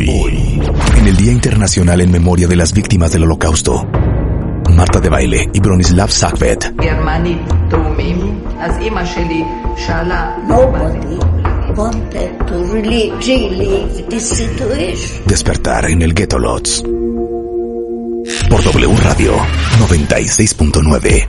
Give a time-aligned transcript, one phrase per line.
[0.00, 3.84] En el Día Internacional en Memoria de las Víctimas del Holocausto,
[4.70, 6.72] Marta de Baile y Bronislav Sakvet
[15.26, 16.84] Despertar en el Ghetto Lots.
[18.48, 19.32] Por W Radio
[19.80, 21.26] 96.9.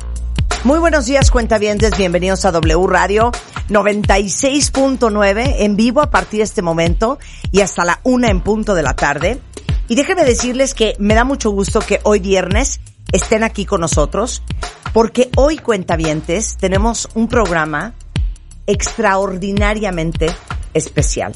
[0.64, 1.98] Muy buenos días, cuentavientes.
[1.98, 3.32] Bienvenidos a W Radio.
[3.70, 7.20] 96.9 en vivo a partir de este momento
[7.52, 9.40] y hasta la una en punto de la tarde.
[9.88, 12.80] Y déjenme decirles que me da mucho gusto que hoy viernes
[13.12, 14.44] estén aquí con nosotros
[14.94, 17.94] porque hoy, cuentavientes, tenemos un programa
[18.68, 20.28] extraordinariamente
[20.74, 21.34] especial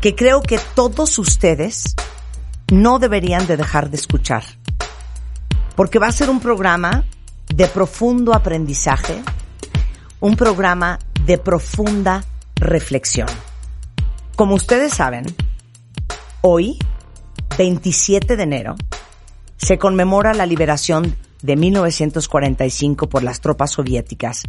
[0.00, 1.94] que creo que todos ustedes
[2.70, 4.44] no deberían de dejar de escuchar
[5.76, 7.04] porque va a ser un programa
[7.54, 9.22] de profundo aprendizaje,
[10.20, 13.28] un programa de profunda reflexión.
[14.36, 15.26] Como ustedes saben,
[16.40, 16.78] hoy,
[17.58, 18.76] 27 de enero,
[19.56, 24.44] se conmemora la liberación de 1945 por las tropas soviéticas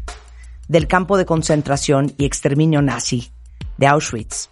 [0.68, 3.32] del campo de concentración y exterminio nazi
[3.78, 4.50] de Auschwitz.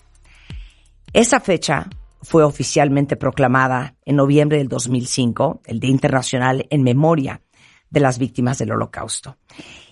[1.14, 1.90] Esa fecha
[2.24, 7.42] fue oficialmente proclamada en noviembre del 2005, el Día Internacional en Memoria
[7.92, 9.38] de las Víctimas del Holocausto.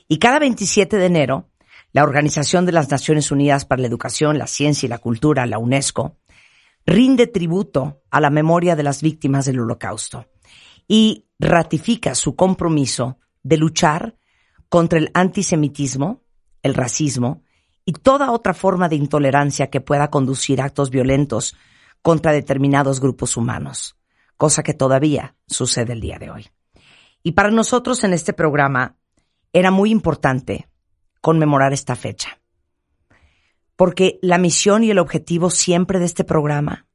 [0.07, 1.49] Y cada 27 de enero,
[1.93, 5.59] la Organización de las Naciones Unidas para la Educación, la Ciencia y la Cultura, la
[5.59, 6.17] UNESCO,
[6.85, 10.25] rinde tributo a la memoria de las víctimas del Holocausto
[10.87, 14.17] y ratifica su compromiso de luchar
[14.69, 16.23] contra el antisemitismo,
[16.63, 17.43] el racismo
[17.85, 21.55] y toda otra forma de intolerancia que pueda conducir a actos violentos
[22.01, 23.97] contra determinados grupos humanos,
[24.35, 26.49] cosa que todavía sucede el día de hoy.
[27.21, 28.97] Y para nosotros en este programa
[29.53, 30.67] era muy importante
[31.23, 32.41] conmemorar esta fecha,
[33.77, 36.85] porque la misión y el objetivo siempre de este programa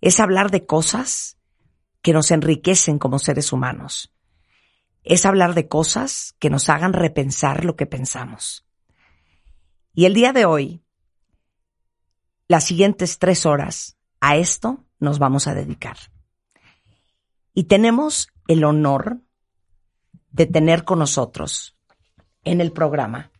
[0.00, 1.38] es hablar de cosas
[2.02, 4.12] que nos enriquecen como seres humanos,
[5.04, 8.66] es hablar de cosas que nos hagan repensar lo que pensamos.
[9.94, 10.82] Y el día de hoy,
[12.48, 15.96] las siguientes tres horas, a esto nos vamos a dedicar.
[17.54, 19.20] Y tenemos el honor
[20.32, 21.77] de tener con nosotros
[22.44, 23.30] en el programa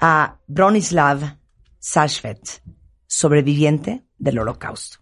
[0.00, 1.38] a Bronislav
[1.78, 2.62] Sashvet,
[3.06, 4.98] sobreviviente del Holocausto.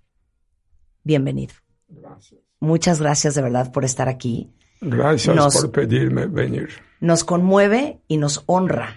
[1.03, 1.55] Bienvenido.
[1.89, 2.41] Gracias.
[2.61, 4.51] Muchas gracias de verdad por estar aquí.
[4.81, 6.69] Gracias Nos- por pedirme venir.
[7.01, 8.97] Nos conmueve y nos honra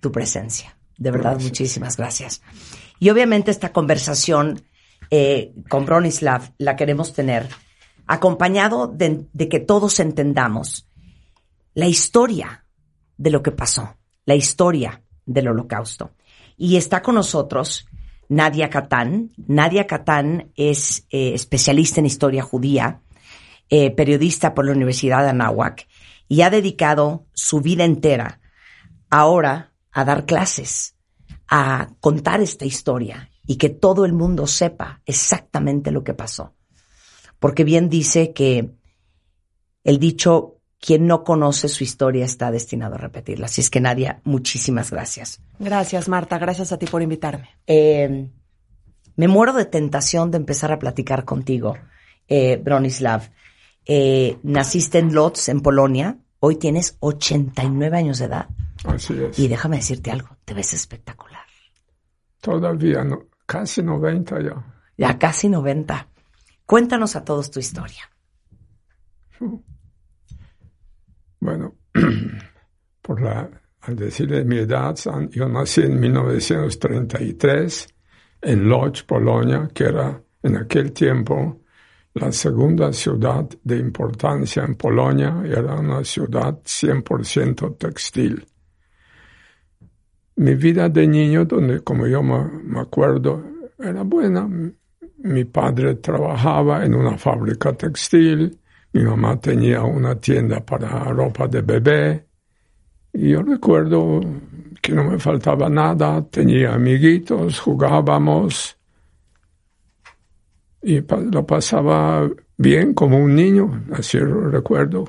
[0.00, 0.76] tu presencia.
[0.98, 1.50] De verdad, Gracias.
[1.50, 2.42] muchísimas gracias.
[2.98, 4.62] Y obviamente esta conversación
[5.10, 7.48] eh, con Bronislav la queremos tener
[8.06, 10.88] acompañado de, de que todos entendamos
[11.74, 12.64] la historia
[13.16, 16.12] de lo que pasó, la historia del holocausto.
[16.56, 17.86] Y está con nosotros
[18.28, 19.32] Nadia Katán.
[19.36, 23.00] Nadia Katán es eh, especialista en historia judía,
[23.68, 25.86] eh, periodista por la Universidad de Anáhuac
[26.28, 28.40] y ha dedicado su vida entera
[29.10, 30.96] ahora a dar clases,
[31.48, 36.54] a contar esta historia y que todo el mundo sepa exactamente lo que pasó.
[37.38, 38.74] Porque bien dice que
[39.84, 40.55] el dicho,
[40.86, 43.46] quien no conoce su historia está destinado a repetirla.
[43.46, 45.40] Así es que Nadia, muchísimas gracias.
[45.58, 46.38] Gracias, Marta.
[46.38, 47.48] Gracias a ti por invitarme.
[47.66, 48.30] Eh,
[49.16, 51.76] me muero de tentación de empezar a platicar contigo,
[52.28, 53.32] eh, Bronislav.
[53.84, 56.18] Eh, naciste en Lodz, en Polonia.
[56.38, 58.46] Hoy tienes 89 años de edad.
[58.84, 59.36] Así es.
[59.40, 61.46] Y déjame decirte algo, te ves espectacular.
[62.40, 64.64] Todavía no, casi 90 ya.
[64.96, 66.06] Ya casi 90.
[66.64, 68.08] Cuéntanos a todos tu historia.
[71.40, 71.76] Bueno,
[73.02, 73.48] por la,
[73.80, 74.96] al decir de mi edad,
[75.30, 77.88] yo nací en 1933
[78.42, 81.62] en Lodz, Polonia, que era en aquel tiempo
[82.14, 88.46] la segunda ciudad de importancia en Polonia, era una ciudad 100% textil.
[90.36, 93.44] Mi vida de niño, donde como yo me acuerdo,
[93.78, 94.48] era buena.
[95.18, 98.58] Mi padre trabajaba en una fábrica textil,
[98.96, 102.26] mi mamá tenía una tienda para ropa de bebé.
[103.12, 104.20] Y yo recuerdo
[104.80, 108.78] que no me faltaba nada, tenía amiguitos, jugábamos
[110.82, 115.04] y lo pasaba bien como un niño, así lo recuerdo.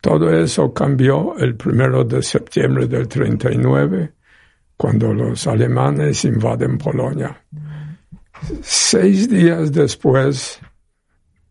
[0.00, 4.12] Todo eso cambió el primero de septiembre del 39,
[4.76, 7.42] cuando los alemanes invaden Polonia.
[8.62, 10.60] Seis días después,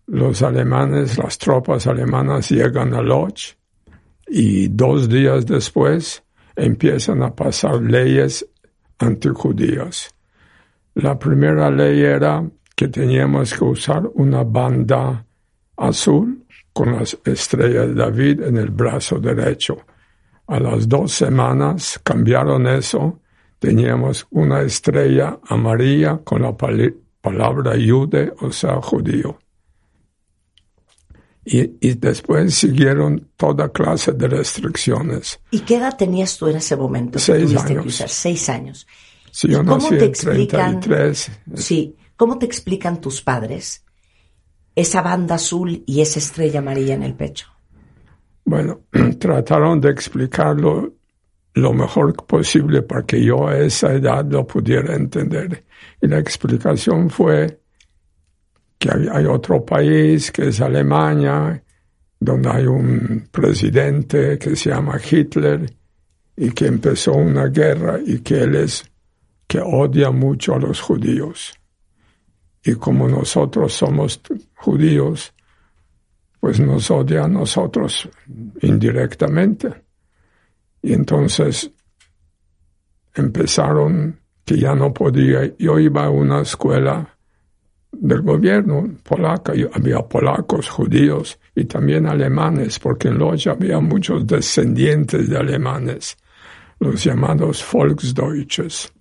[0.07, 3.55] los alemanes, las tropas alemanas llegan a Lodz
[4.27, 6.23] y dos días después
[6.55, 8.47] empiezan a pasar leyes
[8.99, 10.13] antijudías.
[10.95, 12.43] La primera ley era
[12.75, 15.25] que teníamos que usar una banda
[15.75, 19.77] azul con las estrellas de David en el brazo derecho.
[20.47, 23.19] A las dos semanas cambiaron eso,
[23.59, 29.37] teníamos una estrella amarilla con la palabra Yude, o sea, judío.
[31.49, 35.39] Y, después siguieron toda clase de restricciones.
[35.49, 37.19] ¿Y qué edad tenías tú en ese momento?
[37.19, 38.03] Seis años.
[38.07, 38.85] Seis años.
[39.31, 41.31] Sí, yo nací en 33.
[41.55, 43.85] Sí, ¿cómo te explican tus padres
[44.75, 47.47] esa banda azul y esa estrella amarilla en el pecho?
[48.43, 48.81] Bueno,
[49.19, 50.95] trataron de explicarlo
[51.53, 55.63] lo mejor posible para que yo a esa edad lo pudiera entender.
[56.01, 57.61] Y la explicación fue
[58.77, 61.61] que hay, otro país que es Alemania,
[62.19, 65.71] donde hay un presidente que se llama Hitler
[66.35, 68.83] y que empezó una guerra y que él es
[69.47, 71.53] que odia mucho a los judíos.
[72.63, 74.21] Y como nosotros somos
[74.55, 75.33] judíos,
[76.39, 78.09] pues nos odia a nosotros
[78.61, 79.73] indirectamente.
[80.81, 81.71] Y entonces
[83.15, 85.55] empezaron que ya no podía.
[85.57, 87.16] Yo iba a una escuela
[87.91, 94.25] del gobierno polaca, y había polacos, judíos y también alemanes, porque en Lodz había muchos
[94.27, 96.17] descendientes de alemanes,
[96.79, 98.91] los llamados Volksdeutsches,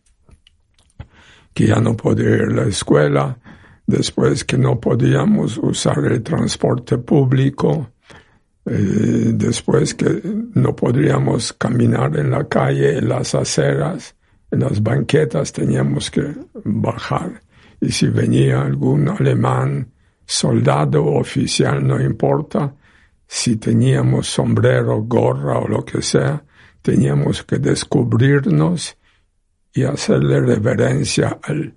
[1.52, 3.38] que ya no podía ir a la escuela,
[3.86, 7.90] después que no podíamos usar el transporte público,
[8.64, 10.20] eh, después que
[10.54, 14.16] no podríamos caminar en la calle, en las aceras,
[14.50, 16.34] en las banquetas teníamos que
[16.64, 17.40] bajar.
[17.80, 19.92] Y si venía algún alemán,
[20.24, 22.74] soldado o oficial, no importa,
[23.26, 26.42] si teníamos sombrero, gorra o lo que sea,
[26.82, 28.96] teníamos que descubrirnos
[29.72, 31.74] y hacerle reverencia al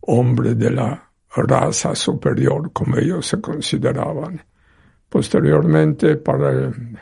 [0.00, 4.42] hombre de la raza superior, como ellos se consideraban.
[5.08, 6.98] Posteriormente, para el,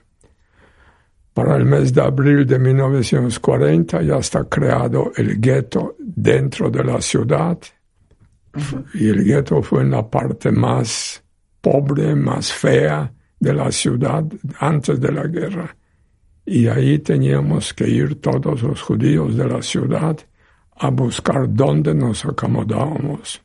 [1.32, 7.00] para el mes de abril de 1940, ya está creado el gueto dentro de la
[7.00, 7.58] ciudad.
[8.94, 11.22] Y el gueto fue en la parte más
[11.60, 14.24] pobre, más fea de la ciudad
[14.58, 15.76] antes de la guerra.
[16.44, 20.18] Y ahí teníamos que ir todos los judíos de la ciudad
[20.76, 23.40] a buscar dónde nos acomodábamos.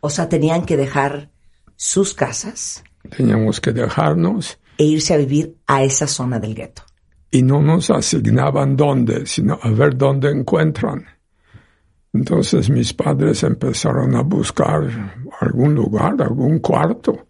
[0.00, 1.30] O sea, tenían que dejar
[1.76, 2.82] sus casas.
[3.16, 4.58] Teníamos que dejarnos.
[4.76, 6.82] E irse a vivir a esa zona del gueto.
[7.30, 11.06] Y no nos asignaban dónde, sino a ver dónde encuentran.
[12.12, 14.82] Entonces mis padres empezaron a buscar
[15.40, 17.26] algún lugar, algún cuarto.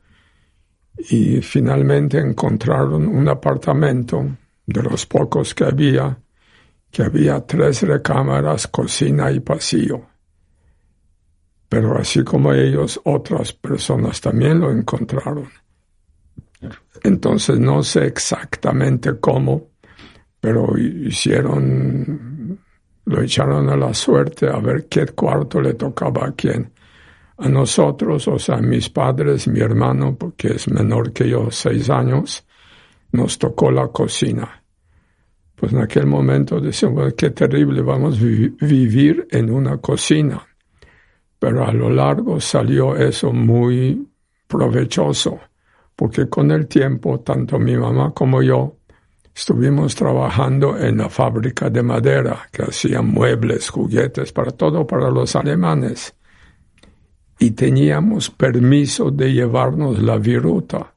[1.11, 4.37] Y finalmente encontraron un apartamento
[4.67, 6.19] de los pocos que había,
[6.91, 10.11] que había tres recámaras, cocina y pasillo
[11.71, 15.49] pero así como ellos, otras personas también lo encontraron.
[17.05, 19.69] Entonces no sé exactamente cómo,
[20.41, 22.30] pero hicieron,
[23.05, 26.73] lo echaron a la suerte a ver qué cuarto le tocaba a quién.
[27.39, 32.47] A nosotros, o sea, mis padres, mi hermano, porque es menor que yo, seis años,
[33.13, 34.63] nos tocó la cocina.
[35.57, 40.47] Pues en aquel momento decíamos, qué terrible, vamos a vivir en una cocina
[41.41, 44.07] pero a lo largo salió eso muy
[44.47, 45.41] provechoso,
[45.97, 48.77] porque con el tiempo, tanto mi mamá como yo
[49.35, 55.35] estuvimos trabajando en la fábrica de madera que hacía muebles, juguetes, para todo para los
[55.37, 56.15] alemanes.
[57.39, 60.95] Y teníamos permiso de llevarnos la viruta.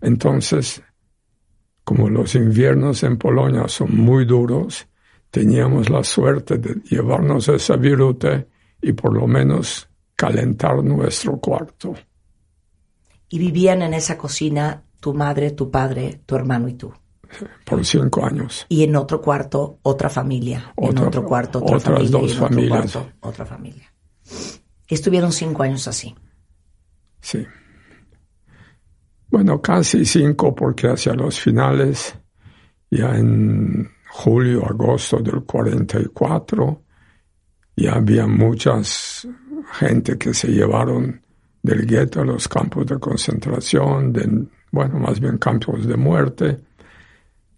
[0.00, 0.82] Entonces,
[1.84, 4.86] como los inviernos en Polonia son muy duros,
[5.30, 8.46] teníamos la suerte de llevarnos esa viruta
[8.80, 11.94] y por lo menos calentar nuestro cuarto.
[13.28, 16.92] Y vivían en esa cocina tu madre, tu padre, tu hermano y tú.
[17.64, 18.66] Por cinco años.
[18.68, 20.72] Y en otro cuarto, otra familia.
[20.76, 22.10] en otro cuarto, otra otras familia.
[22.10, 22.98] dos familias.
[23.20, 23.92] otra familia.
[24.88, 26.14] Estuvieron cinco años así.
[27.20, 27.46] Sí.
[29.28, 32.14] Bueno, casi cinco porque hacia los finales,
[32.90, 36.82] ya en julio, agosto del 44,
[37.76, 39.26] y había muchas
[39.72, 41.22] gente que se llevaron
[41.62, 46.60] del gueto a los campos de concentración, de, bueno, más bien campos de muerte.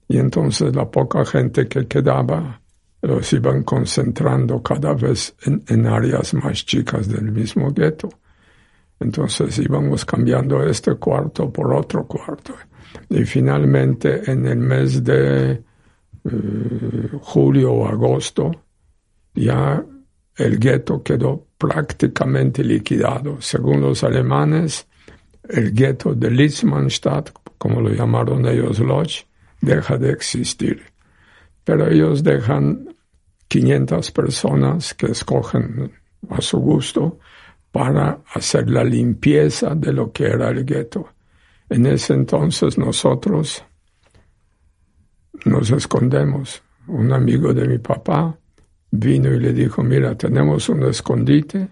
[0.09, 2.61] Y entonces la poca gente que quedaba
[3.03, 8.09] los iban concentrando cada vez en, áreas más chicas del mismo gueto.
[9.01, 12.55] Entonces íbamos cambiando este cuarto por otro cuarto.
[13.11, 18.51] Y finalmente en el mes de eh, julio o agosto
[19.35, 19.85] ya
[20.37, 23.41] el gueto quedó prácticamente liquidado.
[23.41, 24.87] Según los alemanes,
[25.49, 29.27] el gueto de Litzmannstadt, como lo llamaron ellos Lodge,
[29.65, 30.83] deja de existir.
[31.65, 32.95] Pero ellos dejan
[33.49, 35.93] 500 personas que escogen
[36.31, 37.19] a su gusto
[37.71, 41.09] para hacer la limpieza de lo que era el gueto.
[41.69, 43.65] En ese entonces nosotros
[45.45, 46.63] nos escondemos.
[46.87, 48.39] Un amigo de mi papá
[48.91, 51.69] vino y le dijo, mira, tenemos un escondite,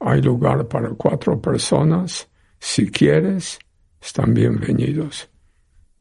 [0.00, 3.58] hay lugar para cuatro personas, si quieres,
[4.00, 5.28] están bienvenidos.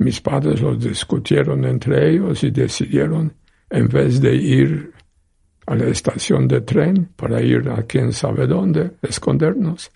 [0.03, 3.33] Mis padres los discutieron entre ellos y decidieron,
[3.69, 4.91] en vez de ir
[5.65, 9.89] a la estación de tren para ir a quién sabe dónde, escondernos.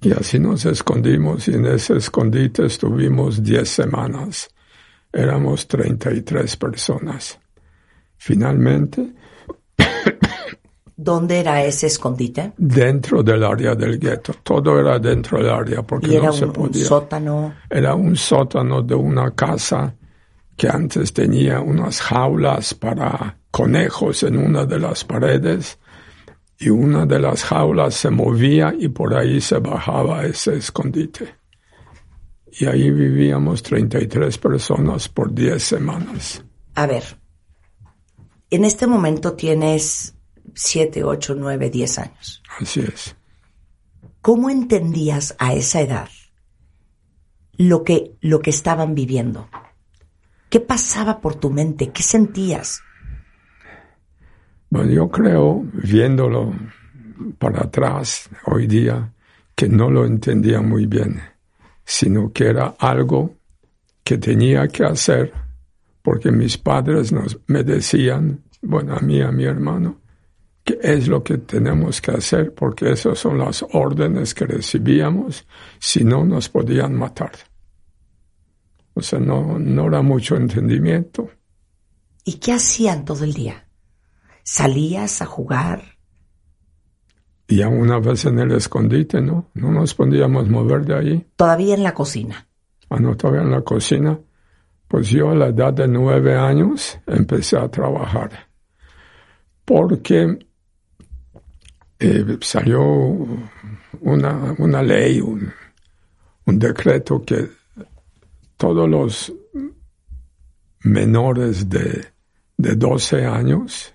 [0.00, 4.50] Y así nos escondimos y en ese escondite estuvimos diez semanas.
[5.12, 7.38] Éramos 33 personas.
[8.16, 9.12] Finalmente.
[10.96, 12.52] ¿Dónde era ese escondite?
[12.56, 14.34] Dentro del área del gueto.
[14.42, 16.84] Todo era dentro del área porque era no se un, un podía.
[16.84, 17.54] sótano.
[17.68, 19.94] Era un sótano de una casa
[20.56, 25.78] que antes tenía unas jaulas para conejos en una de las paredes
[26.58, 31.34] y una de las jaulas se movía y por ahí se bajaba ese escondite.
[32.52, 36.44] Y ahí vivíamos 33 personas por 10 semanas.
[36.74, 37.02] A ver,
[38.50, 40.14] en este momento tienes
[40.54, 42.42] 7, 8, 9, 10 años.
[42.60, 43.16] Así es.
[44.20, 46.08] ¿Cómo entendías a esa edad
[47.56, 49.48] lo que, lo que estaban viviendo?
[50.48, 51.90] ¿Qué pasaba por tu mente?
[51.90, 52.82] ¿Qué sentías?
[54.70, 56.54] Bueno, yo creo, viéndolo
[57.38, 59.12] para atrás hoy día,
[59.54, 61.20] que no lo entendía muy bien,
[61.84, 63.34] sino que era algo
[64.04, 65.32] que tenía que hacer
[66.02, 70.01] porque mis padres nos, me decían, bueno, a mí, a mi hermano,
[70.64, 75.46] que es lo que tenemos que hacer porque esas son las órdenes que recibíamos,
[75.78, 77.32] si no nos podían matar.
[78.94, 81.30] O sea, no, no era mucho entendimiento.
[82.24, 83.66] ¿Y qué hacían todo el día?
[84.44, 85.82] ¿Salías a jugar?
[87.48, 89.50] Y aún una vez en el escondite, ¿no?
[89.54, 91.26] No nos podíamos mover de ahí.
[91.36, 92.46] Todavía en la cocina.
[92.88, 94.18] Ah, no, todavía en la cocina.
[94.88, 98.30] Pues yo a la edad de nueve años empecé a trabajar.
[99.64, 100.38] Porque
[102.02, 102.82] eh, salió
[104.00, 105.52] una, una ley, un,
[106.46, 107.48] un decreto que
[108.56, 109.32] todos los
[110.82, 112.04] menores de,
[112.56, 113.94] de 12 años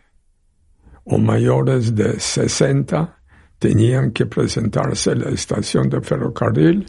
[1.04, 3.20] o mayores de 60
[3.60, 6.86] tenían que presentarse a la estación de ferrocarril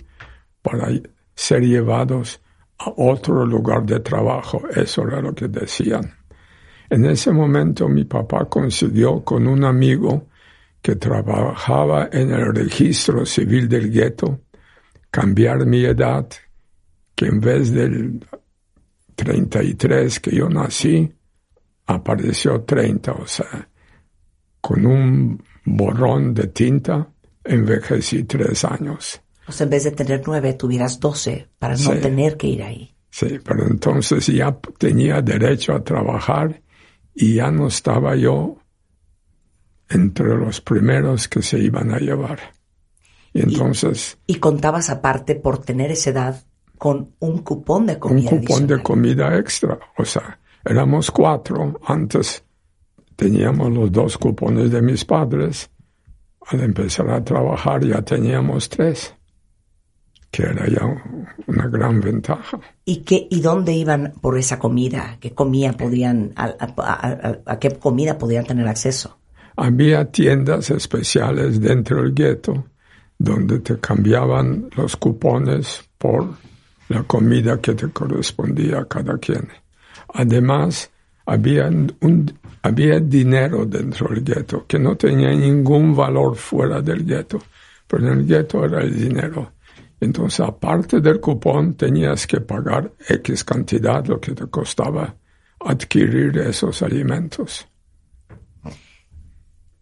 [0.63, 0.89] para
[1.35, 2.41] ser llevados
[2.79, 4.63] a otro lugar de trabajo.
[4.69, 6.15] Eso era lo que decían.
[6.91, 10.29] En ese momento mi papá consiguió con un amigo
[10.81, 14.41] que trabajaba en el registro civil del gueto
[15.11, 16.29] cambiar mi edad,
[17.15, 18.25] que en vez del
[19.15, 21.13] 33 que yo nací,
[21.87, 23.69] apareció 30, o sea,
[24.61, 27.09] con un borrón de tinta
[27.45, 29.21] envejecí tres años.
[29.47, 32.95] O sea, en vez de tener nueve, tuvieras doce para no tener que ir ahí.
[33.11, 36.61] Sí, pero entonces ya tenía derecho a trabajar
[37.15, 38.58] y ya no estaba yo
[39.90, 42.38] entre los primeros que se iban a llevar.
[43.33, 46.45] Y entonces Y contabas aparte por tener esa edad
[46.78, 48.30] con un cupón de un comida.
[48.30, 49.78] cupón de comida extra.
[49.97, 51.78] O sea, éramos cuatro.
[51.87, 52.45] Antes
[53.16, 55.71] teníamos los dos cupones de mis padres.
[56.47, 59.14] Al empezar a trabajar ya teníamos tres,
[60.30, 60.87] que era ya
[61.47, 62.59] una gran ventaja.
[62.87, 65.18] ¿Y, qué, ¿Y dónde iban por esa comida?
[65.21, 69.18] ¿Qué comida podían, a, a- a- a qué comida podían tener acceso?
[69.61, 72.65] Había tiendas especiales dentro del gueto
[73.19, 76.29] donde te cambiaban los cupones por
[76.88, 79.49] la comida que te correspondía a cada quien.
[80.15, 80.88] Además,
[81.27, 87.41] había, un, había dinero dentro del gueto que no tenía ningún valor fuera del gueto,
[87.88, 89.55] pero en el gueto era el dinero.
[90.00, 95.17] Entonces, aparte del cupón, tenías que pagar X cantidad, lo que te costaba
[95.59, 97.68] adquirir esos alimentos.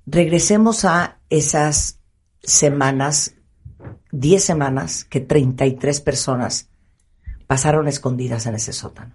[0.06, 2.00] Regresemos a esas
[2.40, 3.34] semanas,
[4.12, 6.70] 10 semanas, que 33 personas
[7.48, 9.14] pasaron escondidas en ese sótano.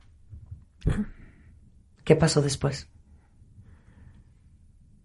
[2.03, 2.89] ¿Qué pasó después?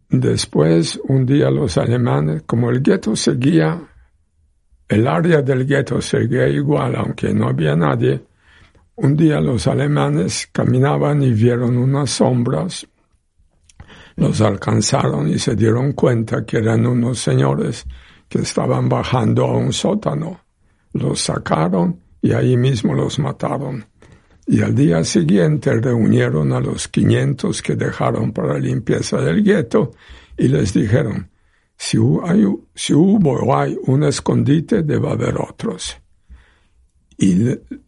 [0.08, 3.80] Después, un día los alemanes, como el gueto seguía,
[4.88, 8.24] el área del gueto seguía igual, aunque no había nadie,
[8.96, 12.86] un día los alemanes caminaban y vieron unas sombras
[14.16, 17.87] los alcanzaron y se dieron cuenta que eran unos señores
[18.28, 20.40] que estaban bajando a un sótano.
[20.92, 23.85] Los sacaron y ahí mismo los mataron.
[24.46, 29.92] Y al día siguiente reunieron a los 500 que dejaron para limpieza del gueto
[30.37, 31.30] y les dijeron,
[31.76, 31.99] si,
[32.75, 35.96] si hubo o hay un escondite, debe haber otros.
[37.18, 37.35] Y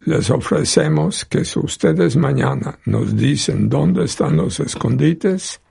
[0.05, 5.61] les ofrecemos que si ustedes mañana nos dicen dónde están los escondites,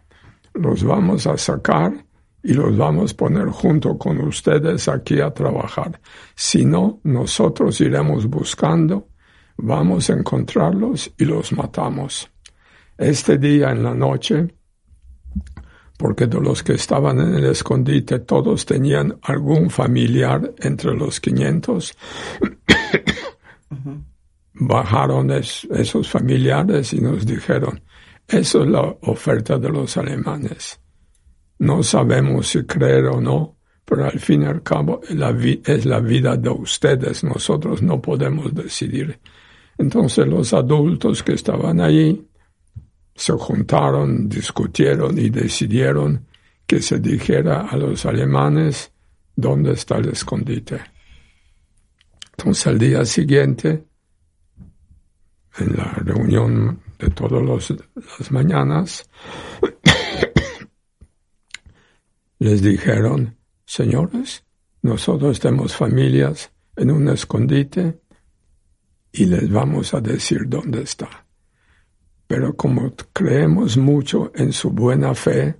[0.58, 2.04] los vamos a sacar
[2.42, 6.00] y los vamos a poner junto con ustedes aquí a trabajar.
[6.34, 9.08] Si no, nosotros iremos buscando,
[9.56, 12.30] vamos a encontrarlos y los matamos.
[12.96, 14.54] Este día en la noche,
[15.96, 21.96] porque de los que estaban en el escondite todos tenían algún familiar entre los 500,
[24.54, 27.80] bajaron esos familiares y nos dijeron,
[28.28, 30.78] eso es la oferta de los alemanes.
[31.60, 36.36] No sabemos si creer o no, pero al fin y al cabo es la vida
[36.36, 39.18] de ustedes, nosotros no podemos decidir.
[39.78, 42.28] Entonces los adultos que estaban allí
[43.14, 46.26] se juntaron, discutieron y decidieron
[46.66, 48.92] que se dijera a los alemanes
[49.34, 50.80] dónde está el escondite.
[52.36, 53.84] Entonces al día siguiente,
[55.58, 57.70] en la reunión de todas
[58.18, 59.08] las mañanas,
[62.38, 64.44] les dijeron, señores,
[64.82, 68.00] nosotros tenemos familias en un escondite
[69.12, 71.26] y les vamos a decir dónde está.
[72.26, 75.56] Pero como creemos mucho en su buena fe,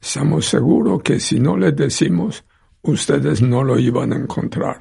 [0.00, 2.44] estamos seguros que si no les decimos,
[2.82, 4.80] ustedes no lo iban a encontrar.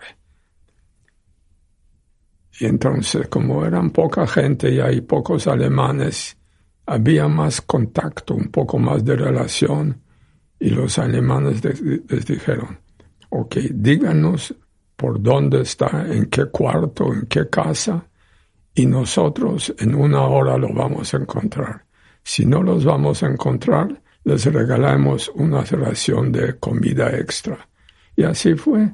[2.60, 6.38] Y entonces, como eran poca gente y hay pocos alemanes,
[6.86, 10.01] había más contacto, un poco más de relación,
[10.60, 12.79] y los alemanes les, dijeron,
[13.29, 14.53] ok, díganos
[14.96, 18.05] por dónde está, en qué cuarto, en qué casa,
[18.75, 21.85] y nosotros en una hora lo vamos a encontrar.
[22.24, 27.68] Si no los vamos a encontrar, les regalamos una ración de comida extra.
[28.16, 28.92] Y así fue.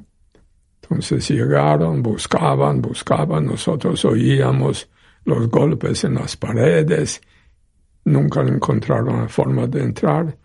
[0.90, 4.88] Entonces llegaron, buscaban, buscaban, nosotros oíamos
[5.24, 7.20] los golpes en las paredes,
[8.04, 10.38] nunca encontraron la forma de entrar.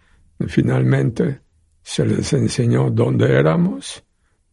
[0.47, 1.39] Finalmente
[1.81, 4.03] se les enseñó dónde éramos,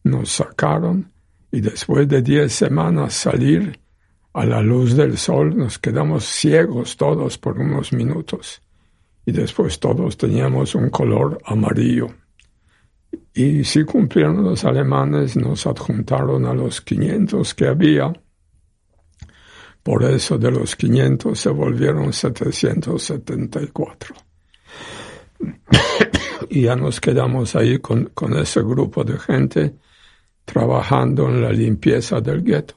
[0.03, 1.11] nos sacaron
[1.51, 3.77] y después de diez semanas salir
[4.33, 8.61] a la luz del sol nos quedamos ciegos todos por unos minutos
[9.25, 12.07] y después todos teníamos un color amarillo.
[13.33, 18.11] Y si cumplieron los alemanes, nos adjuntaron a los 500 que había.
[19.83, 24.15] Por eso de los 500 se volvieron 774.
[26.49, 29.75] y ya nos quedamos ahí con, con ese grupo de gente
[30.45, 32.75] trabajando en la limpieza del gueto.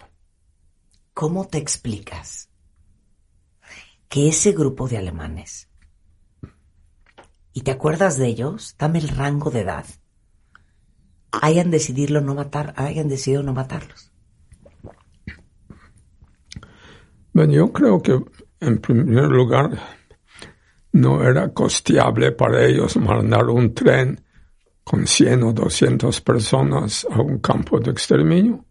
[1.12, 2.48] ¿Cómo te explicas
[4.08, 5.68] que ese grupo de alemanes,
[7.52, 9.84] y te acuerdas de ellos, dame el rango de edad,
[11.42, 14.10] hayan decidido no matar, hayan decidido no matarlos?
[17.32, 18.20] Bueno, yo creo que
[18.60, 19.70] en primer lugar
[20.92, 24.20] no era costeable para ellos mandar un tren
[24.84, 28.64] con 100 o 200 personas a un campo de exterminio.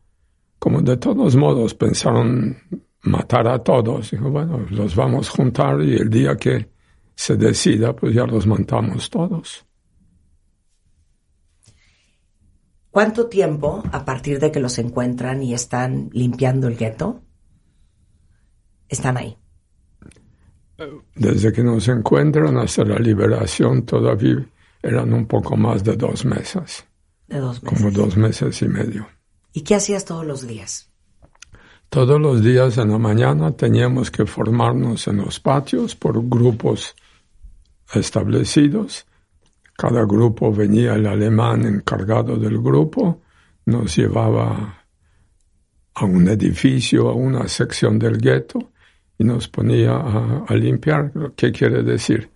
[0.59, 2.57] Como de todos modos pensaron
[3.01, 6.69] matar a todos, dijo, bueno, los vamos a juntar y el día que
[7.15, 9.65] se decida, pues ya los matamos todos.
[12.93, 17.23] ¿Cuánto tiempo a partir de que los encuentran y están limpiando el gueto?
[18.87, 19.35] Están ahí.
[21.15, 24.47] Desde que nos encuentran hasta la liberación todavía
[24.83, 26.85] eran un poco más de dos meses.
[27.25, 27.79] De dos meses.
[27.79, 29.07] Como dos meses y medio.
[29.53, 30.91] ¿Y qué hacías todos los días?
[31.89, 36.93] Todos los días en la mañana teníamos que formarnos en los patios por grupos
[37.91, 39.07] establecidos
[39.75, 43.21] cada grupo venía el alemán encargado del grupo,
[43.65, 44.85] nos llevaba
[45.95, 48.71] a un edificio, a una sección del gueto
[49.17, 51.11] y nos ponía a, limpiar.
[51.35, 52.29] ¿Qué quiere decir?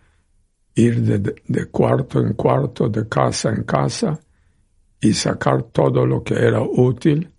[0.76, 4.20] Ir de, cuarto en cuarto, de casa en casa
[5.02, 7.32] y sacar todo lo que era útil,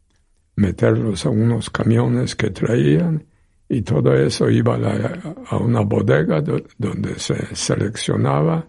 [0.57, 3.25] meterlos a unos camiones que traían
[3.69, 8.67] y todo eso iba a, a una bodega donde se seleccionaba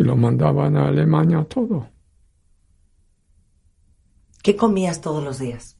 [0.00, 1.86] y lo mandaban a Alemania todo.
[4.42, 5.76] ¿Qué comías todos los días?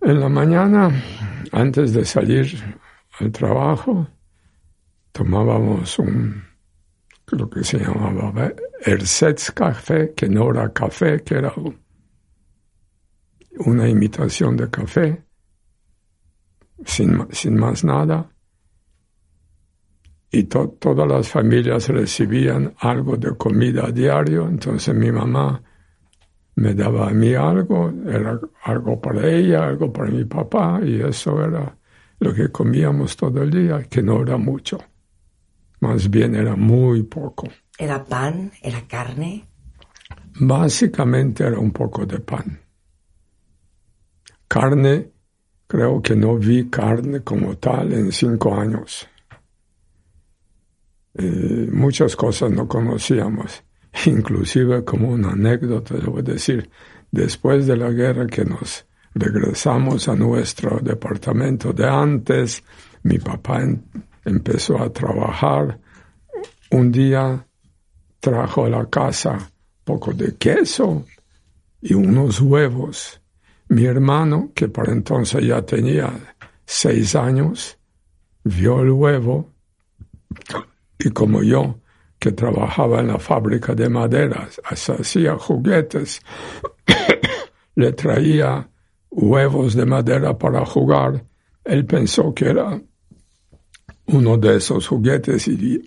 [0.00, 0.92] En la mañana,
[1.50, 2.46] antes de salir
[3.18, 4.06] al trabajo,
[5.10, 6.44] tomábamos un,
[7.24, 8.52] creo que se llamaba
[8.86, 11.52] Ersatz Café, que no era café, que era
[13.58, 15.24] una imitación de café,
[16.84, 18.30] sin, sin más nada.
[20.36, 25.62] Y todas las familias recibían algo de comida a diario, entonces mi mamá
[26.56, 31.40] me daba a mí algo, era algo para ella, algo para mi papá, y eso
[31.40, 31.78] era
[32.18, 34.76] lo que comíamos todo el día, que no era mucho.
[35.78, 37.46] Más bien era muy poco.
[37.78, 38.50] ¿Era pan?
[38.60, 39.44] ¿Era carne?
[40.40, 42.58] Básicamente era un poco de pan.
[44.48, 45.12] Carne,
[45.68, 49.08] creo que no vi carne como tal en cinco años.
[51.14, 53.62] Eh, muchas cosas no conocíamos.
[54.06, 56.68] Inclusive como una anécdota, debo decir,
[57.10, 62.62] después de la guerra que nos regresamos a nuestro departamento de antes,
[63.04, 63.62] mi papá
[64.24, 65.78] empezó a trabajar.
[66.70, 67.46] Un día
[68.18, 69.38] trajo a la casa
[69.84, 71.06] poco de queso
[71.80, 73.20] y unos huevos.
[73.68, 76.10] Mi hermano, que por entonces ya tenía
[76.66, 77.78] seis años,
[78.42, 79.54] vio el huevo
[80.98, 81.80] y como yo,
[82.18, 86.20] que trabajaba en la fábrica de maderas, hacía juguetes,
[87.74, 88.68] le traía
[89.10, 91.24] huevos de madera para jugar,
[91.64, 92.80] él pensó que era
[94.06, 95.82] uno de esos juguetes y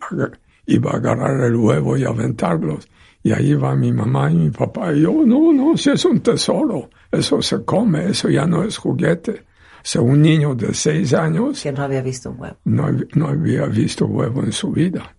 [0.65, 2.87] iba a agarrar el huevo y aventarlos.
[3.23, 6.21] Y ahí va mi mamá y mi papá y yo, no, no, si es un
[6.21, 9.45] tesoro, eso se come, eso ya no es juguete.
[9.77, 11.61] O sea, un niño de seis años...
[11.61, 12.57] Que no había visto un huevo.
[12.65, 15.15] No, no había visto huevo en su vida.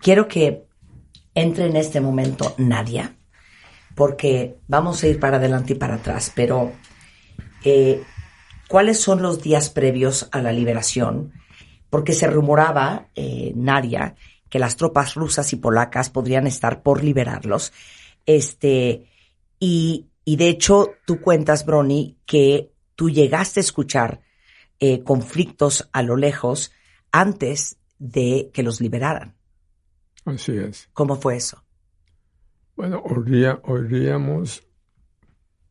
[0.00, 0.66] Quiero que
[1.34, 3.16] entre en este momento Nadia,
[3.94, 6.72] porque vamos a ir para adelante y para atrás, pero
[7.64, 8.02] eh,
[8.68, 11.32] ¿cuáles son los días previos a la liberación?
[11.90, 14.14] Porque se rumoraba, eh, Nadia,
[14.48, 17.72] que las tropas rusas y polacas podrían estar por liberarlos.
[18.26, 19.06] Este,
[19.58, 24.22] y, y de hecho, tú cuentas, Brony, que tú llegaste a escuchar
[24.80, 26.72] eh, conflictos a lo lejos
[27.12, 29.34] antes de que los liberaran.
[30.24, 30.88] Así es.
[30.92, 31.62] ¿Cómo fue eso?
[32.76, 34.66] Bueno, oiríamos,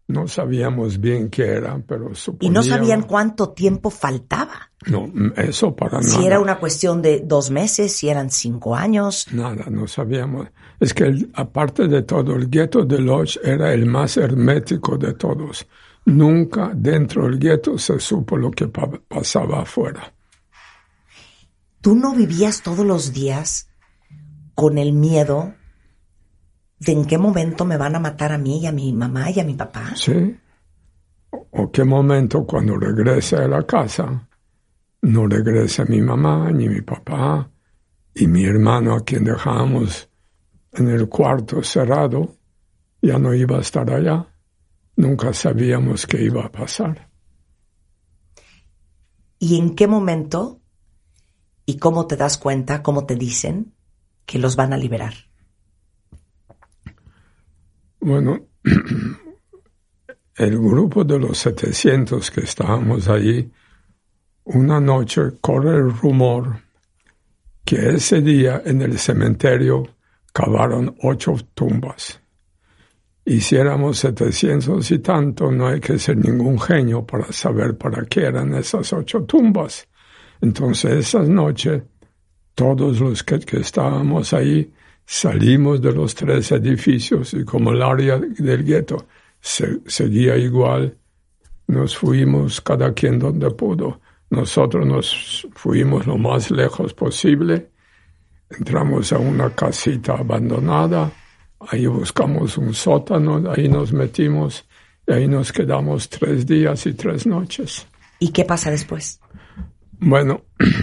[0.08, 2.66] no sabíamos bien qué era, pero suponíamos...
[2.66, 4.72] Y no sabían cuánto tiempo faltaba.
[4.86, 6.10] No, eso para nada.
[6.10, 9.28] Si era una cuestión de dos meses, si eran cinco años.
[9.32, 10.48] Nada, no sabíamos.
[10.80, 15.66] Es que aparte de todo, el gueto de Lodz era el más hermético de todos.
[16.06, 20.14] Nunca dentro del gueto se supo lo que pasaba afuera.
[21.80, 23.70] ¿Tú no vivías todos los días
[24.54, 25.54] con el miedo
[26.86, 29.40] de en qué momento me van a matar a mí y a mi mamá y
[29.40, 29.94] a mi papá.
[29.96, 30.36] Sí.
[31.32, 34.28] O qué momento cuando regrese a la casa
[35.02, 37.50] no regrese mi mamá ni mi papá
[38.16, 40.10] y mi hermano a quien dejamos
[40.72, 42.38] en el cuarto cerrado
[43.02, 44.28] ya no iba a estar allá.
[44.96, 47.10] Nunca sabíamos qué iba a pasar.
[49.40, 50.62] ¿Y en qué momento
[51.66, 53.74] y cómo te das cuenta, cómo te dicen
[54.26, 55.14] que los van a liberar?
[58.06, 58.48] Bueno,
[60.36, 63.50] el grupo de los 700 que estábamos allí,
[64.44, 66.60] una noche corre el rumor
[67.64, 69.88] que ese día en el cementerio
[70.34, 72.20] cavaron ocho tumbas.
[73.24, 78.04] Y si éramos 700 y tanto, no hay que ser ningún genio para saber para
[78.04, 79.88] qué eran esas ocho tumbas.
[80.42, 81.84] Entonces, esa noche,
[82.54, 84.74] todos los que, estábamos ahí
[85.06, 89.06] salimos de los tres edificios y como el área del gueto
[89.42, 90.98] seguía igual,
[91.68, 94.00] nos fuimos cada quien donde pudo.
[94.30, 97.70] Nosotros nos fuimos lo más lejos posible,
[98.50, 101.12] entramos a una casita abandonada,
[101.60, 104.66] ahí buscamos un sótano, ahí nos metimos
[105.08, 107.86] y ahí nos quedamos tres días y tres noches.
[108.20, 109.20] ¿Y qué pasa después?
[110.00, 110.42] Bueno,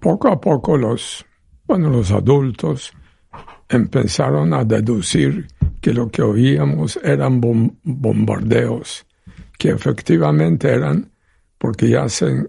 [0.00, 1.24] poco a poco los,
[1.70, 2.92] bueno, los adultos
[3.68, 5.46] empezaron a deducir
[5.80, 9.06] que lo que oíamos eran bombardeos,
[9.56, 11.12] que efectivamente eran
[11.58, 12.44] porque ya se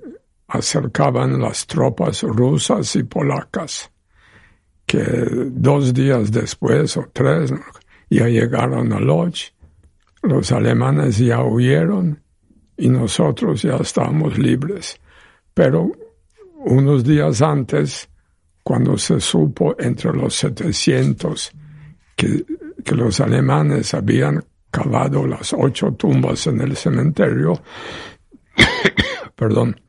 [0.47, 3.91] acercaban las tropas rusas y polacas,
[4.88, 5.03] que
[5.51, 7.53] dos días después o tres
[8.10, 9.53] ya llegaron a Lodz,
[10.23, 12.19] los alemanes ya huyeron
[12.75, 14.99] y nosotros ya estábamos libres.
[15.53, 15.91] Pero
[16.65, 18.10] unos días antes,
[18.63, 21.52] cuando se supo entre los 700
[22.15, 22.45] que,
[22.84, 27.62] que los alemanes habían cavado las ocho tumbas en el cementerio,
[29.36, 29.80] perdón,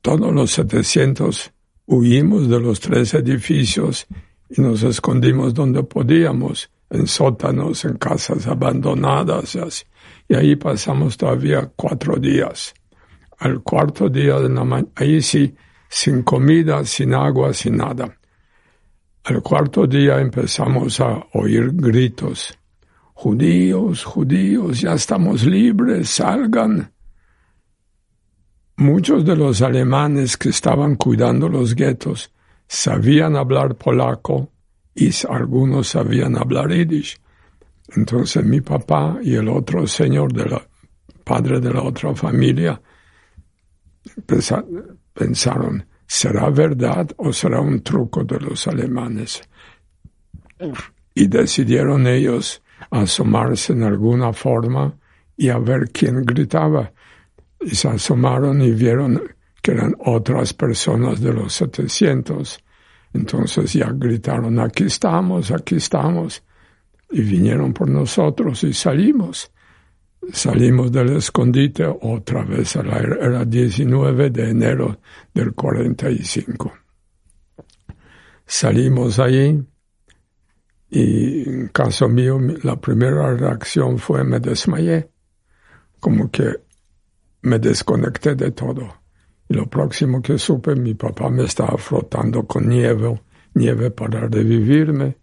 [0.00, 1.52] todos los 700
[1.86, 4.06] huimos de los tres edificios
[4.50, 9.84] y nos escondimos donde podíamos, en sótanos, en casas abandonadas así.
[10.28, 12.74] Y ahí pasamos todavía cuatro días.
[13.38, 15.54] Al cuarto día de la mañana, ahí sí,
[15.94, 18.16] sin comida, sin agua, sin nada.
[19.24, 22.58] Al cuarto día empezamos a oír gritos.
[23.12, 26.90] Judíos, judíos, ya estamos libres, salgan.
[28.76, 32.32] Muchos de los alemanes que estaban cuidando los guetos
[32.66, 34.50] sabían hablar polaco
[34.94, 37.20] y algunos sabían hablar yiddish.
[37.94, 40.66] Entonces mi papá y el otro señor, de la,
[41.22, 42.80] padre de la otra familia,
[45.12, 49.42] pensaron, ¿será verdad o será un truco de los alemanes?
[51.14, 54.96] Y decidieron ellos asomarse en alguna forma
[55.36, 56.92] y a ver quién gritaba.
[57.60, 59.22] Y se asomaron y vieron
[59.62, 62.58] que eran otras personas de los 700.
[63.14, 66.42] Entonces ya gritaron, aquí estamos, aquí estamos.
[67.10, 69.52] Y vinieron por nosotros y salimos.
[70.30, 75.00] Salimos del escondite otra vez, era 19 de enero
[75.34, 76.72] del 45.
[78.46, 79.60] Salimos ahí
[80.90, 85.10] y en caso mío la primera reacción fue me desmayé,
[85.98, 86.60] como que
[87.42, 89.02] me desconecté de todo.
[89.48, 93.20] Y lo próximo que supe, mi papá me estaba frotando con nieve,
[93.54, 95.16] nieve para revivirme,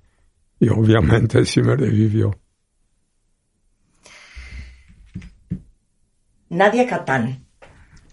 [0.59, 2.37] y obviamente sí me revivió.
[6.49, 7.45] Nadia Catán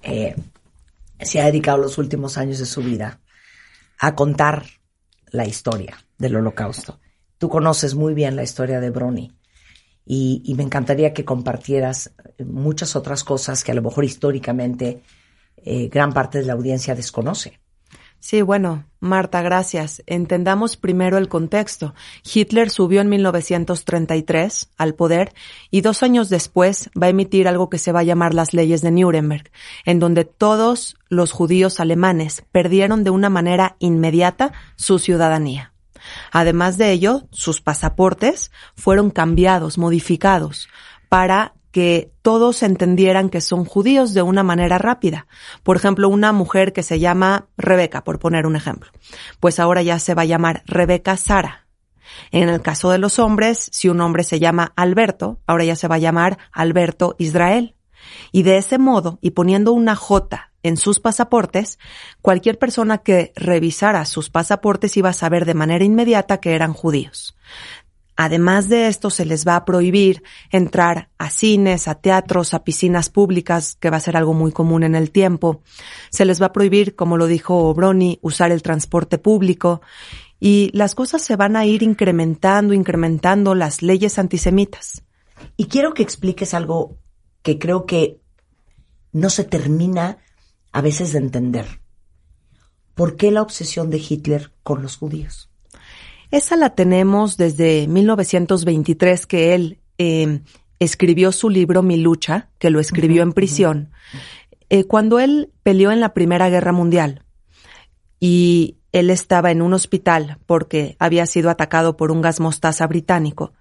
[0.03, 0.35] eh,
[1.21, 3.21] se ha dedicado los últimos años de su vida
[3.99, 4.65] a contar
[5.31, 7.01] la historia del holocausto.
[7.39, 9.33] Tú conoces muy bien la historia de Brony
[10.05, 15.03] y, me encantaría que compartieras muchas otras cosas que a lo mejor históricamente
[15.57, 17.59] eh, gran parte de la audiencia desconoce.
[18.27, 20.03] Sí, bueno, Marta, gracias.
[20.07, 21.95] Entendamos primero el contexto.
[22.25, 25.33] Hitler subió en 1933 al poder
[25.71, 28.83] y dos años después va a emitir algo que se va a llamar las leyes
[28.83, 29.53] de Nuremberg,
[29.85, 35.73] en donde todos los judíos alemanes perdieron de una manera inmediata su ciudadanía.
[36.33, 40.69] Además de ello, sus pasaportes fueron cambiados, modificados,
[41.09, 45.27] para que todos entendieran que son judíos de una manera rápida.
[45.63, 48.91] Por ejemplo, una mujer que se llama Rebeca, por poner un ejemplo,
[49.41, 51.67] pues ahora ya se va a llamar Rebeca Sara.
[52.31, 55.87] En el caso de los hombres, si un hombre se llama Alberto, ahora ya se
[55.87, 57.75] va a llamar Alberto Israel.
[58.33, 61.79] Y de ese modo, y poniendo una J en sus pasaportes,
[62.23, 67.37] cualquier persona que revisara sus pasaportes iba a saber de manera inmediata que eran judíos.
[68.17, 73.11] Además de esto, se les va a prohibir entrar a cines, a teatros, a piscinas
[73.11, 75.63] públicas, que va a ser algo muy común en el tiempo.
[76.11, 79.83] Se les va a prohibir, como lo dijo Brony, usar el transporte público.
[80.41, 85.03] Y las cosas se van a ir incrementando, incrementando las leyes antisemitas.
[85.59, 86.97] Y quiero que expliques algo
[87.43, 88.21] que creo que
[89.13, 90.19] no se termina
[90.73, 91.81] a veces de entender.
[92.95, 95.51] ¿Por qué la obsesión de Hitler con los judíos?
[96.31, 100.43] Esa la tenemos desde 1923 que él em,
[100.79, 103.91] escribió su libro Mi lucha, que lo escribió en prisión,
[104.69, 107.23] eh, cuando él peleó en la Primera Guerra Mundial
[108.19, 113.53] y él estaba en un hospital porque había sido atacado por un gas mostaza británico.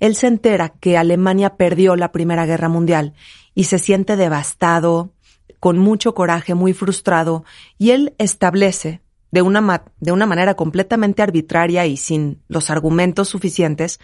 [0.00, 3.14] Él se entera que Alemania perdió la Primera Guerra Mundial
[3.54, 5.12] y se siente devastado,
[5.60, 7.44] con mucho coraje, muy frustrado,
[7.78, 9.00] y él establece
[9.30, 14.00] de una, de una manera completamente arbitraria y sin los argumentos suficientes,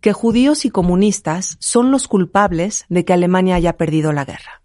[0.00, 4.62] que judíos y comunistas son los culpables de que Alemania haya perdido la guerra.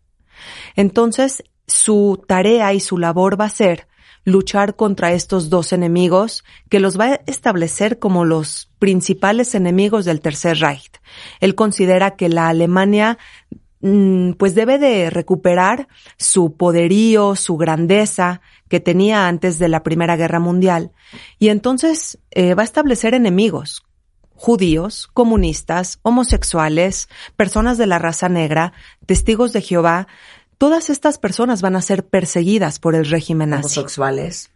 [0.75, 3.87] Entonces, su tarea y su labor va a ser
[4.25, 10.21] luchar contra estos dos enemigos que los va a establecer como los principales enemigos del
[10.21, 10.91] Tercer Reich.
[11.39, 13.17] Él considera que la Alemania
[13.81, 15.87] pues debe de recuperar
[16.17, 20.91] su poderío, su grandeza, que tenía antes de la Primera Guerra Mundial,
[21.39, 23.83] y entonces eh, va a establecer enemigos,
[24.35, 28.73] judíos, comunistas, homosexuales, personas de la raza negra,
[29.05, 30.07] testigos de Jehová,
[30.57, 33.79] todas estas personas van a ser perseguidas por el régimen nazi.
[33.79, 34.51] Homosexuales,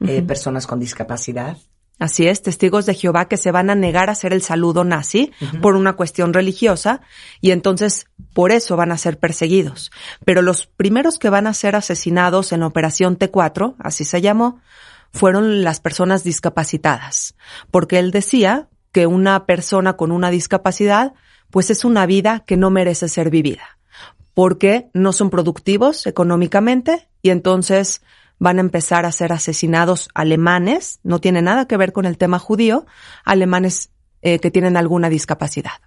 [0.00, 1.56] eh, personas con discapacidad.
[1.98, 5.32] Así es, testigos de Jehová que se van a negar a hacer el saludo nazi
[5.62, 7.00] por una cuestión religiosa
[7.40, 9.92] y entonces por eso van a ser perseguidos.
[10.24, 14.60] Pero los primeros que van a ser asesinados en la Operación T4, así se llamó,
[15.12, 17.36] fueron las personas discapacitadas,
[17.70, 21.14] porque él decía que una persona con una discapacidad
[21.50, 23.78] pues es una vida que no merece ser vivida.
[24.34, 28.02] porque no son productivos económicamente y entonces
[28.44, 32.38] van a empezar a ser asesinados alemanes, no tiene nada que ver con el tema
[32.38, 32.84] judío,
[33.24, 35.80] alemanes eh, que tienen alguna discapacidad.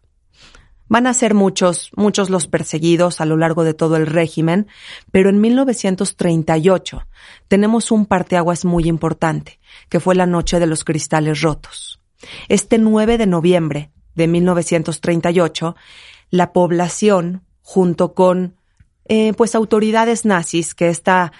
[0.89, 4.65] Van a ser muchos, muchos los perseguidos a lo largo de todo el régimen,
[5.11, 7.07] pero en 1938
[7.47, 12.01] tenemos un parteaguas muy importante, que fue la noche de los cristales rotos.
[12.47, 15.75] Este 9 de noviembre de 1938,
[16.31, 18.55] la población, junto con
[19.05, 21.33] eh, pues autoridades nazis, que esta,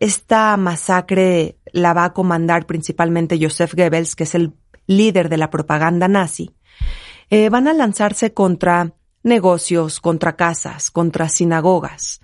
[0.00, 4.54] esta masacre la va a comandar principalmente Joseph Goebbels, que es el
[4.86, 6.56] líder de la propaganda nazi,
[7.28, 12.20] eh, van a lanzarse contra negocios, contra casas, contra sinagogas.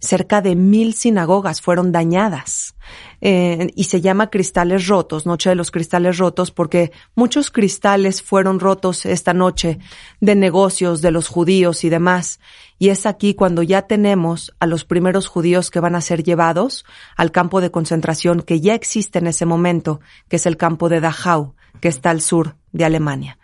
[0.00, 2.74] Cerca de mil sinagogas fueron dañadas
[3.20, 8.60] eh, y se llama cristales rotos, noche de los cristales rotos, porque muchos cristales fueron
[8.60, 9.78] rotos esta noche
[10.20, 12.40] de negocios de los judíos y demás.
[12.78, 16.86] Y es aquí cuando ya tenemos a los primeros judíos que van a ser llevados
[17.14, 21.00] al campo de concentración que ya existe en ese momento, que es el campo de
[21.00, 23.38] Dachau, que está al sur de Alemania.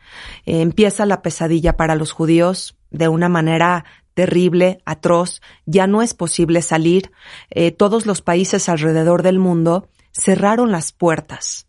[0.46, 3.84] Eh, empieza la pesadilla para los judíos de una manera
[4.16, 7.12] terrible, atroz, ya no es posible salir.
[7.50, 11.66] Eh, todos los países alrededor del mundo cerraron las puertas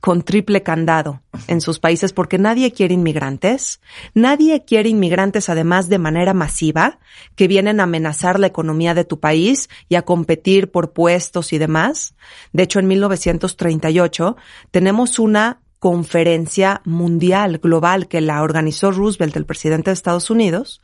[0.00, 3.80] con triple candado en sus países porque nadie quiere inmigrantes,
[4.14, 6.98] nadie quiere inmigrantes además de manera masiva
[7.36, 11.58] que vienen a amenazar la economía de tu país y a competir por puestos y
[11.58, 12.14] demás.
[12.52, 14.36] De hecho, en 1938
[14.70, 20.80] tenemos una conferencia mundial, global, que la organizó Roosevelt, el presidente de Estados Unidos,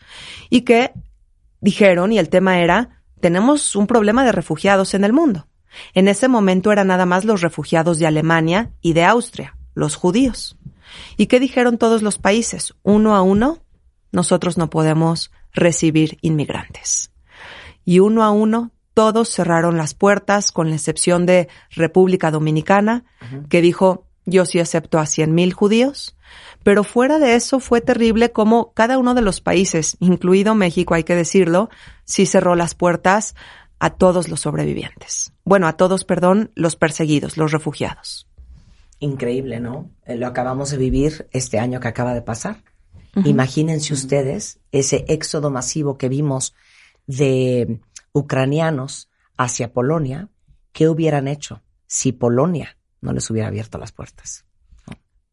[0.50, 0.90] y que
[1.60, 5.46] dijeron, y el tema era, tenemos un problema de refugiados en el mundo.
[5.94, 10.58] En ese momento eran nada más los refugiados de Alemania y de Austria, los judíos.
[11.16, 12.74] ¿Y qué dijeron todos los países?
[12.82, 13.60] Uno a uno,
[14.10, 17.12] nosotros no podemos recibir inmigrantes.
[17.84, 23.04] Y uno a uno, todos cerraron las puertas, con la excepción de República Dominicana,
[23.48, 26.16] que dijo, yo sí acepto a 100.000 judíos,
[26.62, 31.04] pero fuera de eso fue terrible como cada uno de los países, incluido México, hay
[31.04, 31.70] que decirlo,
[32.04, 33.34] sí cerró las puertas
[33.78, 35.32] a todos los sobrevivientes.
[35.44, 38.28] Bueno, a todos, perdón, los perseguidos, los refugiados.
[38.98, 39.90] Increíble, ¿no?
[40.04, 42.62] Eh, lo acabamos de vivir este año que acaba de pasar.
[43.24, 46.54] Imagínense ustedes ese éxodo masivo que vimos
[47.06, 47.80] de
[48.12, 50.28] ucranianos hacia Polonia.
[50.72, 54.44] ¿Qué hubieran hecho si Polonia no les hubiera abierto las puertas.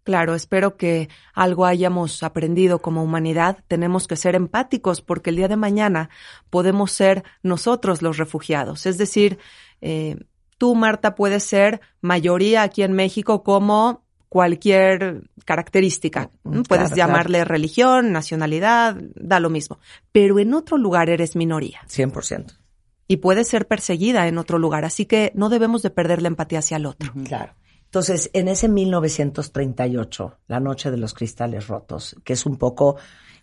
[0.06, 3.58] Claro, espero que algo hayamos aprendido como humanidad.
[3.68, 6.12] Tenemos que ser empáticos porque el día de mañana
[6.52, 8.86] podemos ser nosotros los refugiados.
[8.86, 9.40] Es decir,
[9.82, 10.18] eh,
[10.60, 16.30] tú, Marta, puedes ser mayoría aquí en México como cualquier característica.
[16.44, 19.80] Mm, puedes llamarle religión, nacionalidad, da lo mismo.
[20.12, 21.82] Pero en otro lugar eres minoría.
[21.88, 22.65] 100%
[23.08, 24.86] y puede ser perseguida en otro lugar.
[24.86, 27.14] Así que no debemos de perder la empatía hacia el otro.
[27.26, 27.54] Claro.
[27.86, 32.98] Entonces, en ese 1938, la noche de los cristales rotos, que es un poco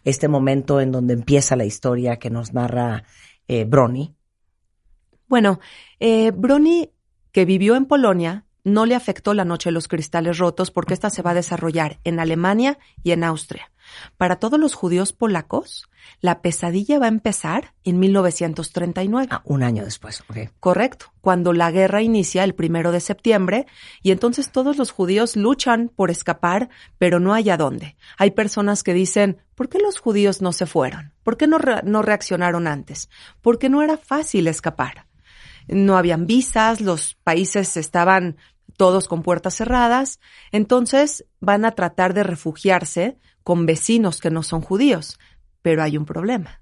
[0.05, 3.05] este momento en donde empieza la historia que nos narra
[3.49, 4.15] eh, Brony.
[5.27, 5.61] Bueno,
[6.01, 6.91] eh, Brony,
[7.31, 11.11] que vivió en Polonia, no le afectó la noche de los cristales rotos porque esta
[11.11, 13.73] se va a desarrollar en Alemania y en Austria.
[14.17, 15.89] Para todos los judíos polacos,
[16.21, 19.29] la pesadilla va a empezar en 1939.
[19.31, 20.23] Ah, un año después,
[20.61, 23.67] Correcto, cuando la guerra inicia el primero de septiembre
[24.03, 27.97] y entonces todos los judíos luchan por escapar, pero no hay a dónde.
[28.19, 31.13] Hay personas que dicen, ¿por qué los judíos no se fueron?
[31.23, 33.09] ¿Por qué no, no reaccionaron antes?
[33.41, 35.07] Porque no era fácil escapar.
[35.69, 38.37] No habían visas, los países estaban
[38.77, 40.19] todos con puertas cerradas,
[40.51, 45.19] entonces van a tratar de refugiarse con vecinos que no son judíos.
[45.63, 46.61] Pero hay un problema.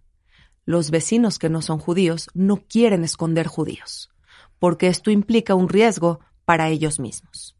[0.65, 4.11] Los vecinos que no son judíos no quieren esconder judíos,
[4.59, 7.57] porque esto implica un riesgo para ellos mismos.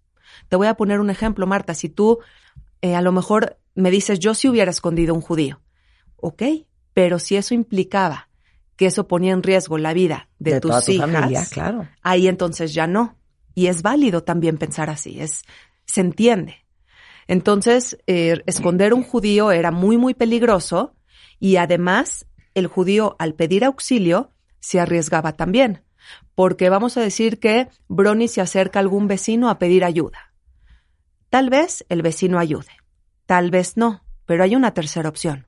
[0.49, 1.75] Te voy a poner un ejemplo, Marta.
[1.75, 2.19] Si tú
[2.83, 5.61] eh, a lo mejor me dices, yo sí hubiera escondido un judío,
[6.17, 6.43] ok,
[6.93, 8.29] pero si eso implicaba
[8.77, 11.89] que eso ponía en riesgo la vida de, tus hijas, claro.
[12.03, 13.17] ahí entonces ya no.
[13.55, 15.43] Y es válido también pensar así, es,
[15.85, 16.65] se entiende.
[17.31, 20.97] Entonces, eh, esconder un judío era muy, muy peligroso
[21.39, 25.85] y además el judío al pedir auxilio se arriesgaba también,
[26.35, 30.35] porque vamos a decir que Brony se acerca a algún vecino a pedir ayuda.
[31.29, 32.73] Tal vez el vecino ayude,
[33.27, 35.47] tal vez no, pero hay una tercera opción,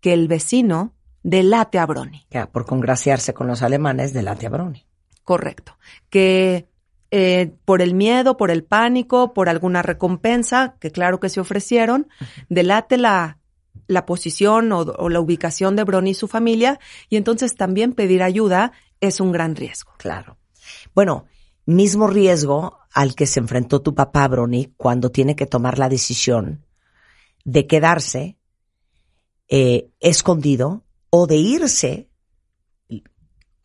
[0.00, 2.24] que el vecino delate a Brony.
[2.30, 4.86] Ya, por congraciarse con los alemanes, delate a Brony.
[5.24, 5.76] Correcto.
[6.08, 6.68] Que
[7.10, 12.08] eh, por el miedo, por el pánico, por alguna recompensa, que claro que se ofrecieron,
[12.48, 13.38] delate la,
[13.86, 18.22] la posición o, o la ubicación de Bronny y su familia y entonces también pedir
[18.22, 19.92] ayuda es un gran riesgo.
[19.98, 20.36] Claro.
[20.94, 21.26] Bueno,
[21.66, 26.64] mismo riesgo al que se enfrentó tu papá, Brony, cuando tiene que tomar la decisión
[27.44, 28.38] de quedarse
[29.48, 32.08] eh, escondido o de irse.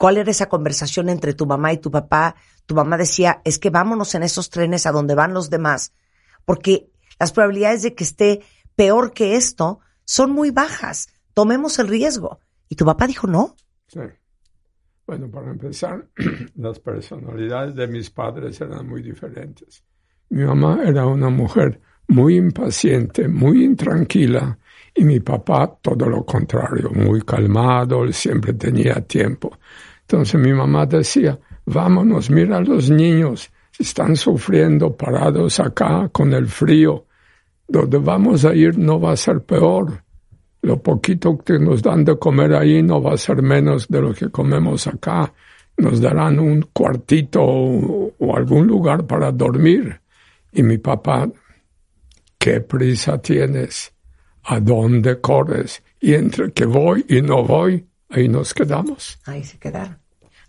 [0.02, 2.34] ¿Cuál era esa conversación entre tu mamá y tu papá?
[2.66, 5.94] Tu mamá decía, es que vámonos en esos trenes a donde van los demás,
[6.44, 6.90] porque
[7.20, 8.42] las probabilidades de que esté
[8.76, 11.10] peor que esto son muy bajas.
[11.36, 12.40] Tomemos el riesgo.
[12.68, 13.56] Y tu papá dijo, no.
[13.86, 14.00] Sí.
[15.06, 16.08] Bueno, para empezar,
[16.56, 19.84] las personalidades de mis padres eran muy diferentes.
[20.30, 24.58] Mi mamá era una mujer muy impaciente, muy intranquila,
[24.96, 29.60] y mi papá todo lo contrario, muy calmado, siempre tenía tiempo.
[30.02, 36.48] Entonces mi mamá decía, vámonos, mira a los niños, están sufriendo parados acá con el
[36.48, 37.06] frío.
[37.68, 40.04] Donde vamos a ir no va a ser peor.
[40.62, 44.14] Lo poquito que nos dan de comer ahí no va a ser menos de lo
[44.14, 45.34] que comemos acá.
[45.78, 50.02] Nos darán un cuartito o, o algún lugar para dormir.
[50.52, 51.30] Y mi papá,
[52.38, 53.94] ¿qué prisa tienes?
[54.44, 55.82] ¿A dónde corres?
[56.00, 59.20] Y entre que voy y no voy, ahí nos quedamos.
[59.26, 60.00] Ahí se quedaron.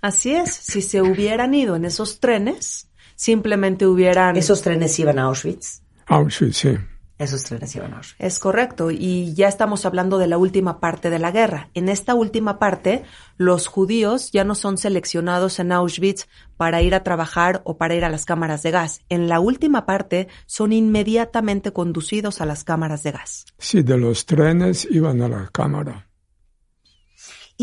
[0.01, 4.37] Así es, si se hubieran ido en esos trenes, simplemente hubieran...
[4.37, 5.83] ¿Esos trenes iban a Auschwitz?
[6.07, 6.77] Auschwitz, sí.
[7.19, 8.17] Esos trenes iban a Auschwitz.
[8.19, 11.71] Es correcto, y ya estamos hablando de la última parte de la guerra.
[11.75, 13.05] En esta última parte,
[13.37, 18.05] los judíos ya no son seleccionados en Auschwitz para ir a trabajar o para ir
[18.05, 19.03] a las cámaras de gas.
[19.09, 23.45] En la última parte, son inmediatamente conducidos a las cámaras de gas.
[23.59, 26.09] Sí, de los trenes iban a la cámara.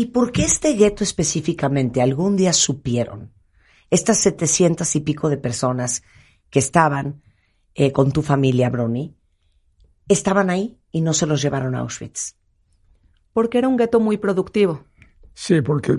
[0.00, 3.34] ¿Y por qué este gueto específicamente algún día supieron?
[3.90, 6.02] Estas setecientas y pico de personas
[6.48, 7.20] que estaban
[7.74, 9.14] eh, con tu familia, Brony,
[10.08, 12.34] estaban ahí y no se los llevaron a Auschwitz.
[13.34, 14.86] Porque era un gueto muy productivo.
[15.34, 15.98] Sí, porque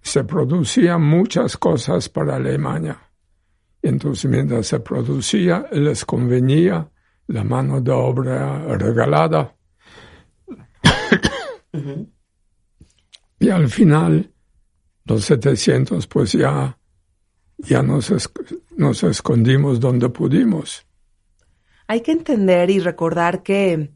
[0.00, 3.10] se producían muchas cosas para Alemania.
[3.82, 6.90] Entonces, mientras se producía, les convenía
[7.26, 9.54] la mano de obra regalada.
[13.44, 14.32] Y al final,
[15.04, 16.78] los 700, pues ya,
[17.58, 18.10] ya nos,
[18.74, 20.86] nos escondimos donde pudimos.
[21.86, 23.90] Hay que entender y recordar que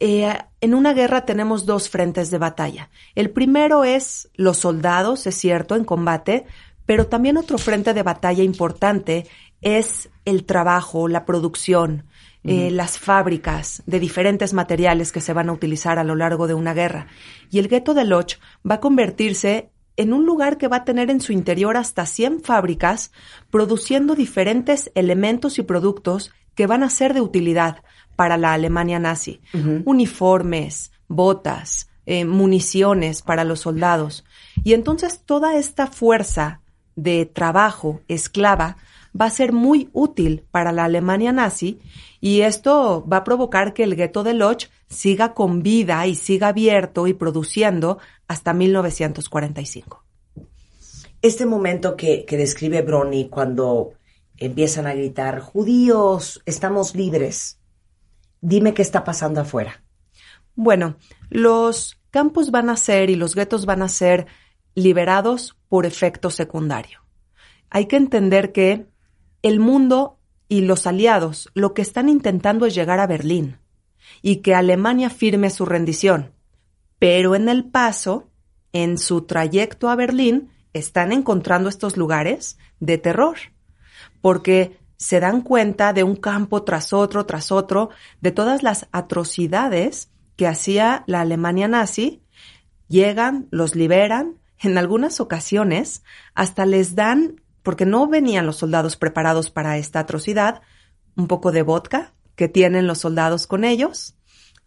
[0.00, 2.90] eh, en una guerra tenemos dos frentes de batalla.
[3.14, 6.44] El primero es los soldados, es cierto, en combate,
[6.84, 9.28] pero también otro frente de batalla importante
[9.60, 12.06] es el trabajo, la producción,
[12.44, 16.54] eh, las fábricas de diferentes materiales que se van a utilizar a lo largo de
[16.54, 17.06] una guerra.
[17.50, 18.34] Y el gueto de Loch
[18.68, 22.40] va a convertirse en un lugar que va a tener en su interior hasta 100
[22.42, 23.12] fábricas
[23.50, 27.82] produciendo diferentes elementos y productos que van a ser de utilidad
[28.16, 29.40] para la Alemania nazi.
[29.84, 34.24] Uniformes, botas, eh, municiones para los soldados.
[34.64, 36.60] Y entonces toda esta fuerza
[36.96, 38.76] de trabajo esclava
[39.18, 41.80] va a ser muy útil para la Alemania nazi
[42.20, 46.48] y esto va a provocar que el gueto de Loch siga con vida y siga
[46.48, 47.98] abierto y produciendo
[48.28, 50.04] hasta 1945.
[51.20, 53.92] Este momento que, que describe Brony cuando
[54.36, 57.58] empiezan a gritar, judíos, estamos libres.
[58.40, 59.82] Dime qué está pasando afuera.
[60.54, 60.96] Bueno,
[61.30, 64.26] los campos van a ser y los guetos van a ser
[64.74, 67.00] liberados por efecto secundario.
[67.70, 68.86] Hay que entender que
[69.42, 70.18] el mundo
[70.48, 73.58] y los aliados lo que están intentando es llegar a Berlín
[74.20, 76.32] y que Alemania firme su rendición.
[76.98, 78.30] Pero en el paso,
[78.72, 83.36] en su trayecto a Berlín, están encontrando estos lugares de terror,
[84.20, 87.90] porque se dan cuenta de un campo tras otro, tras otro,
[88.20, 92.22] de todas las atrocidades que hacía la Alemania nazi,
[92.88, 99.50] llegan, los liberan, en algunas ocasiones hasta les dan, porque no venían los soldados preparados
[99.50, 100.62] para esta atrocidad,
[101.16, 104.14] un poco de vodka que tienen los soldados con ellos,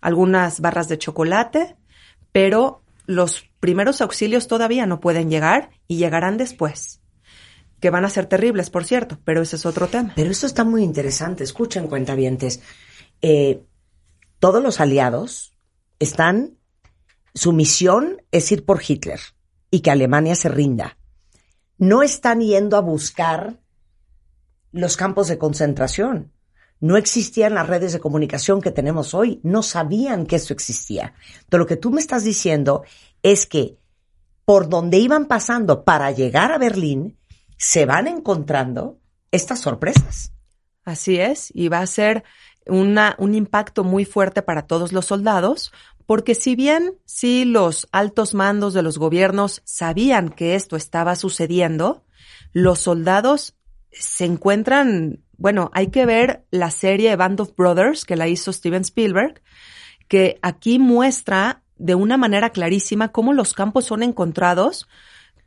[0.02, 1.76] algunas barras de chocolate,
[2.32, 7.02] pero los primeros auxilios todavía no pueden llegar y llegarán después.
[7.80, 10.14] Que van a ser terribles, por cierto, pero ese es otro tema.
[10.16, 11.44] Pero esto está muy interesante.
[11.44, 12.62] Escuchen, cuentavientes.
[13.22, 13.62] Eh,
[14.40, 15.54] todos los aliados
[16.00, 16.58] están.
[17.34, 19.20] Su misión es ir por Hitler
[19.70, 20.98] y que Alemania se rinda.
[21.78, 23.60] No están yendo a buscar
[24.72, 26.32] los campos de concentración.
[26.80, 29.40] No existían las redes de comunicación que tenemos hoy.
[29.44, 31.14] No sabían que eso existía.
[31.36, 32.84] Entonces, lo que tú me estás diciendo
[33.24, 33.78] es que
[34.46, 37.18] por donde iban pasando para llegar a Berlín,
[37.58, 39.00] se van encontrando
[39.32, 40.32] estas sorpresas.
[40.84, 42.24] Así es, y va a ser
[42.68, 45.72] una, un impacto muy fuerte para todos los soldados,
[46.06, 52.04] porque si bien sí los altos mandos de los gobiernos sabían que esto estaba sucediendo,
[52.54, 53.56] los soldados
[53.92, 58.82] se encuentran, bueno, hay que ver la serie Band of Brothers que la hizo Steven
[58.82, 59.42] Spielberg,
[60.08, 64.88] que aquí muestra de una manera clarísima cómo los campos son encontrados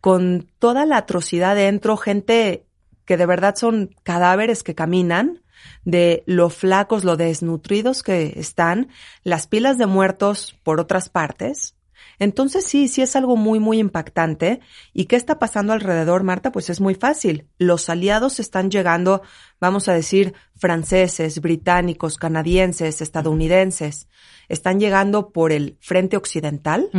[0.00, 2.66] con toda la atrocidad dentro, gente
[3.04, 5.42] que de verdad son cadáveres que caminan,
[5.84, 8.88] de lo flacos, lo desnutridos que están,
[9.24, 11.74] las pilas de muertos por otras partes.
[12.18, 14.60] Entonces sí, sí es algo muy, muy impactante.
[14.92, 16.50] ¿Y qué está pasando alrededor, Marta?
[16.50, 17.46] Pues es muy fácil.
[17.58, 19.22] Los aliados están llegando,
[19.60, 24.08] vamos a decir, franceses, británicos, canadienses, estadounidenses.
[24.48, 26.90] Están llegando por el frente occidental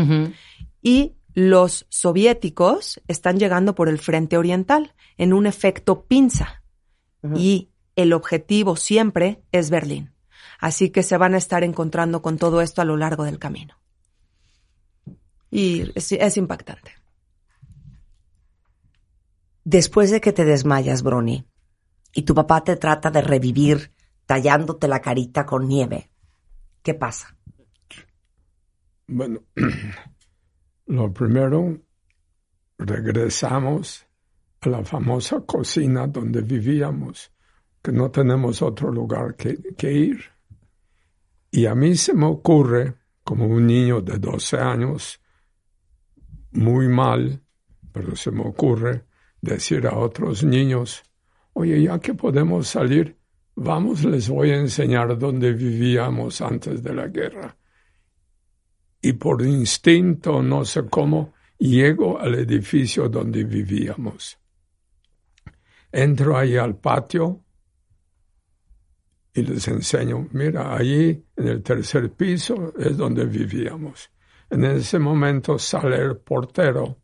[0.81, 6.63] y los soviéticos están llegando por el frente oriental en un efecto pinza.
[7.35, 7.69] Y
[8.01, 10.13] el objetivo siempre es Berlín.
[10.57, 13.75] Así que se van a estar encontrando con todo esto a lo largo del camino.
[15.51, 16.93] Y es, impactante.
[19.65, 21.45] Después de que te desmayas, Brony,
[22.13, 23.93] y tu papá te trata de revivir
[24.25, 26.09] tallándote la carita con nieve,
[26.81, 27.35] ¿qué pasa?
[29.07, 29.41] Bueno,
[30.85, 31.77] lo primero,
[32.77, 34.05] regresamos
[34.61, 37.31] a la famosa cocina donde vivíamos
[37.81, 40.23] que no tenemos otro lugar que, ir.
[41.51, 45.21] Y a mí se me ocurre, como un niño de 12 años,
[46.51, 47.41] muy mal,
[47.91, 49.05] pero se me ocurre
[49.41, 51.03] decir a otros niños,
[51.53, 53.17] oye, ya que podemos salir,
[53.55, 57.55] vamos, les voy a enseñar dónde vivíamos antes de la guerra.
[59.01, 64.37] Y por instinto, no sé cómo, llego al edificio donde vivíamos.
[65.91, 67.43] Entro ahí al patio
[69.39, 74.09] y les enseño, mira, allí en el tercer piso es donde vivíamos.
[74.49, 76.97] En ese momento sale el portero,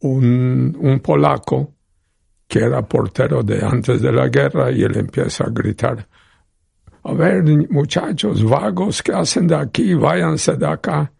[0.00, 1.74] un, un polaco,
[2.46, 6.08] que era portero de antes de la guerra, y él empieza a gritar,
[7.02, 9.94] a ver, muchachos vagos, ¿qué hacen de aquí?
[9.94, 11.12] Váyanse de acá.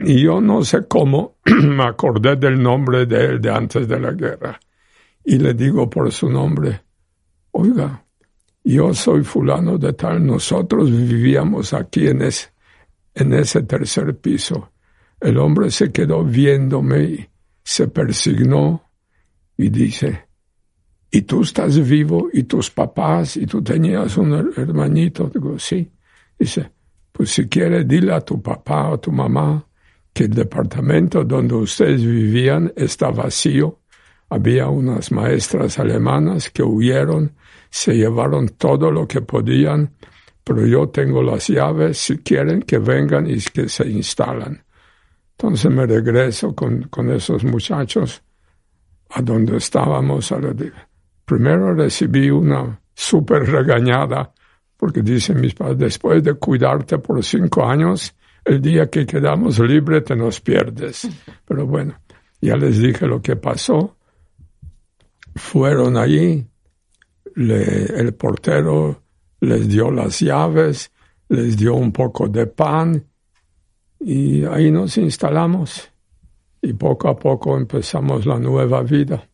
[0.00, 4.12] Y yo no sé cómo me acordé del nombre de él de antes de la
[4.12, 4.58] guerra.
[5.24, 6.82] Y le digo por su nombre,
[7.50, 8.04] oiga,
[8.74, 14.72] yo soy fulano de tal, nosotros vivíamos aquí en ese, tercer piso.
[15.18, 17.30] El hombre se quedó viéndome,
[17.64, 18.82] se persignó
[19.56, 20.26] y dice,
[21.10, 22.28] ¿y tú estás vivo?
[22.30, 23.38] ¿Y tus papás?
[23.38, 25.30] ¿Y tú tenías un hermanito?
[25.32, 25.90] Digo, sí.
[26.38, 26.70] Dice,
[27.10, 29.66] pues si quieres, dile a tu papá o tu mamá
[30.12, 33.80] que el departamento donde ustedes vivían está vacío.
[34.28, 37.32] Había unas maestras alemanas que huyeron
[37.70, 39.94] se llevaron todo lo que podían,
[40.42, 44.62] pero yo tengo las llaves si quieren que vengan y que se instalan.
[45.32, 48.22] Entonces me regreso con, con esos muchachos
[49.10, 50.34] a donde estábamos.
[51.24, 54.32] Primero recibí una súper regañada
[54.76, 58.14] porque dicen mis padres, después de cuidarte por cinco años,
[58.44, 61.08] el día que quedamos libres te nos pierdes.
[61.44, 61.98] Pero bueno,
[62.40, 63.96] ya les dije lo que pasó.
[65.34, 66.46] Fueron allí,
[67.36, 69.02] el portero
[69.40, 70.90] les dio las llaves,
[71.28, 73.04] les dio un poco de pan
[74.00, 75.90] y ahí nos instalamos
[76.62, 79.28] y poco a poco empezamos la nueva vida.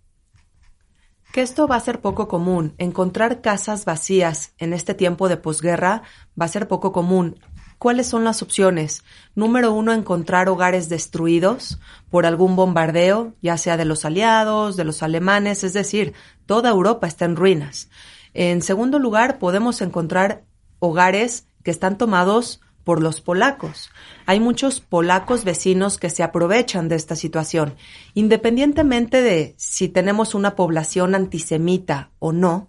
[1.32, 2.74] Que esto va a ser poco común.
[2.78, 6.02] Encontrar casas vacías en este tiempo de posguerra
[6.40, 7.40] va a ser poco común.
[7.84, 9.04] ¿Cuáles son las opciones?
[9.34, 11.78] Número uno, encontrar hogares destruidos
[12.08, 16.14] por algún bombardeo, ya sea de los aliados, de los alemanes, es decir,
[16.46, 17.90] toda Europa está en ruinas.
[18.32, 20.44] En segundo lugar, podemos encontrar
[20.78, 23.90] hogares que están tomados por los polacos.
[24.24, 27.74] Hay muchos polacos vecinos que se aprovechan de esta situación.
[28.14, 32.68] Independientemente de si tenemos una población antisemita o no,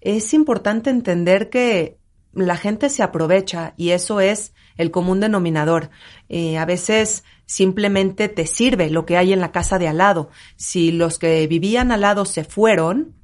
[0.00, 1.97] es importante entender que
[2.46, 5.90] la gente se aprovecha y eso es el común denominador.
[6.28, 10.30] Eh, a veces simplemente te sirve lo que hay en la casa de al lado.
[10.56, 13.14] Si los que vivían al lado se fueron,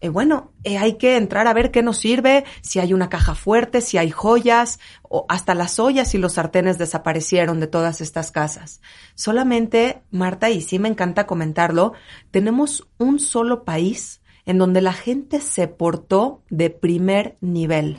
[0.00, 3.34] eh, bueno, eh, hay que entrar a ver qué nos sirve, si hay una caja
[3.34, 8.30] fuerte, si hay joyas, o hasta las ollas y los sartenes desaparecieron de todas estas
[8.30, 8.80] casas.
[9.14, 11.94] Solamente, Marta, y sí me encanta comentarlo,
[12.30, 17.98] tenemos un solo país en donde la gente se portó de primer nivel.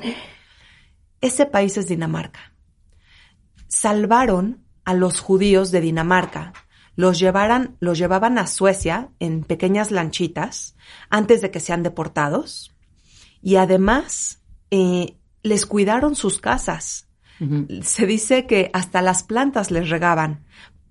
[1.22, 2.54] Ese país es Dinamarca.
[3.68, 6.54] Salvaron a los judíos de Dinamarca,
[6.96, 10.76] los, llevaran, los llevaban a Suecia en pequeñas lanchitas
[11.10, 12.76] antes de que sean deportados
[13.42, 14.42] y además
[14.72, 17.08] eh, les cuidaron sus casas.
[17.84, 20.44] Se dice que hasta las plantas les regaban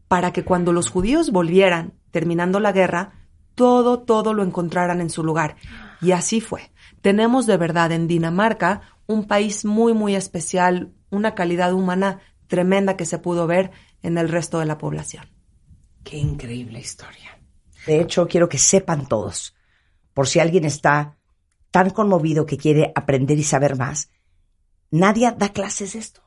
[0.09, 5.23] para que cuando los judíos volvieran, terminando la guerra, todo, todo lo encontraran en su
[5.23, 5.57] lugar.
[6.01, 6.71] Y así fue.
[7.03, 13.07] Tenemos de verdad en Dinamarca un país muy, muy especial, una calidad humana tremenda que
[13.07, 15.27] se pudo ver en el resto de la población.
[16.05, 17.41] Qué increíble historia.
[17.87, 19.57] De hecho, quiero que sepan todos,
[20.13, 21.17] por si alguien está
[21.71, 24.11] tan conmovido que quiere aprender y saber más,
[24.91, 26.23] nadie da clases de esto.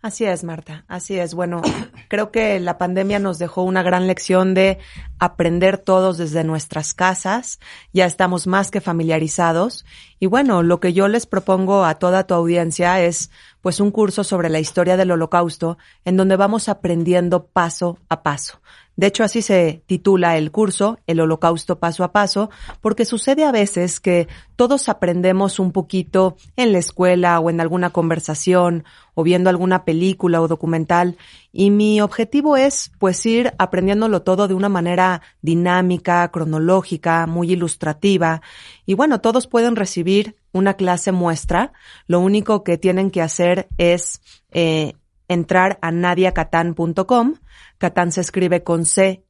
[0.00, 1.34] Así es, Marta, así es.
[1.34, 1.60] Bueno,
[2.08, 4.78] creo que la pandemia nos dejó una gran lección de
[5.18, 7.58] aprender todos desde nuestras casas.
[7.92, 9.84] Ya estamos más que familiarizados.
[10.20, 14.22] Y bueno, lo que yo les propongo a toda tu audiencia es pues un curso
[14.22, 18.60] sobre la historia del holocausto en donde vamos aprendiendo paso a paso.
[18.98, 23.52] De hecho, así se titula el curso, El Holocausto Paso a Paso, porque sucede a
[23.52, 24.26] veces que
[24.56, 28.82] todos aprendemos un poquito en la escuela o en alguna conversación
[29.14, 31.16] o viendo alguna película o documental
[31.52, 38.42] y mi objetivo es pues ir aprendiéndolo todo de una manera dinámica, cronológica, muy ilustrativa
[38.84, 41.72] y bueno, todos pueden recibir una clase muestra.
[42.08, 44.20] Lo único que tienen que hacer es
[44.50, 44.94] eh,
[45.28, 47.34] entrar a nadiacatan.com.
[47.78, 49.24] Catán se escribe con C,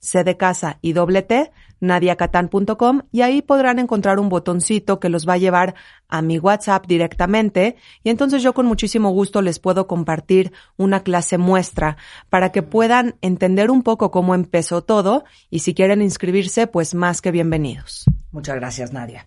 [0.00, 5.28] C de casa y doble T, nadiacatan.com y ahí podrán encontrar un botoncito que los
[5.28, 5.74] va a llevar
[6.08, 11.38] a mi WhatsApp directamente y entonces yo con muchísimo gusto les puedo compartir una clase
[11.38, 11.96] muestra
[12.28, 17.20] para que puedan entender un poco cómo empezó todo y si quieren inscribirse pues más
[17.20, 18.04] que bienvenidos.
[18.30, 19.26] Muchas gracias Nadia.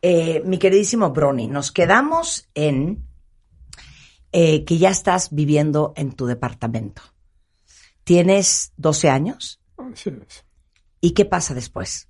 [0.00, 3.07] Eh, mi queridísimo Brony, nos quedamos en
[4.32, 7.02] eh, que ya estás viviendo en tu departamento.
[8.04, 9.60] ¿Tienes 12 años?
[9.76, 10.44] Así es.
[11.00, 12.08] ¿Y qué pasa después?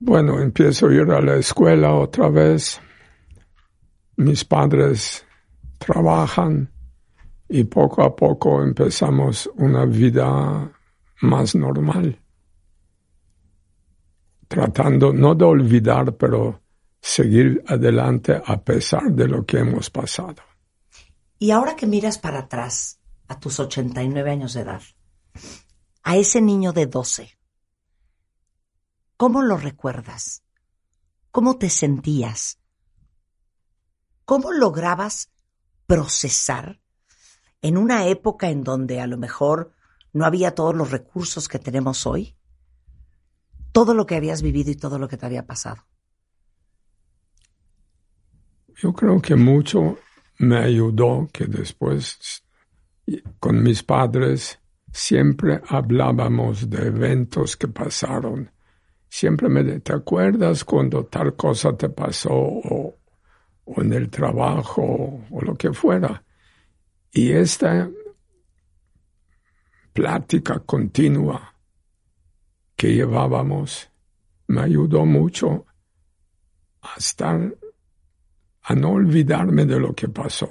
[0.00, 2.80] Bueno, empiezo a ir a la escuela otra vez.
[4.16, 5.24] Mis padres
[5.78, 6.70] trabajan
[7.48, 10.70] y poco a poco empezamos una vida
[11.22, 12.18] más normal.
[14.48, 16.63] Tratando no de olvidar, pero
[17.04, 20.42] seguir adelante a pesar de lo que hemos pasado.
[21.38, 22.98] Y ahora que miras para atrás,
[23.28, 24.80] a tus 89 años de edad,
[26.02, 27.38] a ese niño de 12,
[29.18, 30.44] ¿cómo lo recuerdas?
[31.30, 32.58] ¿Cómo te sentías?
[34.24, 35.30] ¿Cómo lograbas
[35.86, 36.80] procesar
[37.60, 39.72] en una época en donde a lo mejor
[40.14, 42.34] no había todos los recursos que tenemos hoy?
[43.72, 45.84] Todo lo que habías vivido y todo lo que te había pasado.
[48.76, 49.98] Yo creo que mucho
[50.38, 52.42] me ayudó que después
[53.38, 54.58] con mis padres
[54.92, 58.50] siempre hablábamos de eventos que pasaron.
[59.08, 62.98] Siempre me ¿te acuerdas cuando tal cosa te pasó o,
[63.64, 66.24] o en el trabajo o lo que fuera?
[67.12, 67.88] Y esta
[69.92, 71.54] plática continua
[72.74, 73.88] que llevábamos
[74.48, 75.64] me ayudó mucho
[76.82, 77.56] a estar
[78.64, 80.48] a no olvidarme de lo que pasó,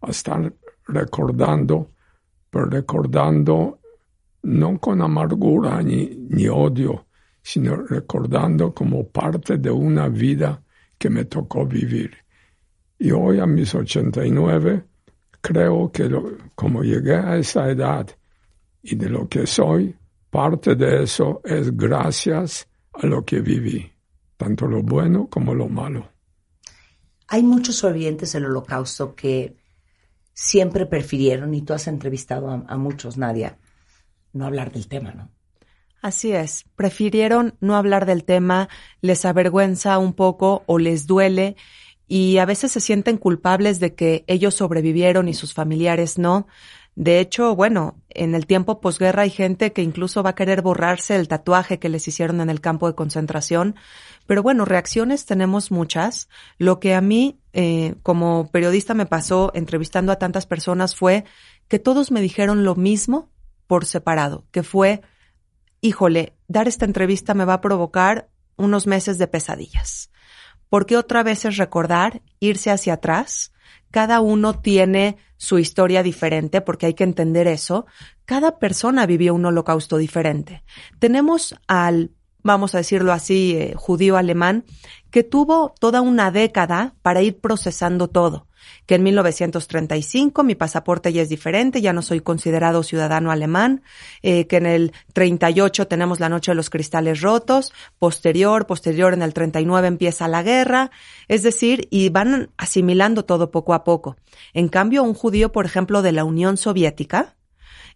[0.00, 0.52] a estar
[0.86, 1.90] recordando,
[2.50, 3.80] pero recordando
[4.42, 7.06] no con amargura ni, ni odio,
[7.42, 10.62] sino recordando como parte de una vida
[10.96, 12.16] que me tocó vivir.
[12.98, 14.84] Y hoy a mis 89,
[15.40, 16.08] creo que
[16.54, 18.06] como llegué a esa edad
[18.82, 19.94] y de lo que soy,
[20.30, 23.90] parte de eso es gracias a lo que viví,
[24.36, 26.17] tanto lo bueno como lo malo.
[27.28, 29.56] Hay muchos sobrevivientes del holocausto que
[30.32, 33.58] siempre prefirieron, y tú has entrevistado a, a muchos, Nadia,
[34.32, 35.30] no hablar del tema, ¿no?
[36.00, 38.68] Así es, prefirieron no hablar del tema,
[39.00, 41.56] les avergüenza un poco o les duele
[42.06, 46.46] y a veces se sienten culpables de que ellos sobrevivieron y sus familiares no.
[46.94, 51.16] De hecho, bueno, en el tiempo posguerra hay gente que incluso va a querer borrarse
[51.16, 53.76] el tatuaje que les hicieron en el campo de concentración.
[54.28, 56.28] Pero bueno, reacciones tenemos muchas.
[56.58, 61.24] Lo que a mí, eh, como periodista, me pasó entrevistando a tantas personas fue
[61.66, 63.30] que todos me dijeron lo mismo
[63.66, 65.00] por separado, que fue,
[65.80, 70.10] híjole, dar esta entrevista me va a provocar unos meses de pesadillas.
[70.68, 73.54] Porque otra vez es recordar, irse hacia atrás,
[73.90, 77.86] cada uno tiene su historia diferente, porque hay que entender eso.
[78.26, 80.64] Cada persona vivió un holocausto diferente.
[80.98, 82.10] Tenemos al,
[82.48, 84.64] vamos a decirlo así, eh, judío alemán,
[85.10, 88.46] que tuvo toda una década para ir procesando todo.
[88.86, 93.82] que en 1935 mi pasaporte ya es diferente, ya no soy considerado ciudadano alemán,
[94.22, 99.22] eh, que en el 38 tenemos la noche de los cristales rotos, posterior, posterior en
[99.22, 100.90] el 39 empieza la guerra,
[101.28, 104.16] es decir, y van asimilando todo poco a poco.
[104.52, 107.36] En cambio, un judío, por ejemplo, de la Unión Soviética,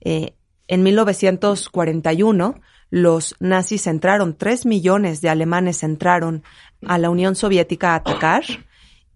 [0.01, 0.37] eh,
[0.69, 2.61] en 1941
[2.93, 6.45] los nazis entraron, tres millones de alemanes entraron
[6.87, 8.45] a la Unión Soviética a atacar.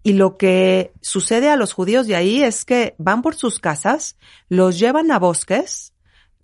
[0.01, 4.17] Y lo que sucede a los judíos de ahí es que van por sus casas,
[4.49, 5.93] los llevan a bosques,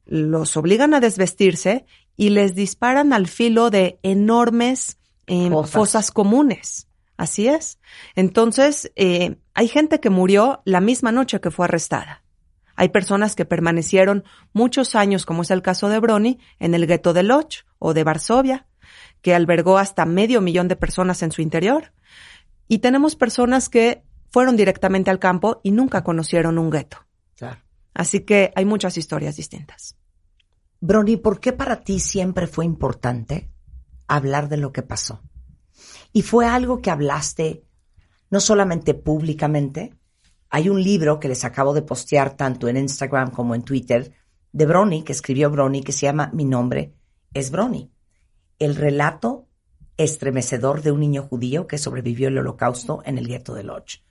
[0.05, 6.11] los obligan a desvestirse y les disparan al filo de enormes eh, fosas.
[6.11, 6.87] comunes.
[7.17, 7.79] Así es.
[8.13, 12.22] Entonces, eh, hay gente que murió la misma noche que fue arrestada.
[12.75, 17.13] Hay personas que permanecieron muchos años, como es el caso de Brony, en el gueto
[17.13, 18.67] de Loch o de Varsovia,
[19.21, 21.93] que albergó hasta medio millón de personas en su interior.
[22.67, 26.97] Y tenemos personas que fueron directamente al campo y nunca conocieron un gueto.
[27.93, 29.95] Así que hay muchas historias distintas.
[30.79, 33.51] Brony, ¿por qué para ti siempre fue importante
[34.07, 35.21] hablar de lo que pasó?
[36.11, 37.63] Y fue algo que hablaste
[38.31, 39.93] no solamente públicamente,
[40.55, 44.13] hay un libro que les acabo de postear tanto en Instagram como en Twitter
[44.51, 46.93] de Brony, que escribió Brony, que se llama Mi nombre
[47.33, 47.89] es Brony.
[48.59, 49.47] El relato
[49.97, 54.03] estremecedor de un niño judío que sobrevivió el holocausto en el gueto de Lodz.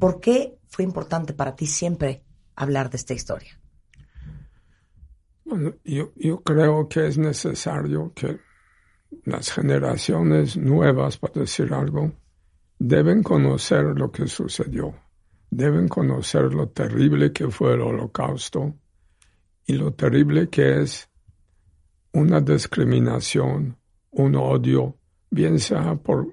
[0.00, 2.24] ¿Por qué fue importante para ti siempre
[2.56, 3.60] hablar de esta historia?
[5.44, 8.40] Bueno, yo, yo creo que es necesario que
[9.22, 12.12] las generaciones nuevas, para decir algo,
[12.78, 14.94] deben conocer lo que sucedió,
[15.50, 18.74] deben conocer lo terrible que fue el holocausto
[19.66, 21.08] y lo terrible que es
[22.12, 23.76] una discriminación,
[24.10, 24.96] un odio,
[25.30, 26.32] bien sea por,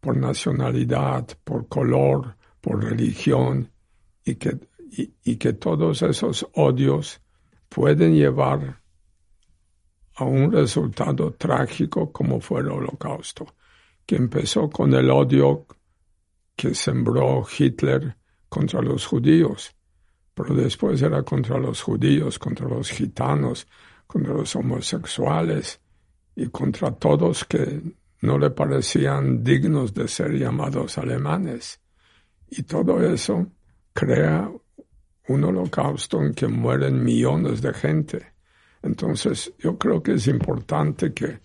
[0.00, 3.70] por nacionalidad, por color, por religión,
[4.24, 4.58] y que,
[4.90, 7.20] y que todos esos odios
[7.68, 8.80] pueden llevar
[10.16, 13.46] a un resultado trágico como fue el holocausto
[14.08, 15.66] que empezó con el odio
[16.56, 18.16] que sembró Hitler
[18.48, 19.76] contra los judíos,
[20.32, 23.68] pero después era contra los judíos, contra los gitanos,
[24.06, 25.78] contra los homosexuales
[26.34, 27.82] y contra todos que
[28.22, 31.78] no le parecían dignos de ser llamados alemanes.
[32.48, 33.46] Y todo eso
[33.92, 34.50] crea
[35.28, 38.32] un holocausto en que mueren millones de gente.
[38.82, 41.40] Entonces yo creo que es importante que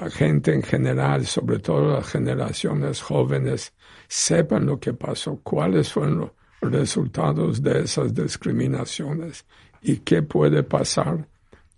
[0.00, 3.74] la gente en general, sobre todo las generaciones jóvenes,
[4.08, 6.18] sepan lo que pasó, cuáles fueron
[6.60, 9.46] los resultados de esas discriminaciones
[9.82, 11.28] y qué puede pasar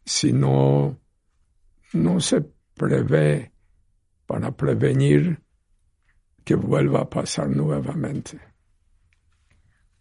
[0.04, 0.98] si no,
[1.92, 2.40] no se
[2.74, 3.52] prevé
[4.26, 5.42] para prevenir
[6.44, 8.40] que vuelva a pasar nuevamente.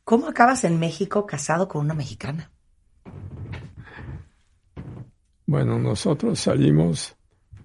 [0.03, 2.49] ¿Cómo acabas en México casado con una mexicana?
[5.45, 7.16] Bueno, nosotros salimos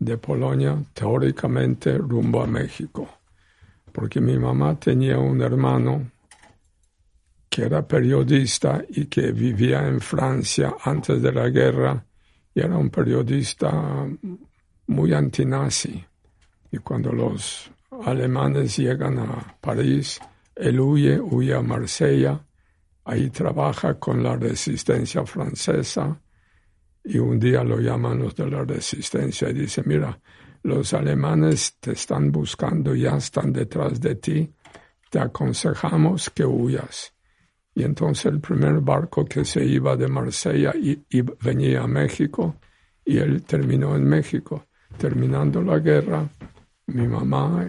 [0.05, 3.09] de Polonia teóricamente rumbo a México,
[3.93, 6.11] porque mi mamá tenía un hermano
[7.49, 12.05] que era periodista y que vivía en Francia antes de la guerra
[12.55, 14.07] y era un periodista
[14.87, 16.05] muy antinazi.
[16.71, 17.71] Y cuando los
[18.05, 20.19] alemanes llegan a París,
[20.57, 22.41] él huye, huye a Marsella,
[23.05, 26.19] ahí trabaja con la resistencia francesa
[27.05, 30.19] y un día lo llaman los de la resistencia y dice, mira,
[30.63, 34.53] los alemanes te están buscando, ya están detrás de ti,
[35.11, 37.13] te aconsejamos que huyas.
[37.75, 40.99] Y entonces el primer barco que se iba de Marsella y,
[41.43, 42.57] venía a México,
[43.05, 44.67] y él terminó en México.
[44.97, 46.29] Terminando la guerra,
[46.87, 47.69] mi mamá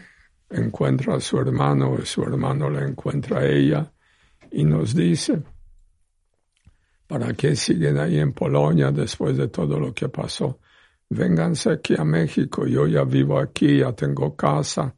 [0.49, 3.91] encuentra a su hermano, su hermano la encuentra a ella,
[4.51, 5.41] y nos dice,
[7.13, 10.59] ¿Para qué siguen ahí en Polonia después de todo lo que pasó?
[11.09, 14.95] Vénganse aquí a México, yo ya vivo aquí, ya tengo casa,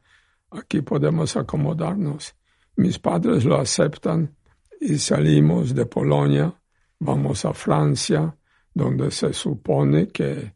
[0.50, 2.34] aquí podemos acomodarnos.
[2.76, 4.34] Mis padres lo aceptan
[4.80, 6.58] y salimos de Polonia,
[7.00, 8.34] vamos a Francia,
[8.72, 10.54] donde se supone que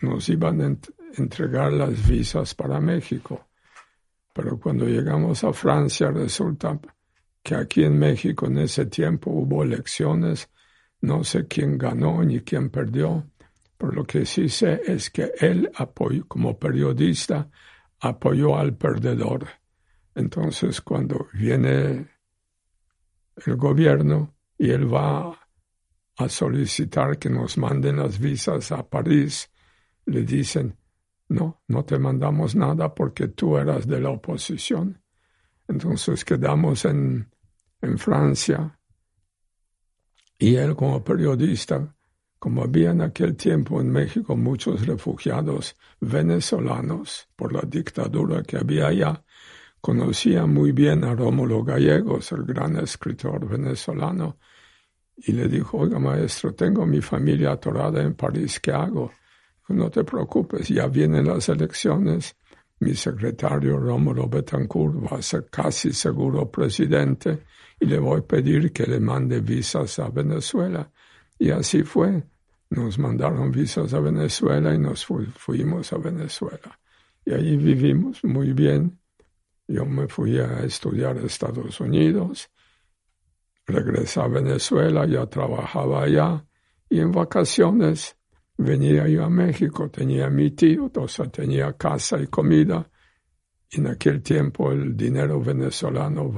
[0.00, 0.76] nos iban a
[1.16, 3.50] entregar las visas para México.
[4.32, 6.76] Pero cuando llegamos a Francia resulta
[7.40, 10.50] que aquí en México en ese tiempo hubo elecciones
[11.00, 13.30] no sé quién ganó ni quién perdió,
[13.76, 15.70] pero lo que sí sé es que él
[16.26, 17.50] como periodista,
[18.00, 19.46] apoyó al perdedor.
[20.14, 22.08] Entonces, cuando viene
[23.44, 25.38] el gobierno y él va
[26.18, 29.50] a solicitar que nos manden las visas a París,
[30.06, 30.76] le dicen,
[31.28, 35.02] no, no te mandamos nada porque tú eras de la oposición.
[35.68, 37.28] Entonces quedamos en
[37.98, 38.75] Francia
[40.38, 41.94] y él como periodista,
[42.38, 48.88] como había en aquel tiempo en México muchos refugiados venezolanos por la dictadura que había
[48.88, 49.24] allá,
[49.80, 54.38] conocía muy bien a Rómulo Gallegos, el gran escritor venezolano,
[55.16, 59.12] y le dijo, oiga maestro, tengo mi familia atorada en París, ¿qué hago?
[59.68, 62.36] No te preocupes, ya vienen las elecciones.
[62.78, 67.44] Mi secretario Rómulo Betancourt va a ser casi seguro presidente
[67.78, 70.90] y le voy a pedir que le mande visas a Venezuela.
[71.38, 72.22] Y así fue.
[72.70, 76.78] Nos mandaron visas a Venezuela y nos fuimos a Venezuela.
[77.24, 78.98] Y ahí vivimos muy bien.
[79.68, 82.50] Yo me fui a estudiar a Estados Unidos,
[83.66, 86.44] regresé a Venezuela, ya trabajaba allá
[86.88, 88.16] y en vacaciones
[88.56, 92.88] venía yo a México, tenía mi tío, entonces tenía casa y comida.
[93.70, 96.30] En aquel tiempo el dinero venezolano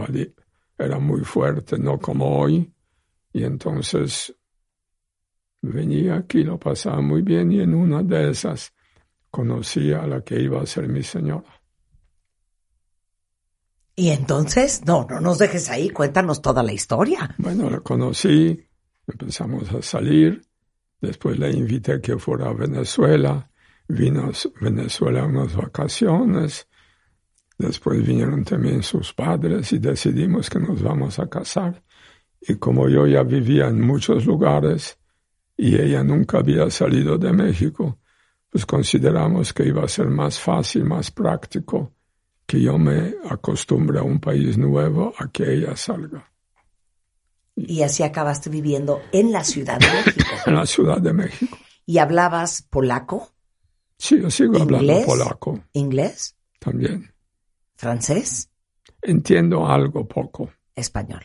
[0.79, 2.72] era muy fuerte, no como hoy.
[3.33, 4.35] Y entonces
[5.61, 8.72] venía aquí, lo pasaba muy bien y en una de esas
[9.31, 11.61] conocí a la que iba a ser mi señora.
[13.95, 17.35] Y entonces, no, no nos dejes ahí, cuéntanos toda la historia.
[17.37, 18.64] Bueno, la conocí,
[19.09, 20.41] empezamos a salir,
[21.01, 23.51] después la invité a que fuera a Venezuela,
[23.89, 26.68] vino a Venezuela unas vacaciones,
[27.59, 31.83] después vinieron también sus padres y decidimos que nos vamos a casar.
[32.41, 34.99] Y como yo ya vivía en muchos lugares,
[35.57, 37.99] y ella nunca había salido de México,
[38.49, 41.93] pues consideramos que iba a ser más fácil, más práctico
[42.47, 46.33] que yo me acostumbre a un país nuevo a que ella salga.
[47.55, 50.31] Y así acabaste viviendo en la Ciudad de México.
[50.47, 51.59] en la Ciudad de México.
[51.85, 53.33] ¿Y hablabas polaco?
[53.99, 55.61] Sí, yo sigo hablando polaco.
[55.73, 56.37] ¿Inglés?
[56.61, 57.13] También.
[57.79, 58.51] ¿Francés?
[59.01, 60.51] Entiendo algo poco.
[60.74, 61.24] Español.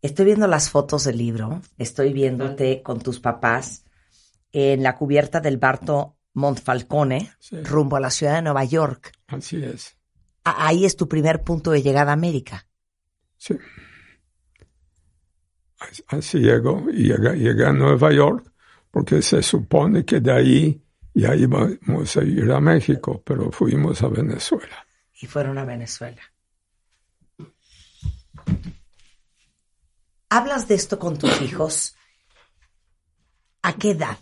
[0.00, 3.84] Estoy viendo las fotos del libro, estoy viéndote con tus papás
[4.50, 7.32] en la cubierta del Barto Montfalcone,
[7.64, 9.12] rumbo a la ciudad de Nueva York.
[9.26, 9.96] Así es.
[10.44, 12.66] ahí es tu primer punto de llegada a América.
[13.36, 13.54] Sí.
[16.08, 18.50] Así llego y llegué, a Nueva York
[18.90, 20.83] porque se supone que de ahí
[21.14, 24.86] ya íbamos a ir a México, pero fuimos a Venezuela.
[25.14, 26.20] Y fueron a Venezuela.
[30.28, 31.96] ¿Hablas de esto con tus hijos?
[33.62, 34.18] ¿A qué edad?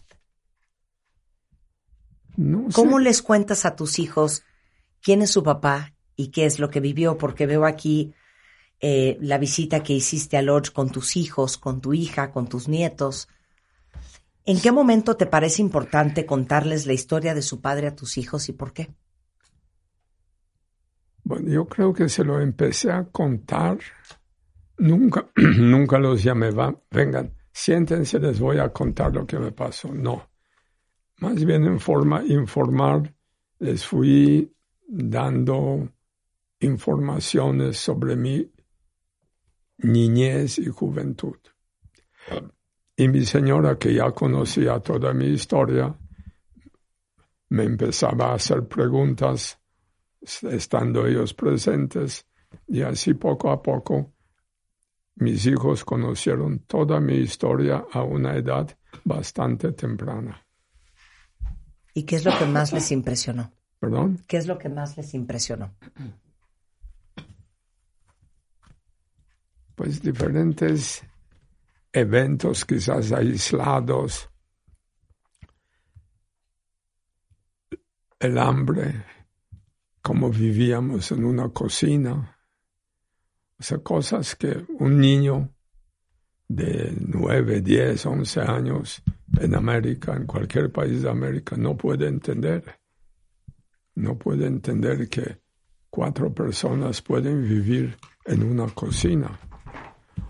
[2.74, 4.43] ¿Cómo les cuentas a tus hijos
[5.03, 7.16] quién es su papá y qué es lo que vivió?
[7.16, 8.14] Porque veo aquí
[8.80, 12.68] eh, la visita que hiciste a Lodge con tus hijos, con tu hija, con tus
[12.68, 13.28] nietos.
[14.45, 18.49] ¿En qué momento te parece importante contarles la historia de su padre a tus hijos
[18.49, 18.95] y por qué?
[21.24, 23.78] Bueno, yo creo que se lo empecé a contar
[24.82, 26.51] Nunca, nunca los llamé,
[26.90, 29.95] vengan, siéntense, les voy a contar lo que me pasó.
[29.95, 30.28] No.
[31.18, 33.14] Más bien en forma informar,
[33.61, 34.53] les fui
[34.88, 35.88] dando
[36.59, 38.51] informaciones sobre mi
[39.78, 41.36] niñez y juventud.
[43.03, 45.92] Y mi señora, que ya conocía toda mi historia,
[47.48, 49.59] me empezaba a hacer preguntas
[50.42, 52.24] estando ellos presentes
[52.68, 54.12] y así poco a poco
[55.16, 58.70] mis hijos conocieron toda mi historia a una edad
[59.03, 60.40] bastante temprana.
[61.94, 63.50] ¿Y qué es lo que más les impresionó?
[63.80, 64.20] ¿Perdón?
[64.28, 65.74] ¿Qué es lo que más les impresionó?
[69.74, 71.03] Pues diferentes
[71.93, 74.30] eventos quizás aislados,
[78.18, 79.05] el hambre,
[80.01, 82.38] cómo vivíamos en una cocina,
[83.59, 85.55] o sea, cosas que un niño
[86.49, 89.03] de 9, 10, 11 años
[89.38, 92.80] en América, en cualquier país de América, no puede entender.
[93.95, 95.43] No puede entender que
[95.90, 99.38] cuatro personas pueden vivir en una cocina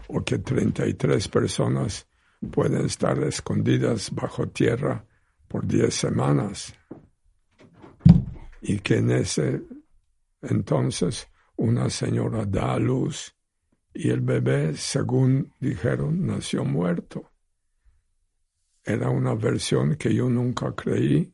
[0.08, 2.06] o que 33 personas
[2.50, 5.04] pueden estar escondidas bajo tierra
[5.48, 6.74] por 10 semanas
[8.60, 9.62] y que en ese
[10.40, 13.34] entonces una señora da a luz
[13.94, 17.30] y el bebé, según dijeron, nació muerto.
[18.82, 21.32] Era una versión que yo nunca creí.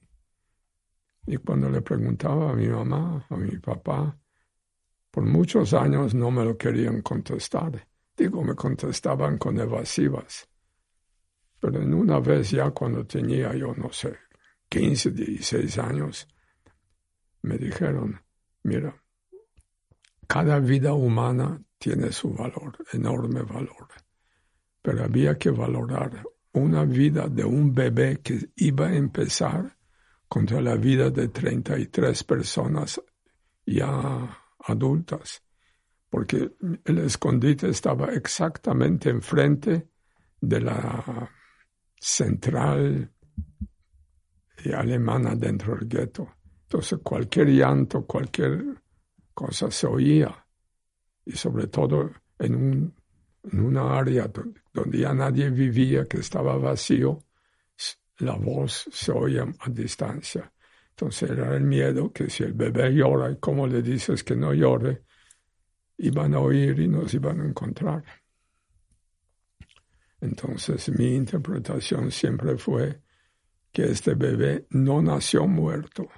[1.27, 4.19] Y cuando le preguntaba a mi mamá, a mi papá,
[5.11, 7.88] por muchos años no me lo querían contestar.
[8.19, 10.49] Digo, me contestaban con evasivas.
[11.61, 14.19] Pero en una vez ya cuando tenía yo, no sé,
[14.69, 16.27] 15, 16 años,
[17.43, 18.21] me dijeron,
[18.65, 19.01] mira,
[20.27, 23.87] cada vida humana tiene su valor, enorme valor,
[24.83, 29.79] pero había que valorar una vida de un bebé que iba a empezar
[30.27, 33.01] contra la vida de 33 personas
[33.65, 35.43] ya adultas,
[36.11, 36.53] porque
[36.85, 39.89] el escondite estaba exactamente enfrente
[40.41, 41.31] de la
[42.01, 43.13] central
[44.75, 46.29] alemana dentro del gueto.
[46.63, 48.83] Entonces cualquier llanto, cualquier
[49.35, 50.47] cosa se oía,
[51.25, 52.95] y sobre todo en, un,
[53.53, 54.31] una área
[54.73, 57.25] donde ya nadie vivía, que estaba vacío,
[58.19, 60.53] la voz se oía a distancia.
[60.91, 64.53] Entonces era el miedo que si el bebé llora y como le dices que no
[64.53, 65.05] llore,
[65.99, 68.05] iban a oír y nos iban a encontrar.
[70.21, 73.03] Entonces mi interpretación siempre fue
[73.73, 76.09] que este bebé no nació muerto,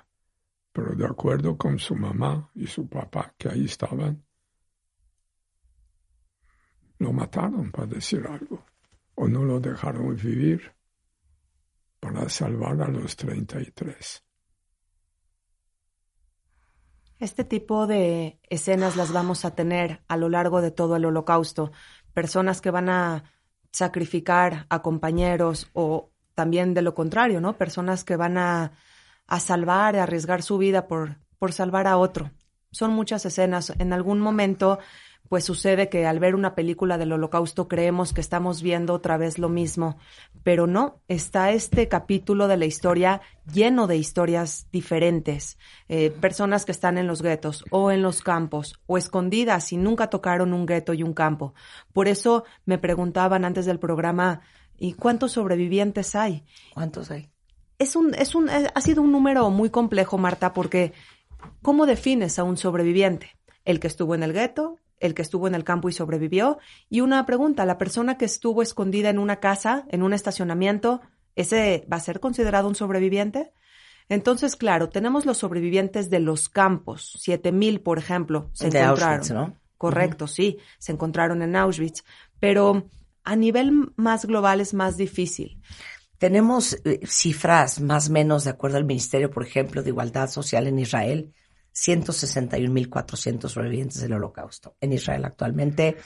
[0.73, 4.25] pero de acuerdo con su mamá y su papá que ahí estaban,
[6.99, 8.65] lo mataron para decir algo
[9.15, 10.73] o no lo dejaron vivir
[11.99, 14.25] para salvar a los 33.
[17.21, 21.71] Este tipo de escenas las vamos a tener a lo largo de todo el holocausto.
[22.15, 23.25] Personas que van a
[23.73, 27.59] sacrificar a compañeros o también de lo contrario, ¿no?
[27.59, 28.73] Personas que van a,
[29.27, 32.31] a salvar, a arriesgar su vida por, por salvar a otro.
[32.73, 33.75] Son muchas escenas.
[33.79, 34.79] En algún momento
[35.29, 39.39] pues sucede que al ver una película del holocausto creemos que estamos viendo otra vez
[39.39, 39.97] lo mismo,
[40.43, 43.21] pero no, está este capítulo de la historia
[43.53, 45.57] lleno de historias diferentes,
[45.89, 50.09] eh, personas que están en los guetos o en los campos o escondidas y nunca
[50.09, 51.55] tocaron un gueto y un campo.
[51.93, 54.41] Por eso me preguntaban antes del programa,
[54.77, 56.45] ¿y cuántos sobrevivientes hay?
[56.75, 57.31] ¿Cuántos hay?
[57.79, 60.93] Es un, es un, ha sido un número muy complejo, Marta, porque
[61.63, 63.39] ¿cómo defines a un sobreviviente?
[63.65, 66.59] El que estuvo en el gueto, el que estuvo en el campo y sobrevivió.
[66.89, 71.01] Y una pregunta, la persona que estuvo escondida en una casa, en un estacionamiento,
[71.35, 73.53] ¿ese va a ser considerado un sobreviviente?
[74.09, 79.21] Entonces, claro, tenemos los sobrevivientes de los campos, siete mil, por ejemplo, se encontraron.
[79.21, 79.57] Auschwitz, ¿no?
[79.79, 82.05] Correcto, sí, se encontraron en Auschwitz,
[82.39, 82.87] pero
[83.25, 85.63] a nivel más global es más difícil.
[86.19, 90.67] Tenemos eh, cifras más o menos de acuerdo al Ministerio, por ejemplo, de Igualdad Social
[90.67, 91.33] en Israel,
[91.75, 94.77] 161.400 sobrevivientes del holocausto.
[94.81, 95.97] En Israel actualmente,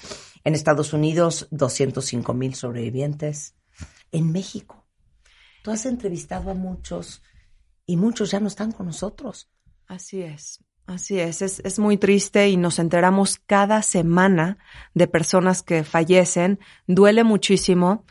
[0.44, 3.54] en Estados Unidos, 205.000 sobrevivientes.
[4.12, 4.86] En México,
[5.62, 7.22] tú has entrevistado a muchos
[7.86, 9.50] y muchos ya no están con nosotros.
[9.86, 10.60] Así es.
[10.86, 14.58] Así es, es, es, muy triste y nos enteramos cada semana
[14.92, 16.60] de personas que fallecen.
[16.86, 18.04] Duele muchísimo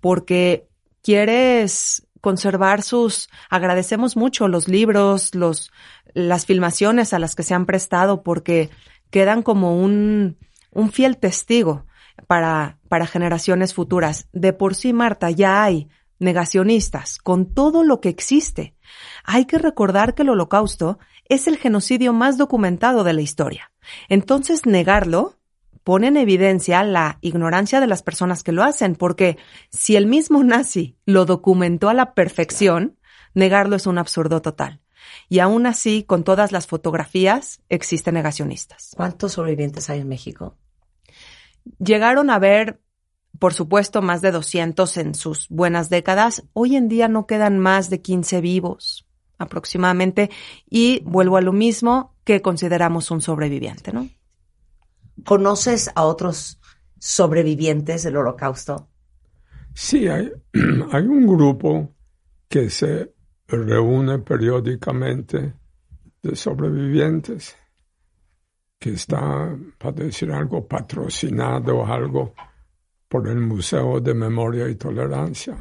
[0.00, 0.68] porque
[1.02, 5.70] quieres conservar sus, agradecemos mucho los libros, los,
[6.14, 8.70] las filmaciones a las que se han prestado porque
[9.10, 10.38] quedan como un,
[10.70, 11.84] un fiel testigo
[12.26, 14.28] para, para generaciones futuras.
[14.32, 15.88] De por sí, Marta, ya hay
[16.20, 18.76] negacionistas con todo lo que existe.
[19.24, 23.72] Hay que recordar que el holocausto es el genocidio más documentado de la historia.
[24.08, 25.38] Entonces, negarlo
[25.84, 29.38] pone en evidencia la ignorancia de las personas que lo hacen, porque
[29.70, 32.98] si el mismo nazi lo documentó a la perfección,
[33.34, 34.80] negarlo es un absurdo total.
[35.28, 38.92] Y aún así, con todas las fotografías, existen negacionistas.
[38.96, 40.56] ¿Cuántos sobrevivientes hay en México?
[41.78, 42.80] Llegaron a ver,
[43.38, 46.44] por supuesto, más de 200 en sus buenas décadas.
[46.52, 49.06] Hoy en día no quedan más de 15 vivos
[49.38, 50.30] aproximadamente.
[50.68, 54.08] Y vuelvo a lo mismo que consideramos un sobreviviente, ¿no?
[55.24, 56.60] ¿Conoces a otros
[56.98, 58.88] sobrevivientes del holocausto?
[59.74, 60.32] Sí, hay,
[60.92, 61.94] hay un grupo
[62.48, 63.12] que se
[63.48, 65.54] reúne periódicamente
[66.22, 67.56] de sobrevivientes
[68.78, 72.34] que está, para decir algo, patrocinado o algo
[73.08, 75.56] por el Museo de Memoria y Tolerancia.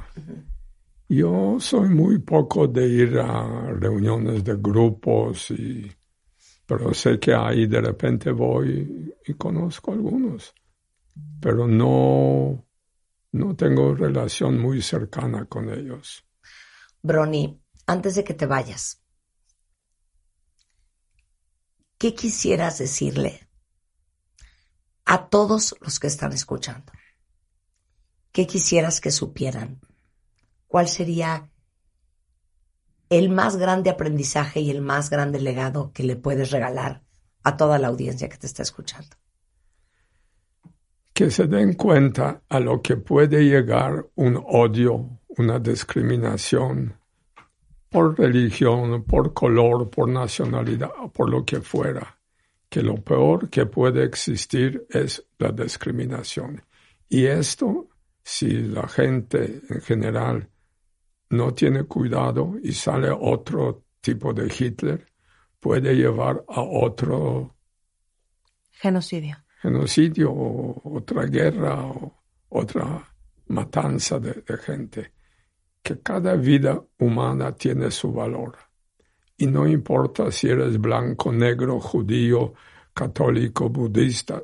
[1.08, 5.92] Yo soy muy poco de ir a reuniones de grupos y
[6.72, 10.56] pero sé que ahí de repente voy y conozco algunos,
[11.42, 12.66] pero no,
[13.34, 16.26] no tengo relación muy cercana con ellos.
[17.02, 19.04] Brony, antes de que te vayas,
[21.98, 23.50] ¿qué quisieras decirle
[25.04, 26.94] a todos los que están escuchando?
[28.32, 29.82] ¿Qué quisieras que supieran?
[30.68, 31.51] ¿Cuál sería
[33.12, 37.04] el más grande aprendizaje y el más grande legado que le puedes regalar
[37.44, 39.16] a toda la audiencia que te está escuchando?
[41.14, 46.98] que se den cuenta a lo que puede llegar un odio, una discriminación
[47.90, 52.18] por religión, por color, por nacionalidad, por lo que fuera,
[52.70, 56.64] que lo peor que puede existir es la discriminación.
[57.08, 57.90] Y esto,
[58.24, 60.50] si la gente en general
[61.32, 65.08] no tiene cuidado y sale otro tipo de Hitler,
[65.60, 67.56] puede llevar a otro
[68.72, 69.38] genocidio.
[69.62, 73.16] Genocidio o otra guerra o otra
[73.48, 75.14] matanza de, gente.
[75.82, 78.58] Que cada vida humana tiene su valor.
[79.38, 82.54] Y no importa si eres blanco, negro, judío,
[82.94, 84.44] católico, budista,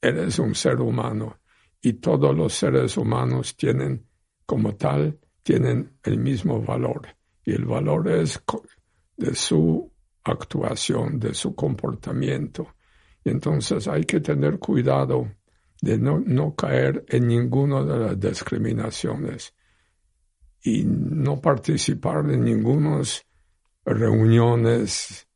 [0.00, 1.38] eres un ser humano.
[1.80, 4.06] Y todos los seres humanos tienen,
[4.44, 7.08] como tal, tienen el mismo valor.
[7.44, 8.42] Y el valor es
[9.16, 9.90] de su
[10.24, 12.74] actuación, de su comportamiento.
[13.24, 15.28] Y entonces hay que tener cuidado
[15.80, 19.52] de no, caer en ninguna de las discriminaciones
[20.62, 23.02] y no participar en ninguna
[23.84, 25.26] reuniones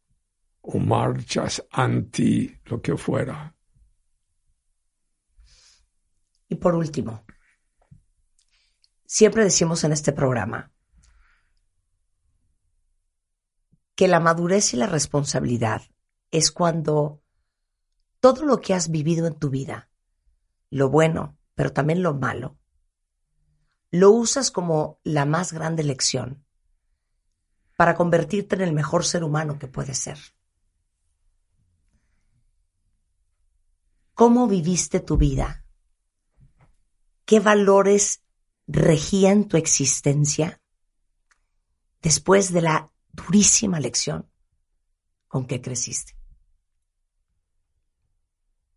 [0.62, 3.52] o marchas anti lo que fuera.
[6.48, 7.24] Y por último,
[9.06, 10.72] siempre decimos en este programa
[13.94, 15.82] que la madurez y la responsabilidad
[16.30, 17.22] es cuando
[18.20, 19.88] todo lo que has vivido en tu vida,
[20.70, 22.58] lo bueno, pero también lo malo,
[23.90, 26.44] lo usas como la más grande lección
[27.76, 30.18] para convertirte en el mejor ser humano que puedes ser.
[34.12, 35.64] ¿Cómo viviste tu vida?
[37.26, 38.25] ¿Qué valores
[38.66, 40.60] regían tu existencia
[42.02, 44.28] después de la durísima lección
[45.28, 46.14] con que creciste.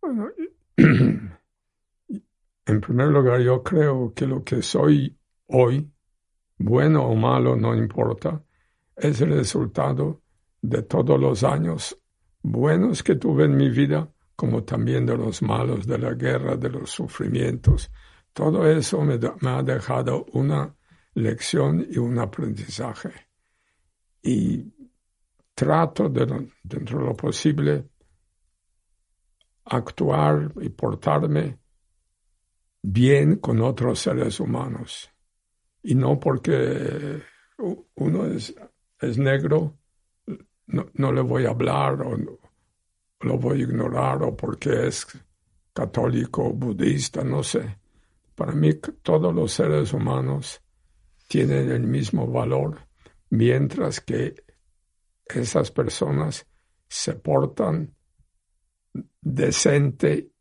[0.00, 0.28] Bueno,
[0.76, 5.16] en primer lugar, yo creo que lo que soy
[5.46, 5.90] hoy,
[6.58, 8.42] bueno o malo, no importa,
[8.96, 10.22] es el resultado
[10.62, 11.98] de todos los años
[12.42, 16.70] buenos que tuve en mi vida, como también de los malos, de la guerra, de
[16.70, 17.90] los sufrimientos.
[18.32, 20.74] Todo eso me, me ha dejado una
[21.14, 23.10] lección y un aprendizaje
[24.22, 24.72] y
[25.54, 27.88] trato de, dentro de lo posible
[29.64, 31.58] actuar y portarme
[32.82, 35.10] bien con otros seres humanos.
[35.82, 37.22] Y no porque
[37.94, 38.54] uno es,
[38.98, 39.78] es negro,
[40.66, 42.16] no, le voy a hablar o
[43.20, 45.06] lo voy a ignorar o porque es
[45.72, 47.79] católico, budista, no sé.
[48.40, 48.72] Para mí
[49.02, 50.62] todos los seres humanos
[51.28, 52.88] tienen el mismo valor
[53.28, 54.34] mientras que
[55.26, 56.46] esas personas
[56.88, 57.94] se portan
[59.20, 60.32] decentemente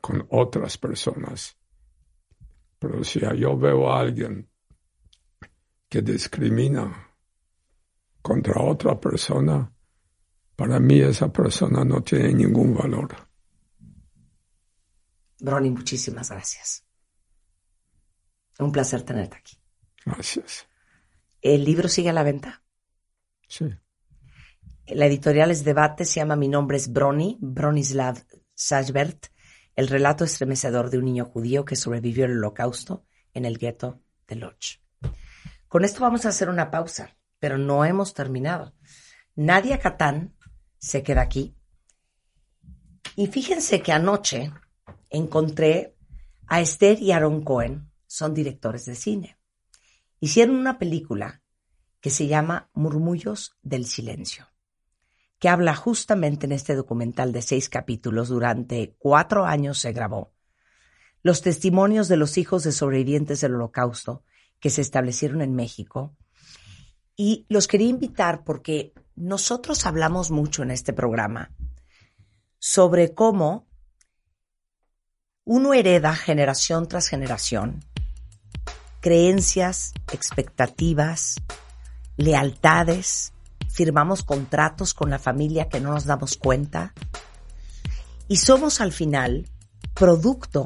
[0.00, 1.58] con otras personas.
[2.78, 4.48] Pero si yo veo a alguien
[5.88, 7.16] que discrimina
[8.22, 9.72] contra otra persona,
[10.54, 13.33] para mí esa persona no tiene ningún valor.
[15.40, 16.84] Brony, muchísimas gracias.
[18.58, 19.58] Un placer tenerte aquí.
[20.04, 20.66] Gracias.
[21.40, 22.62] ¿El libro sigue a la venta?
[23.48, 23.66] Sí.
[24.86, 28.24] La editorial es Debate, se llama Mi nombre es Brony, Bronislav
[28.54, 29.26] Sajbert,
[29.74, 34.36] el relato estremecedor de un niño judío que sobrevivió al holocausto en el gueto de
[34.36, 34.80] Lodz.
[35.68, 38.74] Con esto vamos a hacer una pausa, pero no hemos terminado.
[39.34, 40.36] Nadia Catán
[40.78, 41.56] se queda aquí.
[43.16, 44.52] Y fíjense que anoche
[45.16, 45.96] encontré
[46.46, 49.38] a Esther y Aaron Cohen, son directores de cine.
[50.20, 51.42] Hicieron una película
[52.00, 54.46] que se llama Murmullos del Silencio,
[55.38, 60.32] que habla justamente en este documental de seis capítulos, durante cuatro años se grabó,
[61.22, 64.22] los testimonios de los hijos de sobrevivientes del holocausto
[64.60, 66.14] que se establecieron en México.
[67.16, 71.54] Y los quería invitar porque nosotros hablamos mucho en este programa
[72.58, 73.66] sobre cómo
[75.44, 77.84] uno hereda generación tras generación
[79.00, 81.34] creencias, expectativas,
[82.16, 83.34] lealtades,
[83.68, 86.94] firmamos contratos con la familia que no nos damos cuenta
[88.28, 89.50] y somos al final
[89.92, 90.64] producto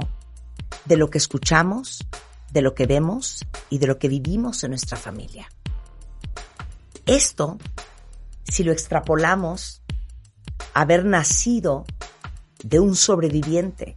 [0.85, 2.07] de lo que escuchamos,
[2.53, 5.49] de lo que vemos y de lo que vivimos en nuestra familia.
[7.07, 7.59] Esto,
[8.45, 9.83] si lo extrapolamos,
[10.75, 11.85] haber nacido
[12.63, 13.97] de un sobreviviente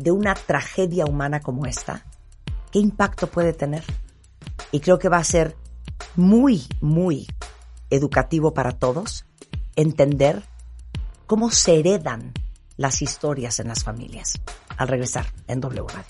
[0.00, 2.04] de una tragedia humana como esta,
[2.70, 3.82] ¿Qué impacto puede tener?
[4.70, 5.56] Y creo que va a ser
[6.14, 7.26] muy, muy
[7.90, 9.24] educativo para todos
[9.74, 10.42] entender
[11.26, 12.32] cómo se heredan
[12.76, 14.40] las historias en las familias.
[14.76, 16.06] al regresar en W Radio.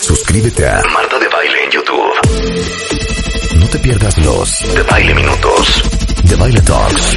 [0.00, 3.58] Suscríbete a Marta de Baile en YouTube.
[3.58, 5.82] No te pierdas los de Baile Minutos,
[6.22, 7.16] de Baile Talks.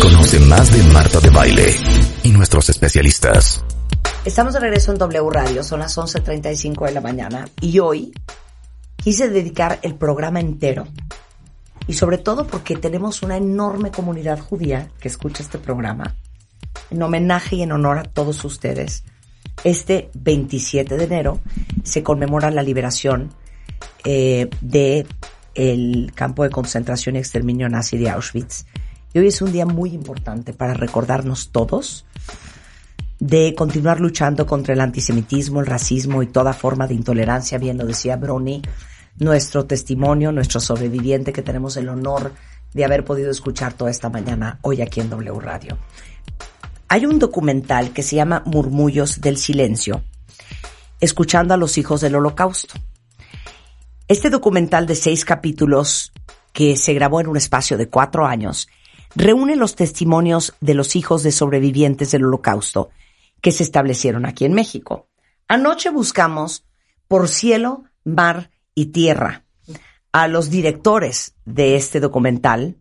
[0.00, 1.76] Conoce más de Marta de Baile
[2.22, 3.62] y nuestros especialistas.
[4.24, 8.10] Estamos de regreso en W Radio, son las 11.35 de la mañana y hoy
[8.96, 10.86] quise dedicar el programa entero
[11.86, 16.16] y sobre todo porque tenemos una enorme comunidad judía que escucha este programa
[16.90, 19.04] en homenaje y en honor a todos ustedes.
[19.62, 21.40] Este 27 de enero
[21.82, 23.28] se conmemora la liberación
[24.04, 25.06] eh, de
[25.54, 28.64] el campo de concentración y exterminio nazi de Auschwitz.
[29.12, 32.06] Y hoy es un día muy importante para recordarnos todos
[33.24, 37.86] de continuar luchando contra el antisemitismo, el racismo y toda forma de intolerancia, bien lo
[37.86, 38.60] decía Brony,
[39.16, 42.32] nuestro testimonio, nuestro sobreviviente que tenemos el honor
[42.74, 45.78] de haber podido escuchar toda esta mañana hoy aquí en W Radio.
[46.88, 50.02] Hay un documental que se llama Murmullos del Silencio,
[51.00, 52.74] escuchando a los hijos del holocausto.
[54.06, 56.12] Este documental de seis capítulos
[56.52, 58.68] que se grabó en un espacio de cuatro años
[59.16, 62.90] reúne los testimonios de los hijos de sobrevivientes del holocausto
[63.44, 65.10] que se establecieron aquí en México.
[65.48, 66.64] Anoche buscamos
[67.06, 69.44] por cielo, mar y tierra
[70.12, 72.78] a los directores de este documental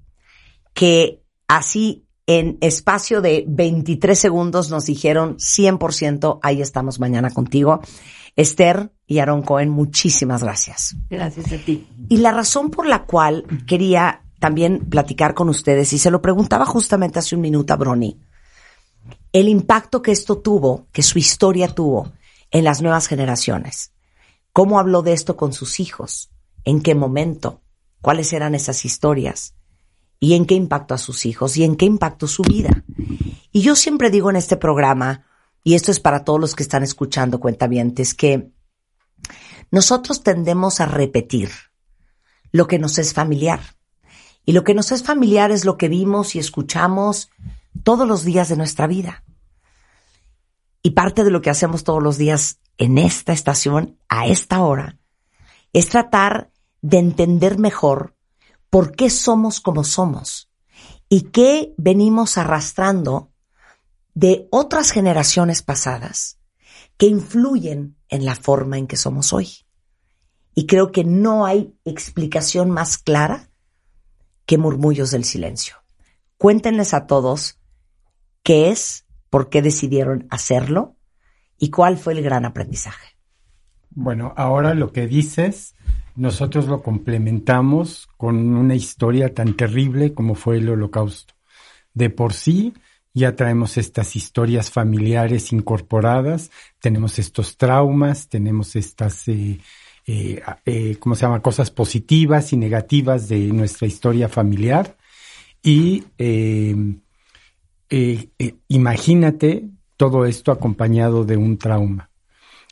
[0.74, 7.82] que así en espacio de 23 segundos nos dijeron 100%, ahí estamos mañana contigo.
[8.38, 10.96] Esther y Aaron Cohen, muchísimas gracias.
[11.10, 11.90] Gracias a ti.
[12.08, 16.66] Y la razón por la cual quería también platicar con ustedes, y se lo preguntaba
[16.66, 18.18] justamente hace un minuto a Brony,
[19.34, 22.14] el impacto que esto tuvo, que su historia tuvo
[22.52, 23.92] en las nuevas generaciones.
[24.54, 26.30] ¿Cómo habló de esto con sus hijos?
[26.64, 27.62] ¿En qué momento?
[28.00, 29.56] ¿Cuáles eran esas historias?
[30.20, 31.58] ¿Y en qué impactó a sus hijos?
[31.58, 32.86] ¿Y en qué impactó su vida?
[33.52, 35.26] Y yo siempre digo en este programa,
[35.64, 38.52] y esto es para todos los que están escuchando cuentavientes, que
[39.72, 41.50] nosotros tendemos a repetir
[42.52, 43.62] lo que nos es familiar.
[44.46, 47.32] Y lo que nos es familiar es lo que vimos y escuchamos
[47.84, 49.24] todos los días de nuestra vida.
[50.82, 55.00] Y parte de lo que hacemos todos los días en esta estación, a esta hora,
[55.72, 56.52] es tratar
[56.82, 58.16] de entender mejor
[58.70, 60.50] por qué somos como somos
[61.10, 63.32] y qué venimos arrastrando
[64.14, 66.40] de otras generaciones pasadas
[66.98, 69.50] que influyen en la forma en que somos hoy.
[70.56, 73.50] Y creo que no hay explicación más clara
[74.46, 75.76] que murmullos del silencio.
[76.38, 77.60] Cuéntenles a todos
[78.44, 80.96] qué es, por qué decidieron hacerlo
[81.58, 83.16] y cuál fue el gran aprendizaje.
[83.90, 85.76] Bueno, ahora lo que dices,
[86.16, 91.34] nosotros lo complementamos con una historia tan terrible como fue el holocausto.
[91.94, 92.74] De por sí,
[93.14, 96.50] ya traemos estas historias familiares incorporadas,
[96.80, 99.60] tenemos estos traumas, tenemos estas, eh,
[100.08, 104.98] eh, eh, ¿cómo se llama?, cosas positivas y negativas de nuestra historia familiar.
[105.62, 106.04] Y
[108.68, 112.10] imagínate todo esto acompañado de un trauma.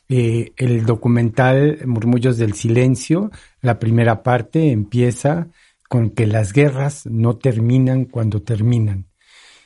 [0.08, 3.30] Eh, el documental Murmullos del Silencio,
[3.60, 5.48] la primera parte empieza
[5.88, 9.06] con que las guerras no terminan cuando terminan,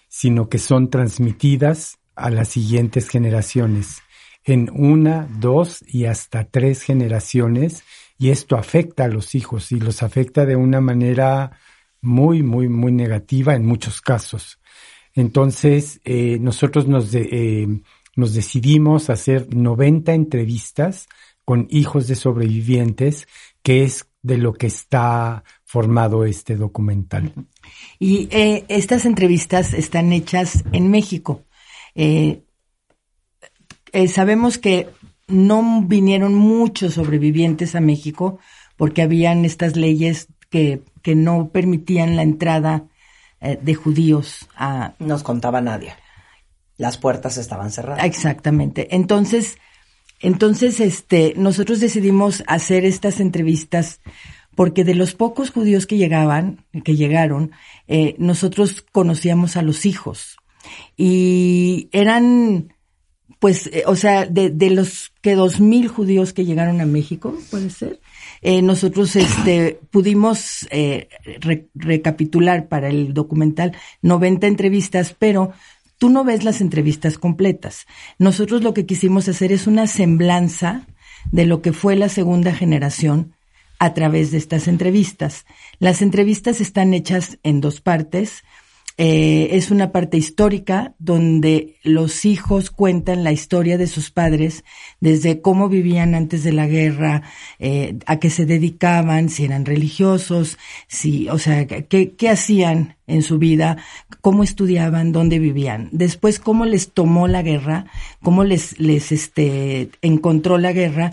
[0.08, 4.02] sino que son transmitidas a las siguientes generaciones,
[4.44, 7.82] en una, dos y hasta tres generaciones,
[8.18, 11.58] y esto afecta a los hijos y los afecta de una manera
[12.00, 14.60] muy, muy, muy negativa en muchos casos.
[15.16, 17.66] Entonces, eh, nosotros nos, eh,
[18.14, 21.08] nos decidimos hacer 90 entrevistas
[21.44, 23.26] con hijos de sobrevivientes,
[23.62, 27.32] que es de lo que está formado este documental.
[27.98, 31.42] Y eh, estas entrevistas están hechas en México.
[34.08, 34.88] sabemos que
[35.28, 38.38] no vinieron muchos sobrevivientes a México
[38.76, 42.84] porque habían estas leyes que, que no permitían la entrada
[43.40, 44.94] eh, de judíos a...
[44.98, 45.94] Nos contaba nadie.
[46.76, 48.04] Las puertas estaban cerradas.
[48.04, 48.94] Exactamente.
[48.94, 49.58] Entonces,
[50.20, 54.00] entonces, este, nosotros decidimos hacer estas entrevistas
[54.54, 57.52] porque de los pocos judíos que llegaban, que llegaron,
[57.86, 60.38] eh, nosotros conocíamos a los hijos
[60.96, 62.72] y eran,
[63.38, 67.38] pues, eh, o sea, de, de los que dos mil judíos que llegaron a México,
[67.50, 68.00] puede ser,
[68.48, 71.08] eh, nosotros este, pudimos eh,
[71.74, 75.50] recapitular para el documental 90 entrevistas, pero
[75.98, 77.88] tú no ves las entrevistas completas.
[78.20, 80.86] Nosotros lo que quisimos hacer es una semblanza
[81.32, 83.32] de lo que fue la segunda generación
[83.80, 85.44] a través de estas entrevistas.
[85.80, 88.44] Las entrevistas están hechas en dos partes.
[88.98, 94.64] Eh, es una parte histórica donde los hijos cuentan la historia de sus padres,
[95.00, 97.22] desde cómo vivían antes de la guerra,
[97.58, 100.56] eh, a qué se dedicaban, si eran religiosos,
[100.88, 103.76] si, o sea, qué, qué hacían en su vida,
[104.22, 105.90] cómo estudiaban, dónde vivían.
[105.92, 107.86] Después, cómo les tomó la guerra,
[108.22, 111.12] cómo les, les, este, encontró la guerra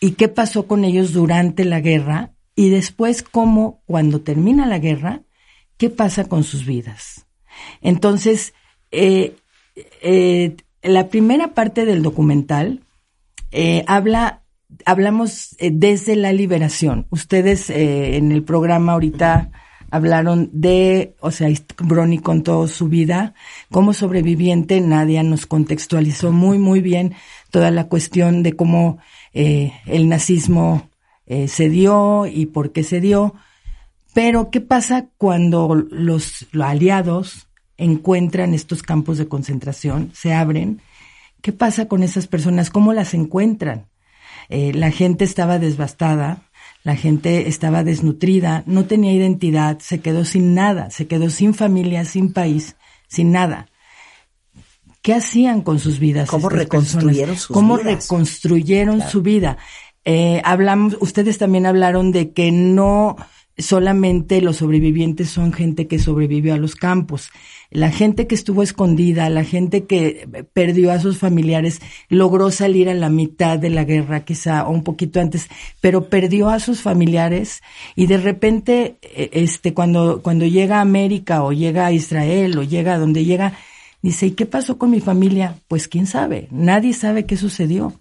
[0.00, 5.22] y qué pasó con ellos durante la guerra y después cómo, cuando termina la guerra,
[5.78, 7.26] qué pasa con sus vidas.
[7.80, 8.52] Entonces,
[8.90, 9.36] eh,
[10.02, 12.84] eh, la primera parte del documental
[13.52, 14.42] eh, habla,
[14.84, 17.06] hablamos desde la liberación.
[17.10, 19.50] Ustedes en el programa ahorita
[19.90, 21.48] hablaron de, o sea,
[21.78, 23.34] Brony contó su vida
[23.70, 27.14] como sobreviviente, Nadia nos contextualizó muy, muy bien
[27.50, 28.98] toda la cuestión de cómo
[29.32, 30.90] el nazismo
[31.26, 33.34] se dio y por qué se dio.
[34.18, 37.46] Pero, ¿qué pasa cuando los, aliados
[37.76, 40.80] encuentran estos campos de concentración, se abren?
[41.40, 42.68] ¿Qué pasa con esas personas?
[42.68, 43.86] ¿Cómo las encuentran?
[44.48, 46.42] Eh, la gente estaba devastada,
[46.82, 52.04] la gente estaba desnutrida, no tenía identidad, se quedó sin nada, se quedó sin familia,
[52.04, 52.74] sin país,
[53.06, 53.68] sin nada.
[55.00, 56.28] ¿Qué hacían con sus vidas?
[56.28, 59.58] ¿Cómo reconstruyeron sus ¿Cómo reconstruyeron su vida?
[60.04, 63.14] Eh, hablamos, ustedes también hablaron de que no,
[63.58, 67.30] solamente los sobrevivientes son gente que sobrevivió a los campos.
[67.70, 72.94] La gente que estuvo escondida, la gente que perdió a sus familiares, logró salir a
[72.94, 75.48] la mitad de la guerra, quizá, o un poquito antes,
[75.80, 77.62] pero perdió a sus familiares
[77.94, 82.62] y de repente, e, este, cuando, cuando llega a América o llega a Israel o
[82.62, 83.52] llega a donde llega,
[84.00, 85.56] dice, ¿y qué pasó con mi familia?
[85.68, 87.92] Pues quién sabe, nadie sabe qué sucedió.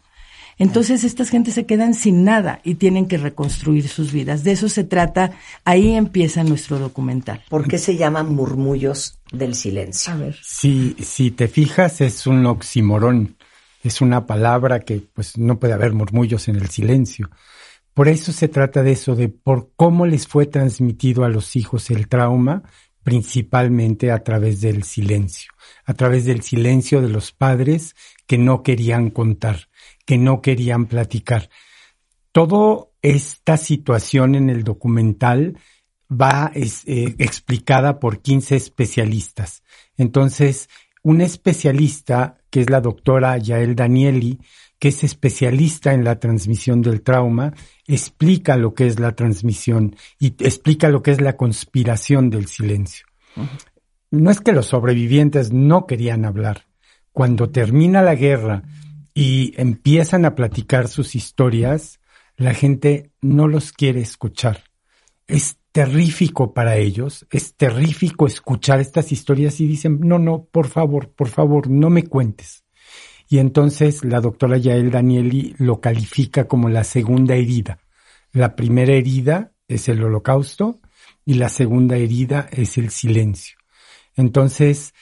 [0.59, 4.43] Entonces estas gentes se quedan sin nada y tienen que reconstruir sus vidas.
[4.43, 5.31] De eso se trata.
[5.65, 7.43] Ahí empieza nuestro documental.
[7.49, 10.13] ¿Por qué se llaman murmullos del silencio?
[10.13, 10.37] A ver.
[10.41, 13.37] Si, si te fijas, es un oximorón.
[13.83, 17.29] Es una palabra que pues no puede haber murmullos en el silencio.
[17.93, 21.89] Por eso se trata de eso, de por cómo les fue transmitido a los hijos
[21.89, 22.63] el trauma,
[23.07, 25.53] principalmente a través del silencio,
[25.85, 29.69] a través del silencio de los padres que no querían contar
[30.07, 31.49] que no querían platicar.
[32.31, 35.59] Toda esta situación en el documental
[36.09, 39.63] va eh, explicada por 15 especialistas.
[39.97, 40.69] Entonces,
[41.03, 44.39] un especialista, que es la doctora Yael Danieli,
[44.79, 47.53] que es especialista en la transmisión del trauma,
[47.87, 53.05] explica lo que es la transmisión y explica lo que es la conspiración del silencio.
[54.11, 56.67] No es que los sobrevivientes no querían hablar.
[57.11, 58.63] Cuando termina la guerra
[59.13, 61.99] y empiezan a platicar sus historias,
[62.35, 64.63] la gente no los quiere escuchar.
[65.25, 71.09] Es terrífico para ellos, es terrífico escuchar estas historias y dicen, no, no, por favor,
[71.09, 72.63] por favor, no me cuentes.
[73.29, 77.79] Y entonces la doctora Yael Danieli lo califica como la segunda herida.
[78.31, 80.79] La primera herida es el holocausto
[81.25, 83.57] y la segunda herida es el silencio.
[84.15, 84.93] Entonces,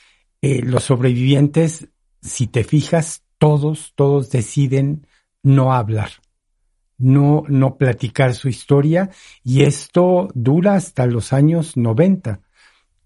[0.42, 1.88] eh, los sobrevivientes,
[2.22, 5.08] si te fijas, todos, todos deciden
[5.44, 6.10] no hablar,
[6.98, 9.12] no, no platicar su historia
[9.44, 12.42] y esto dura hasta los años 90,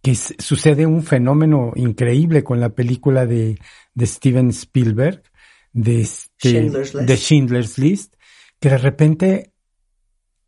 [0.01, 3.59] que sucede un fenómeno increíble con la película de,
[3.93, 5.23] de Steven Spielberg,
[5.73, 8.15] de, este, de Schindler's List,
[8.59, 9.53] que de repente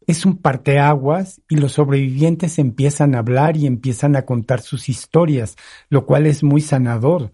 [0.08, 5.56] es un parteaguas y los sobrevivientes empiezan a hablar y empiezan a contar sus historias,
[5.90, 7.32] lo cual es muy sanador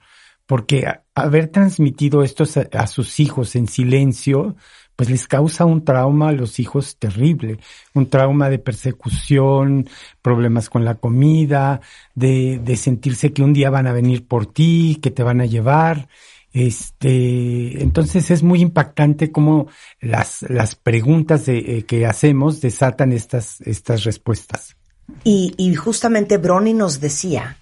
[0.47, 4.55] porque haber transmitido esto a, sus hijos en silencio,
[4.97, 7.59] pues les causa un trauma a los hijos terrible,
[7.93, 9.87] un trauma de persecución,
[10.23, 11.81] problemas con la comida,
[12.15, 15.45] de, de sentirse que un día van a venir por ti, que te van a
[15.45, 16.09] llevar.
[16.51, 19.67] Este, entonces es muy impactante cómo
[20.01, 24.75] las, las preguntas eh, que hacemos desatan estas, estas respuestas.
[25.23, 27.57] Y, y justamente Brony nos decía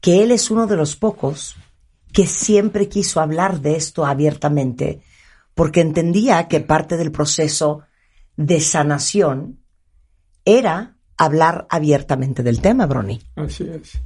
[0.00, 1.56] que él es uno de los pocos
[2.14, 5.02] que siempre quiso hablar de esto abiertamente,
[5.54, 7.82] porque entendía que parte del proceso
[8.36, 9.58] de sanación
[10.44, 13.20] era hablar abiertamente del tema, Brony.
[13.36, 14.00] Así es.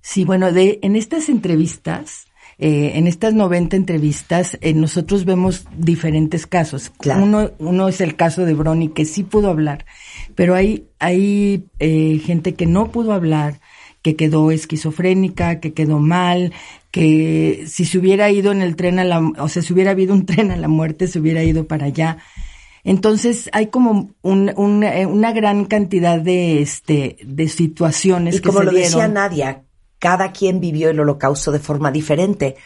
[0.00, 2.26] Sí, bueno, de, en estas entrevistas,
[2.58, 6.92] eh, en estas 90 entrevistas, eh, nosotros vemos diferentes casos.
[7.04, 9.86] Uno, uno es el caso de Brony, que sí pudo hablar,
[10.34, 13.60] pero hay, hay eh, gente que no pudo hablar,
[14.04, 16.52] que quedó esquizofrénica, que quedó mal,
[16.90, 20.12] que si se hubiera ido en el tren a la, o sea, si hubiera habido
[20.12, 22.18] un tren a la muerte, se hubiera ido para allá.
[22.84, 28.48] Entonces hay como un, un, eh, una gran cantidad de, este, de situaciones Y que
[28.48, 29.08] como se lo decía.
[29.08, 29.64] Nadia,
[29.98, 32.56] cada quien vivió el holocausto de forma diferente.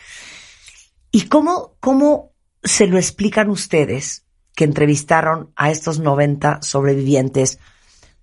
[1.13, 2.33] ¿Y cómo, cómo
[2.65, 4.25] se lo explican ustedes
[4.57, 7.61] que entrevistaron a estos 90 sobrevivientes?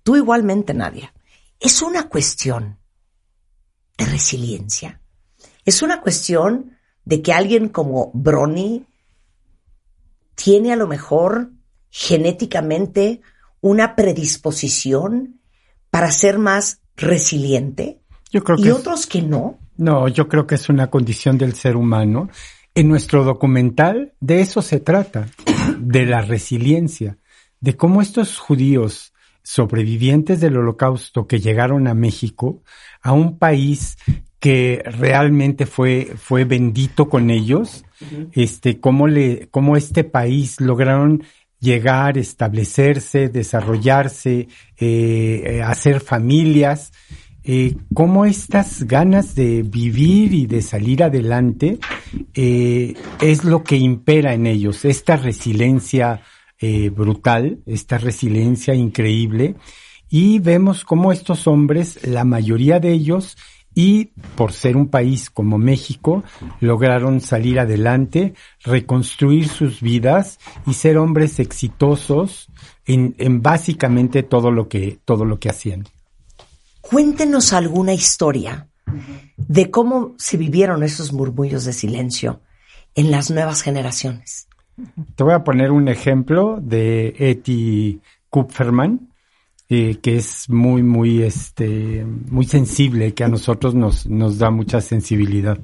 [0.02, 1.14] Tú igualmente, Nadia.
[1.58, 2.75] Es una cuestión
[3.98, 5.00] de resiliencia.
[5.64, 8.84] Es una cuestión de que alguien como Brony
[10.34, 11.50] tiene a lo mejor
[11.90, 13.20] genéticamente
[13.60, 15.40] una predisposición
[15.90, 18.00] para ser más resiliente
[18.30, 19.58] Yo creo y que es- otros que no.
[19.76, 22.30] No, yo creo que es una condición del ser humano.
[22.74, 25.26] En nuestro documental de eso se trata,
[25.78, 27.18] de la resiliencia,
[27.60, 29.12] de cómo estos judíos
[29.42, 32.62] sobrevivientes del holocausto que llegaron a México,
[33.06, 33.96] a un país
[34.40, 37.84] que realmente fue, fue bendito con ellos,
[38.32, 41.22] este, cómo le, cómo este país lograron
[41.60, 46.92] llegar, establecerse, desarrollarse, eh, eh, hacer familias,
[47.44, 51.78] eh, cómo estas ganas de vivir y de salir adelante
[52.34, 56.22] eh, es lo que impera en ellos, esta resiliencia
[56.92, 59.56] brutal, esta resiliencia increíble,
[60.08, 63.36] y vemos cómo estos hombres, la mayoría de ellos,
[63.74, 64.06] y
[64.36, 66.24] por ser un país como México,
[66.60, 68.34] lograron salir adelante,
[68.64, 72.48] reconstruir sus vidas y ser hombres exitosos
[72.86, 75.84] en, en básicamente todo lo que, todo lo que hacían.
[76.80, 78.68] Cuéntenos alguna historia
[79.36, 82.40] de cómo se vivieron esos murmullos de silencio
[82.94, 84.48] en las nuevas generaciones.
[85.16, 88.00] Te voy a poner un ejemplo de Eti
[88.30, 89.08] Kupferman,
[89.68, 94.80] eh, que es muy, muy, este, muy sensible, que a nosotros nos, nos da mucha
[94.80, 95.58] sensibilidad.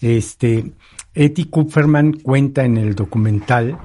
[0.00, 0.72] Este,
[1.14, 3.78] Eti Kupferman cuenta en el documental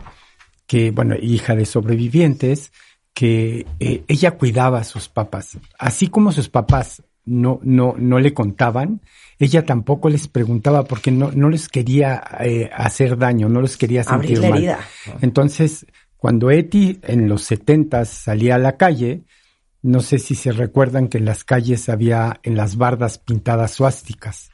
[0.66, 2.72] que, bueno, hija de sobrevivientes,
[3.14, 5.58] que eh, ella cuidaba a sus papás.
[5.80, 9.02] Así como sus papás no, no, no le contaban,
[9.40, 14.04] ella tampoco les preguntaba porque no, no les quería eh, hacer daño, no les quería
[14.04, 14.78] sentir mal.
[15.22, 15.86] Entonces,
[16.18, 19.24] cuando Eti en los setentas salía a la calle,
[19.82, 24.52] no sé si se recuerdan que en las calles había en las bardas pintadas suásticas.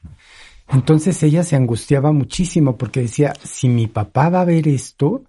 [0.69, 5.23] Entonces ella se angustiaba muchísimo porque decía, si mi papá va a ver esto,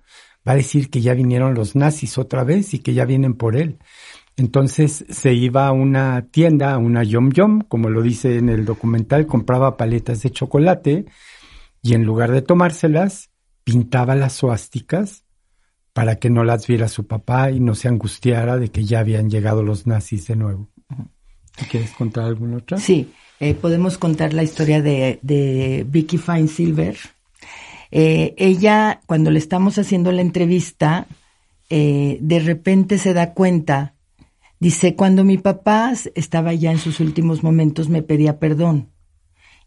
[0.47, 3.57] va a decir que ya vinieron los nazis otra vez y que ya vienen por
[3.57, 3.79] él.
[4.37, 8.65] Entonces se iba a una tienda, a una Yom Yom, como lo dice en el
[8.65, 11.05] documental, compraba paletas de chocolate
[11.83, 13.31] y en lugar de tomárselas,
[13.65, 15.23] pintaba las suásticas
[15.95, 19.31] para que no las viera su papá y no se angustiara de que ya habían
[19.31, 20.69] llegado los nazis de nuevo.
[21.57, 22.79] ¿Te ¿Quieres contar alguna otra?
[22.79, 26.97] Sí, eh, podemos contar la historia de, de Vicky Fine Silver.
[27.93, 31.07] Eh, ella, cuando le estamos haciendo la entrevista,
[31.71, 33.95] eh, de repente se da cuenta,
[34.59, 38.91] dice, cuando mi papá estaba ya en sus últimos momentos me pedía perdón.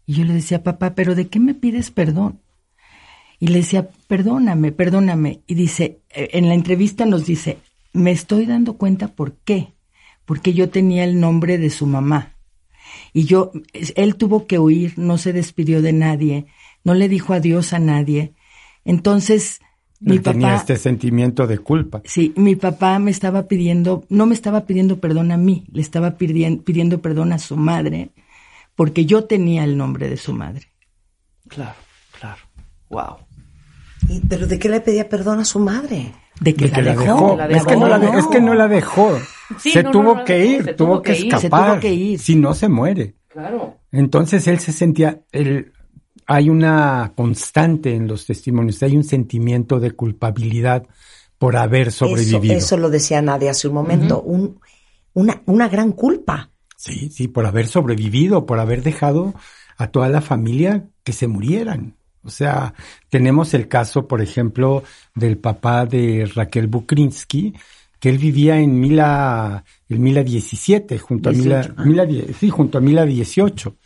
[0.04, 2.40] Y yo le decía, papá, pero ¿de qué me pides perdón?
[3.40, 5.42] Y le decía, perdóname, perdóname.
[5.46, 7.58] Y dice, eh, en la entrevista nos dice,
[7.92, 9.74] me estoy dando cuenta por qué.
[10.24, 12.34] Porque yo tenía el nombre de su mamá.
[13.12, 16.46] Y yo, él tuvo que huir, no se despidió de nadie,
[16.84, 18.34] no le dijo adiós a nadie.
[18.84, 19.60] Entonces,
[20.00, 22.02] mi Él tenía papá, este sentimiento de culpa.
[22.04, 26.16] sí, mi papá me estaba pidiendo, no me estaba pidiendo perdón a mí, le estaba
[26.16, 28.10] pidiendo, pidiendo perdón a su madre,
[28.76, 30.68] porque yo tenía el nombre de su madre.
[31.48, 31.76] Claro,
[32.18, 32.42] claro.
[32.90, 33.27] Wow.
[34.08, 36.12] ¿Y, ¿Pero de qué le pedía perdón a su madre?
[36.40, 37.04] De que, De que la, la dejó.
[37.04, 37.36] dejó.
[37.36, 38.18] la Es, que no la de- dejó.
[38.18, 39.18] es que no la dejó.
[39.58, 41.14] Sí, se no, no, tuvo no que ir, se tuvo, tuvo que.
[41.14, 41.70] Se escapar.
[41.72, 42.18] tuvo que ir.
[42.18, 43.14] Si no, se muere.
[43.28, 43.76] Claro.
[43.92, 45.72] Entonces él se sentía, él,
[46.26, 50.86] hay una constante en los testimonios, hay un sentimiento de culpabilidad
[51.38, 52.54] por haber sobrevivido.
[52.56, 54.58] Eso, eso lo decía Nadia hace un momento, un,
[55.14, 56.50] una, una gran culpa.
[56.76, 59.34] Sí, sí, por haber sobrevivido, por haber dejado
[59.76, 61.94] a toda la familia que se murieran.
[62.22, 62.74] O sea,
[63.08, 64.82] tenemos el caso, por ejemplo,
[65.14, 67.54] del papá de Raquel Bukrinsky,
[68.00, 71.84] que él vivía en Mila, en Mila 17, junto a Mila, 18.
[71.84, 72.06] Mila
[72.38, 73.76] sí, junto a Mila 18.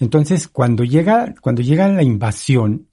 [0.00, 2.88] Entonces, cuando llega, cuando llega la invasión,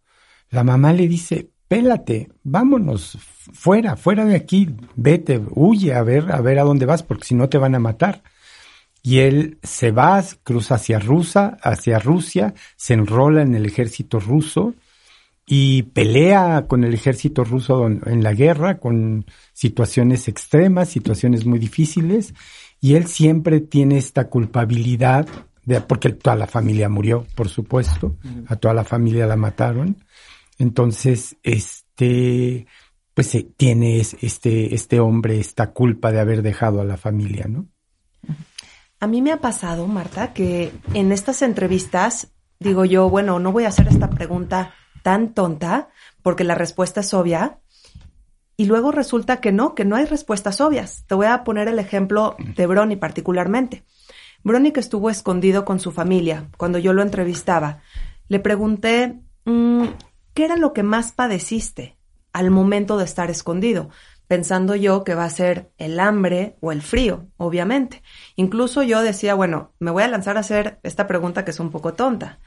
[0.50, 3.18] la mamá le dice, pélate, vámonos,
[3.54, 7.36] fuera, fuera de aquí, vete, huye a ver, a ver a dónde vas, porque si
[7.36, 8.24] no te van a matar.
[9.02, 14.76] Y él se va, cruza hacia Rusia, hacia Rusia, se enrola en el ejército ruso
[15.52, 22.36] y pelea con el ejército ruso en, la guerra, con situaciones extremas, situaciones muy difíciles,
[22.80, 25.28] y él siempre tiene esta culpabilidad,
[25.66, 28.16] de, porque toda la familia murió, por supuesto,
[28.46, 29.98] a toda la familia la mataron.
[30.60, 32.68] Entonces, este,
[33.16, 37.66] pues tiene este, este hombre esta culpa de haber dejado a la familia, ¿no?
[39.00, 42.28] A mí me ha pasado, Marta, que en estas entrevistas
[42.60, 45.90] digo yo, bueno, no voy a hacer esta pregunta tan tonta
[46.22, 47.60] porque la respuesta es obvia.
[48.58, 51.06] Y luego resulta que no, que no hay respuestas obvias.
[51.08, 53.86] Te voy a poner el ejemplo de Brony particularmente.
[54.44, 57.82] Brony que estuvo escondido con su familia cuando yo lo entrevistaba.
[58.28, 59.86] Le pregunté, mm,
[60.34, 61.98] ¿qué era lo que más padeciste
[62.34, 63.90] al momento de estar escondido?
[64.28, 68.04] Pensando yo que va a ser el hambre o el frío, obviamente.
[68.36, 71.72] Incluso yo decía, bueno, me voy a lanzar a hacer esta pregunta que es un
[71.72, 72.40] poco tonta.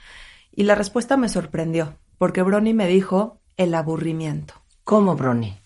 [0.55, 4.55] Y la respuesta me sorprendió, porque Brony me dijo el aburrimiento.
[4.85, 5.59] ¿Cómo, Brony?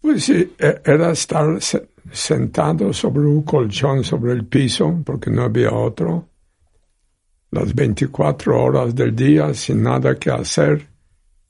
[0.00, 5.44] Pues sí, e- era estar se- sentado sobre un colchón sobre el piso, porque no
[5.44, 6.28] había otro,
[7.52, 10.88] las 24 horas del día sin nada que hacer,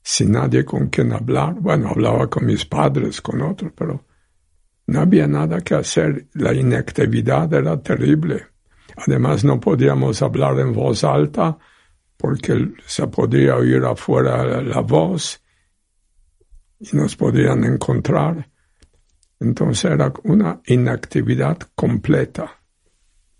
[0.03, 1.55] sin nadie con quien hablar.
[1.55, 4.05] Bueno, hablaba con mis padres, con otros, pero
[4.85, 6.27] no había nada que hacer.
[6.35, 8.49] La inactividad era terrible.
[8.97, 11.57] Además, no podíamos hablar en voz alta
[12.21, 15.41] porque se podía oír afuera la, voz
[16.79, 18.47] y nos podían encontrar.
[19.39, 22.59] Entonces era una inactividad completa.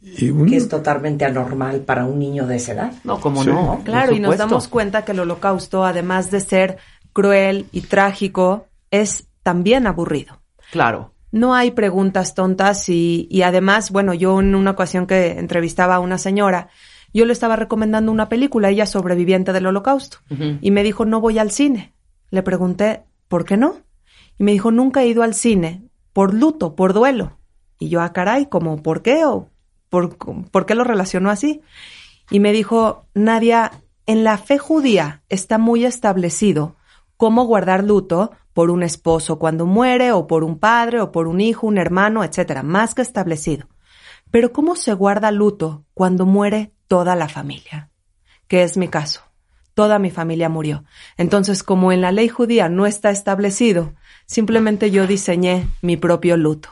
[0.01, 2.93] Y un- Que es totalmente anormal para un niño de esa edad.
[3.03, 3.51] No, como Sí.
[3.51, 3.81] no.
[3.85, 6.77] Claro, y nos damos cuenta que el holocausto, además de ser
[7.13, 10.41] cruel y trágico, es también aburrido.
[10.71, 11.13] Claro.
[11.31, 15.99] No hay preguntas tontas y, y además, bueno, yo en una ocasión que entrevistaba a
[15.99, 16.69] una señora,
[17.13, 20.17] yo le estaba recomendando una película, ella sobreviviente del holocausto,
[20.61, 21.93] y me dijo, no voy al cine.
[22.29, 23.77] Le pregunté, ¿por qué no?
[24.37, 25.83] Y me dijo, nunca he ido al cine
[26.13, 27.37] por luto, por duelo.
[27.79, 29.25] Y yo, ah, caray, como, ¿por qué?
[29.25, 29.49] ¿O
[29.89, 30.17] por,
[30.49, 31.61] por qué lo relacionó así?
[32.29, 33.71] Y me dijo, Nadia,
[34.05, 36.75] en la fe judía está muy establecido
[37.17, 41.39] cómo guardar luto por un esposo cuando muere, o por un padre, o por un
[41.39, 43.67] hijo, un hermano, etcétera, más que establecido.
[44.31, 47.89] Pero ¿cómo se guarda luto cuando muere toda la familia?
[48.49, 49.21] Que es mi caso.
[49.75, 50.83] Toda mi familia murió.
[51.15, 53.93] Entonces, como en la ley judía no está establecido,
[54.25, 56.67] simplemente yo diseñé mi propio luto,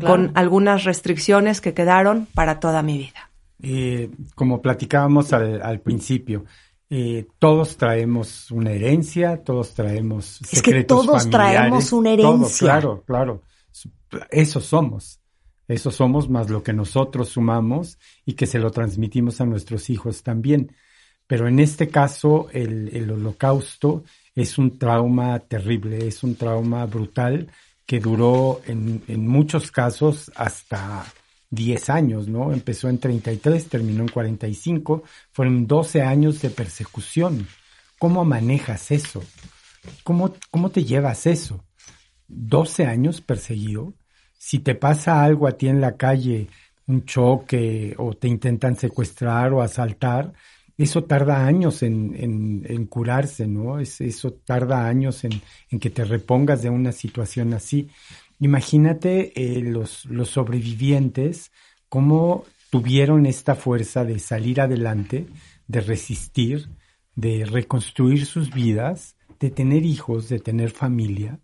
[0.00, 3.32] con algunas restricciones que quedaron para toda mi vida.
[3.60, 6.44] Eh, como platicábamos al, al principio,
[6.88, 12.34] eh, todos traemos una herencia, todos traemos Es que secretos todos familiares, traemos una todo,
[12.36, 12.64] herencia.
[12.64, 13.42] claro, claro.
[14.30, 15.18] Eso somos.
[15.68, 20.22] Eso somos más lo que nosotros sumamos y que se lo transmitimos a nuestros hijos
[20.22, 20.72] también.
[21.26, 27.50] Pero en este caso, el, el holocausto es un trauma terrible, es un trauma brutal
[27.84, 31.06] que duró en, en muchos casos hasta
[31.50, 32.52] 10 años, ¿no?
[32.52, 35.02] Empezó en 33, terminó en 45,
[35.32, 37.46] fueron 12 años de persecución.
[37.98, 39.22] ¿Cómo manejas eso?
[40.02, 41.64] ¿Cómo, cómo te llevas eso?
[42.28, 43.94] 12 años perseguido.
[44.48, 46.46] Si te pasa algo a ti en la calle,
[46.86, 50.34] un choque o te intentan secuestrar o asaltar,
[50.78, 53.80] eso tarda años en, en, curarse, ¿no?
[53.80, 55.32] Es, eso tarda años en,
[55.68, 57.88] en que te repongas de una situación así.
[58.38, 61.50] Imagínate eh, los, los sobrevivientes,
[61.88, 65.26] cómo tuvieron esta fuerza de salir adelante,
[65.66, 66.68] de resistir,
[67.16, 71.40] de reconstruir sus vidas, de tener hijos, de tener familia.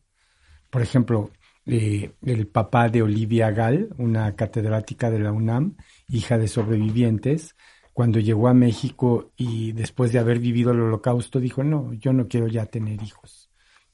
[0.70, 1.32] Por ejemplo,
[1.64, 5.76] el papá de Olivia Gall, una catedrática de la UNAM,
[6.08, 7.54] hija de sobrevivientes,
[7.92, 12.26] cuando llegó a México y después de haber vivido el holocausto, dijo, no, yo no
[12.26, 13.50] quiero ya tener hijos.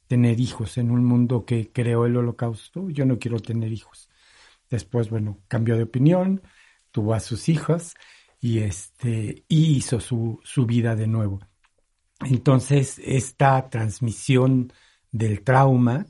[0.07, 4.09] Tener hijos en un mundo que creó el holocausto, yo no quiero tener hijos.
[4.71, 6.43] Después, bueno, cambió de opinión,
[6.93, 7.95] tuvo a sus hijos
[8.41, 11.41] y este, y hizo su, su vida de nuevo.
[12.21, 14.73] Entonces, esta transmisión
[15.11, 16.07] del trauma,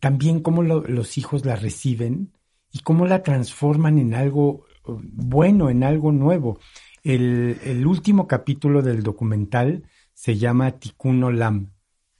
[0.00, 2.32] también cómo lo- los hijos la reciben
[2.72, 6.58] y cómo la transforman en algo eh, bueno, en algo nuevo.
[7.02, 11.72] El, el último capítulo del documental se llama Tikkun Olam.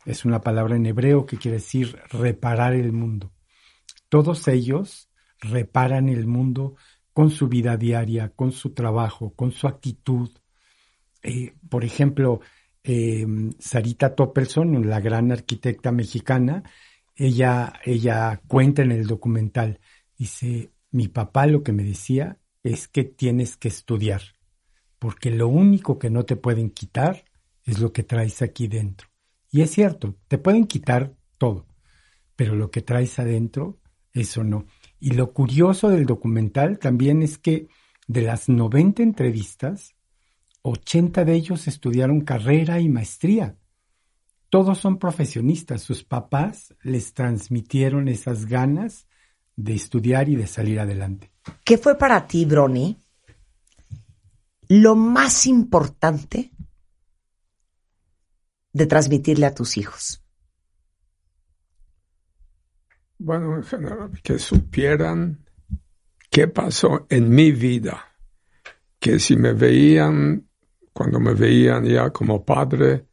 [0.04, 3.32] Es una palabra en hebreo que quiere decir reparar el mundo.
[4.08, 5.08] Todos ellos
[5.40, 6.76] reparan el mundo
[7.12, 10.30] con su vida diaria, con su trabajo, con su actitud.
[11.22, 12.40] Eh, por ejemplo,
[12.84, 13.26] eh,
[13.58, 16.62] Sarita Topperson, la gran arquitecta mexicana,
[17.16, 19.80] ella, ella cuenta en el documental,
[20.16, 24.22] dice, mi papá lo que me decía es que tienes que estudiar,
[24.98, 27.24] porque lo único que no te pueden quitar
[27.64, 29.08] es lo que traes aquí dentro.
[29.50, 31.66] Y es cierto, te pueden quitar todo,
[32.36, 33.80] pero lo que traes adentro,
[34.12, 34.66] eso no.
[35.00, 37.68] Y lo curioso del documental también es que
[38.06, 39.94] de las 90 entrevistas,
[40.62, 43.56] 80 de ellos estudiaron carrera y maestría.
[44.48, 45.82] Todos son profesionistas.
[45.82, 49.06] Sus papás les transmitieron esas ganas
[49.56, 51.32] de estudiar y de salir adelante.
[51.64, 52.96] ¿Qué fue para ti, Brony,
[54.68, 56.50] lo más importante
[58.72, 60.22] de transmitirle a tus hijos?
[63.18, 65.46] Bueno, en general, que supieran
[66.30, 68.04] qué pasó en mi vida,
[68.98, 70.46] que si me veían,
[70.92, 73.06] cuando me veían ya como padre,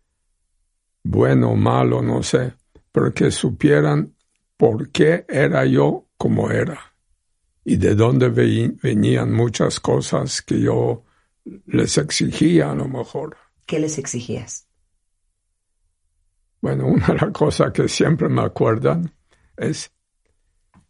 [1.03, 2.53] bueno o malo, no sé,
[2.91, 4.15] pero que supieran
[4.57, 6.93] por qué era yo como era
[7.65, 11.03] y de dónde venían muchas cosas que yo
[11.65, 13.37] les exigía a lo mejor.
[13.65, 14.67] ¿Qué les exigías?
[16.61, 19.13] Bueno, una de las cosas que siempre me acuerdan
[19.57, 19.91] es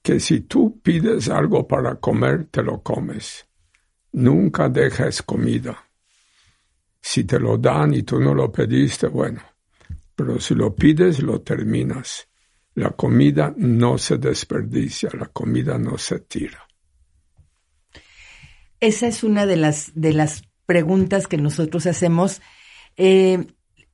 [0.01, 3.47] que si tú pides algo para comer, te lo comes.
[4.11, 5.89] Nunca dejes comida.
[7.01, 9.41] Si te lo dan y tú no lo pediste, bueno,
[10.15, 12.27] pero si lo pides, lo terminas.
[12.75, 16.67] La comida no se desperdicia, la comida no se tira.
[18.79, 22.41] Esa es una de las, de las preguntas que nosotros hacemos.
[22.97, 23.45] Eh,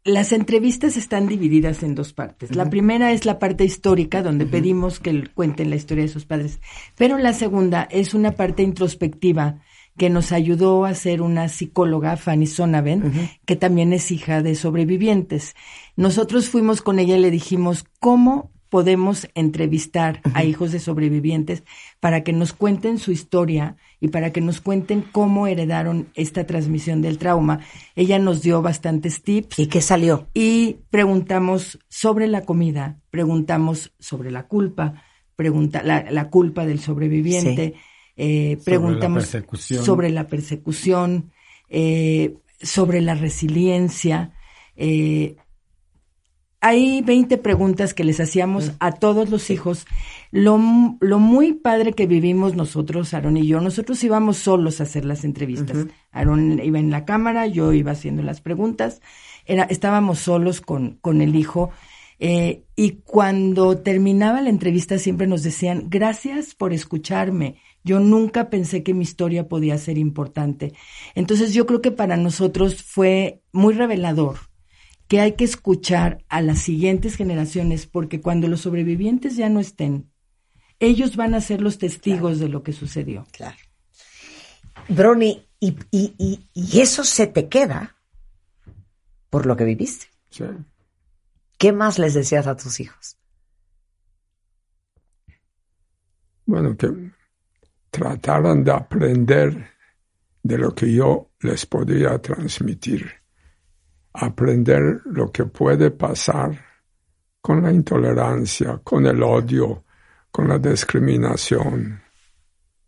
[0.04, 2.56] las entrevistas están divididas en dos partes.
[2.56, 6.60] La primera es la parte histórica, donde pedimos que cuenten la historia de sus padres,
[6.96, 9.62] pero la segunda es una parte introspectiva
[10.00, 15.56] que nos ayudó a ser una psicóloga, Fanny Sonaven, que también es hija de sobrevivientes.
[15.96, 21.64] Nosotros fuimos con ella y le dijimos, ¿cómo podemos entrevistar a hijos de sobrevivientes
[22.00, 27.02] para que nos cuenten su historia y para que nos cuenten cómo heredaron esta transmisión
[27.02, 27.60] del trauma.
[27.96, 29.60] Ella nos dio bastantes tips.
[29.60, 30.28] ¿Y qué salió?
[30.34, 35.04] Y preguntamos sobre la comida, preguntamos sobre la culpa,
[35.36, 37.74] pregunta, la, culpa del sobreviviente,
[38.22, 41.32] eh, preguntamos sobre la persecución,
[41.70, 44.34] eh, sobre la resiliencia.
[44.76, 45.38] Eh,
[46.60, 49.88] hay 20 preguntas que les hacíamos a todos los hijos.
[50.32, 50.60] Lo,
[51.00, 55.24] lo, muy padre que vivimos nosotros, Aaron y yo, nosotros íbamos solos a hacer las
[55.24, 55.78] entrevistas.
[56.12, 59.02] Aaron iba en la cámara, yo iba haciendo las preguntas.
[59.46, 61.72] Era, estábamos solos con, con el hijo.
[62.20, 67.56] Eh, y cuando terminaba la entrevista siempre nos decían, gracias por escucharme.
[67.84, 70.73] Yo nunca pensé que mi historia podía ser importante.
[71.15, 74.38] Entonces yo creo que para nosotros fue muy revelador
[75.07, 80.11] que hay que escuchar a las siguientes generaciones, porque cuando los sobrevivientes ya no estén,
[80.80, 83.26] ellos van a ser los testigos de lo que sucedió.
[83.31, 83.57] Claro.
[84.88, 87.97] Brony, y, y, y, eso se te queda
[89.30, 90.07] por lo que viviste.
[90.30, 90.45] Sí.
[91.57, 93.18] ¿Qué más les decías a tus hijos?
[96.45, 97.11] Bueno, que
[97.90, 99.68] trataran de aprender
[100.44, 103.20] de lo que yo les podía transmitir
[104.14, 106.66] aprender lo que puede pasar
[107.41, 109.86] con la intolerancia, con el odio,
[110.32, 112.02] con la discriminación.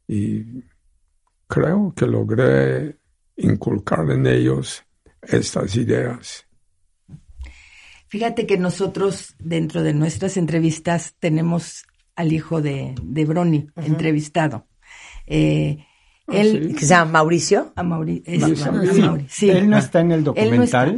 [0.07, 0.64] Y
[1.48, 2.98] creo que logré
[3.38, 4.84] inculcar en ellos
[5.22, 6.45] estas ideas.
[8.07, 14.68] Fíjate que nosotros dentro de nuestras entrevistas tenemos al hijo de, de Brony entrevistado.
[15.27, 15.85] Eh,
[16.31, 17.73] Ah, él, ¿Que se llama Mauricio?
[17.76, 18.34] A Mauricio.
[19.41, 20.98] Él no está en el documental.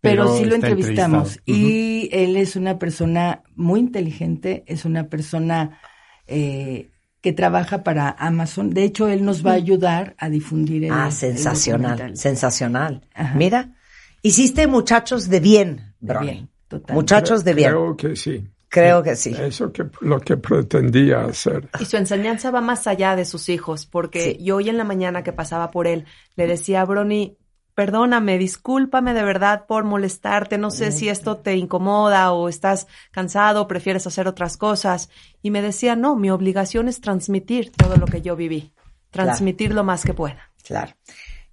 [0.00, 1.40] pero, sí lo entrevistamos.
[1.46, 5.78] Y él es una persona muy inteligente, es una persona
[6.26, 6.90] eh,
[7.20, 8.70] que trabaja para Amazon.
[8.70, 13.06] De hecho, él nos va a ayudar a difundir el Ah, sensacional, sensacional.
[13.34, 13.74] Mira,
[14.22, 16.20] hiciste muchachos de bien, bro.
[16.20, 16.48] Bien,
[16.90, 17.70] Muchachos de bien.
[17.70, 18.44] Creo que sí.
[18.68, 19.34] Creo que sí.
[19.38, 21.68] Eso que lo que pretendía hacer.
[21.80, 25.22] Y su enseñanza va más allá de sus hijos, porque yo hoy en la mañana
[25.22, 26.04] que pasaba por él,
[26.36, 27.36] le decía a Brony,
[27.74, 33.62] perdóname, discúlpame de verdad por molestarte, no sé si esto te incomoda o estás cansado
[33.62, 35.08] o prefieres hacer otras cosas.
[35.42, 38.72] Y me decía, no, mi obligación es transmitir todo lo que yo viví,
[39.10, 40.50] transmitir lo más que pueda.
[40.64, 40.92] Claro.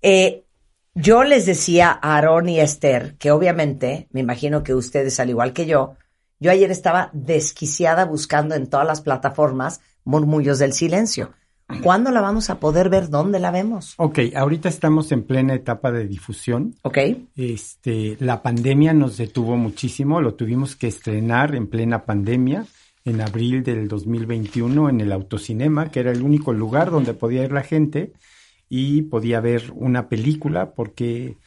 [0.02, 0.44] Eh,
[0.96, 5.54] yo les decía a Aaron y Esther que obviamente, me imagino que ustedes, al igual
[5.54, 5.96] que yo,
[6.40, 11.32] yo ayer estaba desquiciada buscando en todas las plataformas Murmullos del Silencio.
[11.82, 13.10] ¿Cuándo la vamos a poder ver?
[13.10, 13.96] ¿Dónde la vemos?
[13.98, 16.76] Ok, ahorita estamos en plena etapa de difusión.
[16.84, 16.98] Ok.
[17.36, 22.66] Este, la pandemia nos detuvo muchísimo, lo tuvimos que estrenar en plena pandemia
[23.04, 27.52] en abril del 2021 en el autocinema, que era el único lugar donde podía ir
[27.52, 28.14] la gente
[28.70, 31.38] y podía ver una película porque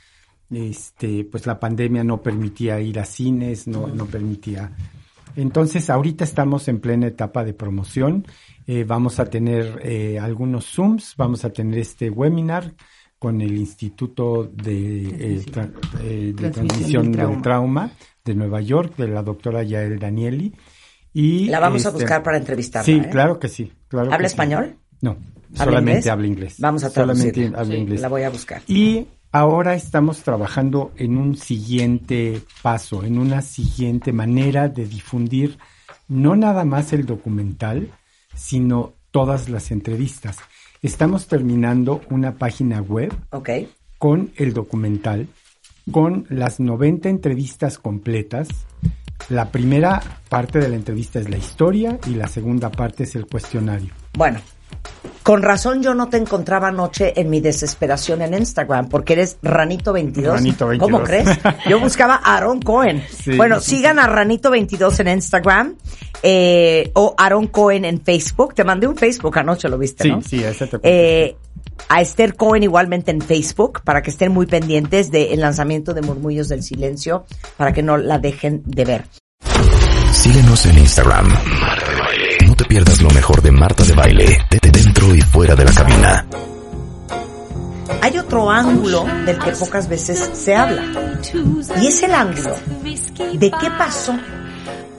[0.51, 4.73] este, pues la pandemia no permitía ir a cines, no, no permitía.
[5.37, 8.27] Entonces, ahorita estamos en plena etapa de promoción.
[8.66, 12.73] Eh, vamos a tener eh, algunos Zooms, vamos a tener este webinar
[13.19, 15.73] con el Instituto de, eh, tra-
[16.03, 17.91] eh, de Transmisión Transmisión del del Trauma.
[18.25, 20.55] de Nueva York, de la doctora Yael Danieli.
[21.15, 22.85] Y, La vamos a este, buscar para entrevistarla.
[22.85, 23.09] Sí, ¿eh?
[23.11, 23.73] claro que sí.
[23.89, 24.33] Claro ¿Habla que sí.
[24.35, 24.77] español?
[25.01, 26.07] No, ¿Habla solamente inglés?
[26.09, 26.55] habla inglés.
[26.59, 27.59] Vamos a Solamente traducirla.
[27.61, 28.01] habla Sí, inglés.
[28.03, 28.62] La voy a buscar.
[28.69, 35.59] Y ahora estamos trabajando en un siguiente paso, en una siguiente manera de difundir
[36.09, 37.90] no nada más el documental,
[38.34, 40.38] sino todas las entrevistas.
[40.82, 43.14] Estamos terminando una página web
[43.98, 45.28] con el documental,
[45.90, 48.48] con las 90 entrevistas completas.
[49.28, 53.26] La primera parte de la entrevista es la historia y la segunda parte es el
[53.26, 53.92] cuestionario.
[54.16, 54.40] Bueno,
[55.28, 60.38] con razón yo no te encontraba anoche en mi desesperación en Instagram porque eres Ranito22.
[60.38, 60.78] Ranito22.
[60.78, 61.28] ¿Cómo crees?
[61.68, 63.05] Yo buscaba a Aaron Cohen.
[63.18, 63.36] Sí.
[63.36, 65.74] Bueno, sigan a Ranito22 en Instagram
[66.22, 68.55] eh, o Aaron Cohen en Facebook.
[68.55, 70.22] Te mandé un Facebook anoche, lo viste, Sí, ¿no?
[70.22, 71.36] sí, ese te Eh,
[71.90, 76.48] a Esther Cohen igualmente en Facebook para que estén muy pendientes del lanzamiento de Murmullos
[76.48, 77.26] del Silencio
[77.59, 79.05] para que no la dejen de ver.
[80.10, 81.28] Síguenos en Instagram.
[81.60, 82.27] Marta de Baile.
[82.59, 86.26] Te pierdas lo mejor de Marta de Baile, de dentro y fuera de la cabina.
[88.02, 90.82] Hay otro ángulo del que pocas veces se habla
[91.80, 92.56] y es el ángulo
[93.32, 94.18] de qué pasó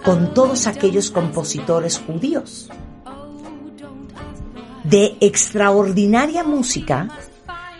[0.06, 2.70] con todos aquellos compositores judíos
[4.86, 7.10] de extraordinaria música,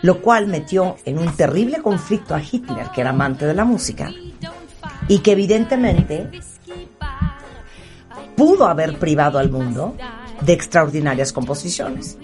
[0.02, 4.12] lo cual metió en un terrible conflicto a Hitler, que era amante de la música,
[5.08, 6.30] y que evidentemente
[8.40, 9.94] pudo haber privado al mundo
[10.40, 12.16] de extraordinarias composiciones.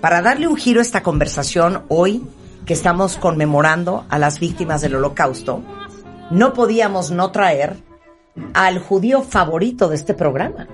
[0.00, 2.22] Para darle un giro a esta conversación hoy
[2.64, 5.62] que estamos conmemorando a las víctimas del holocausto,
[6.30, 7.78] no podíamos no traer
[8.54, 10.68] al judío favorito de este programa,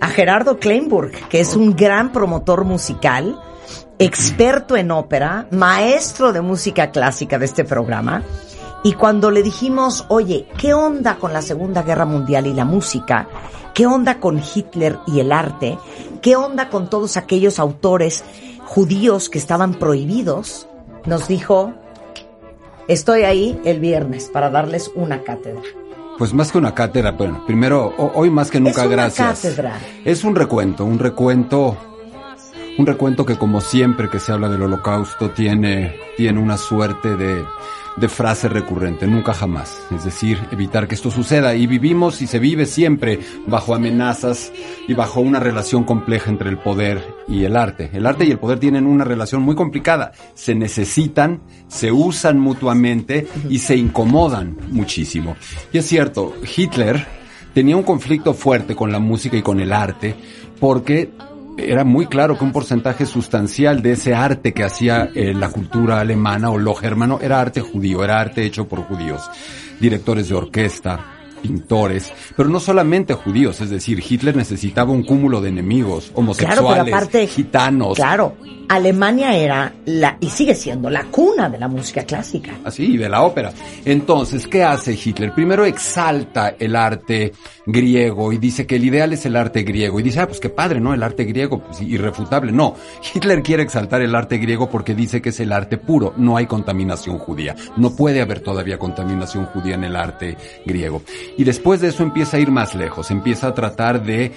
[0.00, 3.38] a Gerardo Kleinburg, que es un gran promotor musical,
[3.98, 8.22] experto en ópera, maestro de música clásica de este programa.
[8.82, 13.28] Y cuando le dijimos, oye, ¿qué onda con la Segunda Guerra Mundial y la música?
[13.74, 15.78] ¿Qué onda con Hitler y el arte?
[16.22, 18.24] ¿Qué onda con todos aquellos autores
[18.64, 20.66] judíos que estaban prohibidos?
[21.04, 21.72] Nos dijo,
[22.88, 25.62] estoy ahí el viernes para darles una cátedra.
[26.18, 29.40] Pues más que una cátedra, bueno, primero, ho- hoy más que nunca, Es una gracias.
[29.42, 29.78] cátedra.
[30.04, 31.76] Es un recuento, un recuento,
[32.78, 37.42] un recuento que como siempre que se habla del holocausto tiene, tiene una suerte de,
[38.00, 39.80] de frase recurrente, nunca jamás.
[39.94, 41.54] Es decir, evitar que esto suceda.
[41.54, 44.52] Y vivimos y se vive siempre bajo amenazas
[44.88, 47.90] y bajo una relación compleja entre el poder y el arte.
[47.92, 50.12] El arte y el poder tienen una relación muy complicada.
[50.34, 55.36] Se necesitan, se usan mutuamente y se incomodan muchísimo.
[55.72, 57.06] Y es cierto, Hitler
[57.52, 60.14] tenía un conflicto fuerte con la música y con el arte
[60.58, 61.10] porque
[61.68, 66.00] era muy claro que un porcentaje sustancial de ese arte que hacía eh, la cultura
[66.00, 69.28] alemana o lo germano era arte judío, era arte hecho por judíos,
[69.80, 75.48] directores de orquesta, pintores, pero no solamente judíos, es decir, Hitler necesitaba un cúmulo de
[75.48, 78.36] enemigos, homosexuales, Claro, pero aparte, gitanos, Claro,
[78.70, 82.52] Alemania era la, y sigue siendo la cuna de la música clásica.
[82.64, 83.52] así, de la ópera.
[83.84, 85.34] Entonces, ¿qué hace Hitler?
[85.34, 87.32] Primero exalta el arte
[87.66, 89.98] griego y dice que el ideal es el arte griego.
[89.98, 90.94] Y dice, ah, pues qué padre, ¿no?
[90.94, 92.52] El arte griego, pues irrefutable.
[92.52, 92.76] No,
[93.12, 96.14] Hitler quiere exaltar el arte griego porque dice que es el arte puro.
[96.16, 97.56] No hay contaminación judía.
[97.76, 101.02] No puede haber todavía contaminación judía en el arte griego.
[101.36, 103.10] Y después de eso empieza a ir más lejos.
[103.10, 104.32] Empieza a tratar de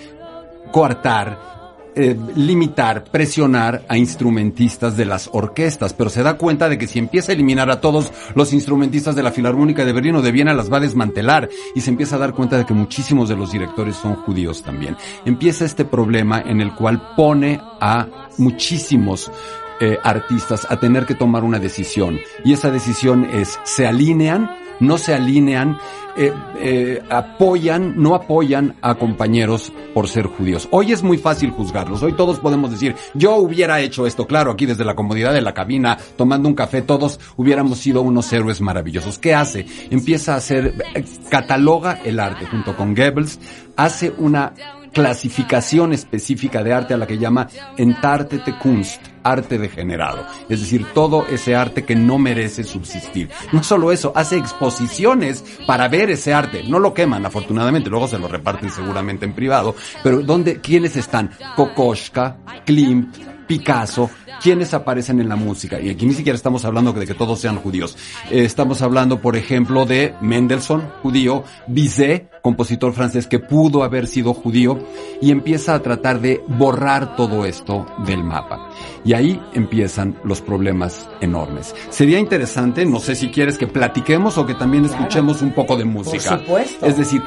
[0.72, 1.54] coartar
[1.96, 6.98] eh, limitar, presionar a instrumentistas de las orquestas, pero se da cuenta de que si
[6.98, 10.56] empieza a eliminar a todos los instrumentistas de la Filarmónica de Berlín o de Viena,
[10.56, 13.52] las va a desmantelar y se empieza a dar cuenta de que muchísimos de los
[13.52, 14.98] directores son judíos también.
[15.24, 18.08] Empieza este problema en el cual pone a
[18.40, 19.32] muchísimos
[19.80, 24.63] eh, artistas a tener que tomar una decisión y esa decisión es, ¿se alinean?
[24.84, 25.78] No se alinean,
[26.16, 30.68] eh, eh, apoyan, no apoyan a compañeros por ser judíos.
[30.72, 34.66] Hoy es muy fácil juzgarlos, hoy todos podemos decir, yo hubiera hecho esto, claro, aquí
[34.66, 39.18] desde la comodidad de la cabina, tomando un café, todos hubiéramos sido unos héroes maravillosos.
[39.18, 39.66] ¿Qué hace?
[39.90, 43.40] Empieza a hacer, eh, cataloga el arte junto con Goebbels,
[43.76, 44.54] hace una
[44.94, 47.48] clasificación específica de arte a la que llama
[47.78, 50.26] Entartete Kunst, arte degenerado.
[50.50, 53.30] Es decir, todo ese arte que no merece subsistir.
[53.52, 56.64] No solo eso, hace exposiciones para ver ese arte.
[56.64, 59.76] No lo queman, afortunadamente, luego se lo reparten seguramente en privado.
[60.04, 61.32] Pero ¿dónde, quiénes están?
[61.56, 64.10] Kokoschka, Klimt, Picasso,
[64.42, 65.80] quienes aparecen en la música.
[65.80, 67.98] Y aquí ni siquiera estamos hablando de que todos sean judíos.
[68.30, 74.34] Eh, estamos hablando, por ejemplo, de Mendelssohn, judío, Bizet, compositor francés que pudo haber sido
[74.34, 74.80] judío,
[75.22, 78.70] y empieza a tratar de borrar todo esto del mapa.
[79.06, 81.74] Y ahí empiezan los problemas enormes.
[81.90, 85.86] Sería interesante, no sé si quieres que platiquemos o que también escuchemos un poco de
[85.86, 86.38] música.
[86.40, 86.86] supuesto.
[86.86, 87.22] Es decir,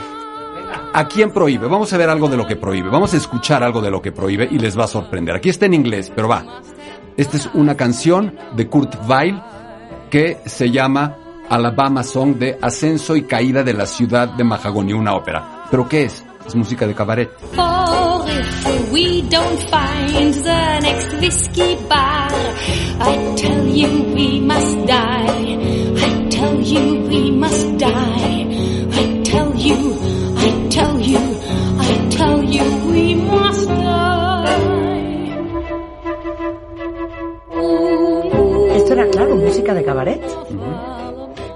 [0.92, 1.66] ¿A quién prohíbe?
[1.68, 2.88] Vamos a ver algo de lo que prohíbe.
[2.88, 5.36] Vamos a escuchar algo de lo que prohíbe y les va a sorprender.
[5.36, 6.44] Aquí está en inglés, pero va.
[7.16, 9.40] Esta es una canción de Kurt Weill
[10.10, 11.16] que se llama
[11.48, 15.64] Alabama Song de Ascenso y Caída de la Ciudad de Mahagoni, una ópera.
[15.70, 16.24] ¿Pero qué es?
[16.46, 17.30] Es música de cabaret.
[18.68, 22.30] If we don't find the next whiskey bar,
[23.00, 25.56] I tell you we must die.
[25.96, 28.46] I tell you we must die.
[28.92, 29.74] I tell you,
[38.74, 40.22] Esto era, claro, música de cabaret.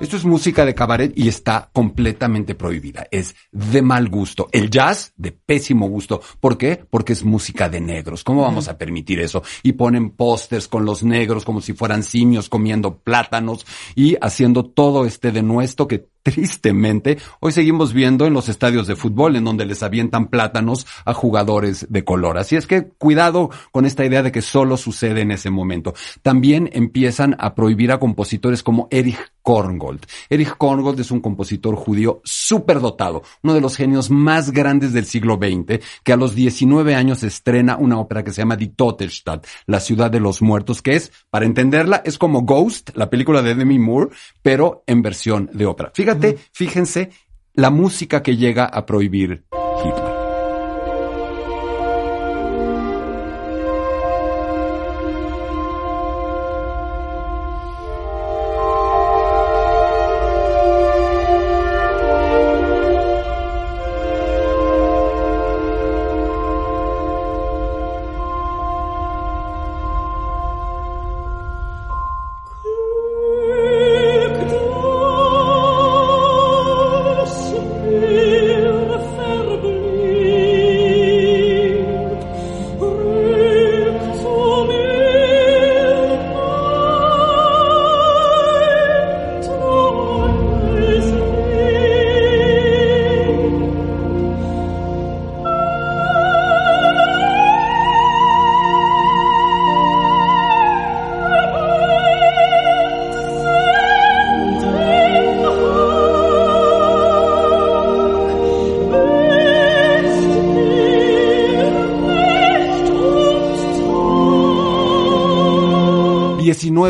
[0.00, 3.06] Esto es música de cabaret y está completamente prohibida.
[3.10, 4.48] Es de mal gusto.
[4.50, 6.22] El jazz, de pésimo gusto.
[6.40, 6.82] ¿Por qué?
[6.88, 8.24] Porque es música de negros.
[8.24, 9.42] ¿Cómo vamos a permitir eso?
[9.62, 15.04] Y ponen pósters con los negros como si fueran simios comiendo plátanos y haciendo todo
[15.04, 19.82] este denuesto que tristemente hoy seguimos viendo en los estadios de fútbol en donde les
[19.82, 22.38] avientan plátanos a jugadores de color.
[22.38, 25.94] Así es que cuidado con esta idea de que solo sucede en ese momento.
[26.22, 30.04] También empiezan a prohibir a compositores como Erich Korngold.
[30.28, 35.06] Erich Korngold es un compositor judío súper dotado, uno de los genios más grandes del
[35.06, 39.46] siglo XX, que a los 19 años estrena una ópera que se llama Die Totestadt,
[39.66, 43.54] la ciudad de los muertos, que es, para entenderla, es como Ghost, la película de
[43.54, 44.10] Demi Moore,
[44.42, 45.90] pero en versión de ópera.
[45.94, 46.09] Fíjate,
[46.52, 47.10] fíjense
[47.54, 49.44] la música que llega a prohibir
[49.84, 50.19] Hitler.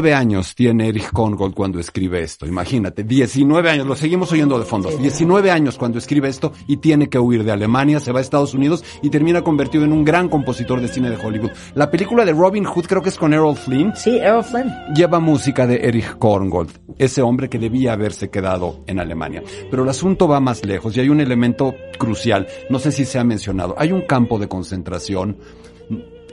[0.00, 2.46] Diecinueve años tiene Erich Korngold cuando escribe esto.
[2.46, 4.88] Imagínate, 19 años, lo seguimos oyendo de fondo.
[4.88, 8.54] 19 años cuando escribe esto y tiene que huir de Alemania, se va a Estados
[8.54, 11.50] Unidos y termina convertido en un gran compositor de cine de Hollywood.
[11.74, 14.72] La película de Robin Hood, creo que es con Errol Flynn, Sí, Errol Flynn.
[14.94, 19.42] lleva música de Erich Korngold, ese hombre que debía haberse quedado en Alemania.
[19.70, 23.18] Pero el asunto va más lejos y hay un elemento crucial, no sé si se
[23.18, 25.36] ha mencionado, hay un campo de concentración,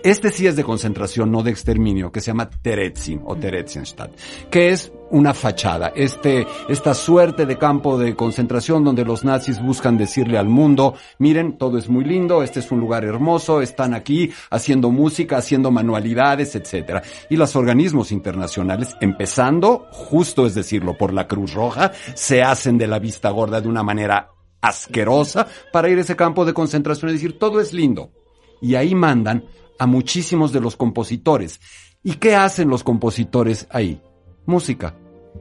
[0.09, 4.11] este sí es de concentración, no de exterminio, que se llama Terezin o Theresienstadt,
[4.49, 9.97] que es una fachada, este, esta suerte de campo de concentración donde los nazis buscan
[9.97, 14.31] decirle al mundo, miren, todo es muy lindo, este es un lugar hermoso, están aquí
[14.49, 17.01] haciendo música, haciendo manualidades, etcétera.
[17.29, 22.87] Y los organismos internacionales, empezando, justo es decirlo, por la Cruz Roja, se hacen de
[22.87, 24.29] la vista gorda de una manera
[24.61, 28.11] asquerosa para ir a ese campo de concentración y decir, todo es lindo.
[28.59, 29.45] Y ahí mandan
[29.79, 31.59] a muchísimos de los compositores.
[32.03, 34.01] ¿Y qué hacen los compositores ahí?
[34.45, 34.95] Música.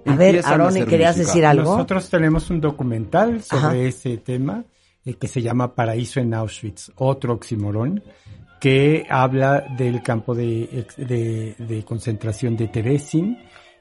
[0.04, 1.26] A ver, Aaron, ¿querías música.
[1.32, 1.72] decir algo?
[1.72, 3.76] Nosotros tenemos un documental sobre Ajá.
[3.76, 4.64] ese tema
[5.04, 8.02] eh, que se llama Paraíso en Auschwitz, otro oxímoron,
[8.60, 13.38] que habla del campo de, ex- de, de concentración de Terezin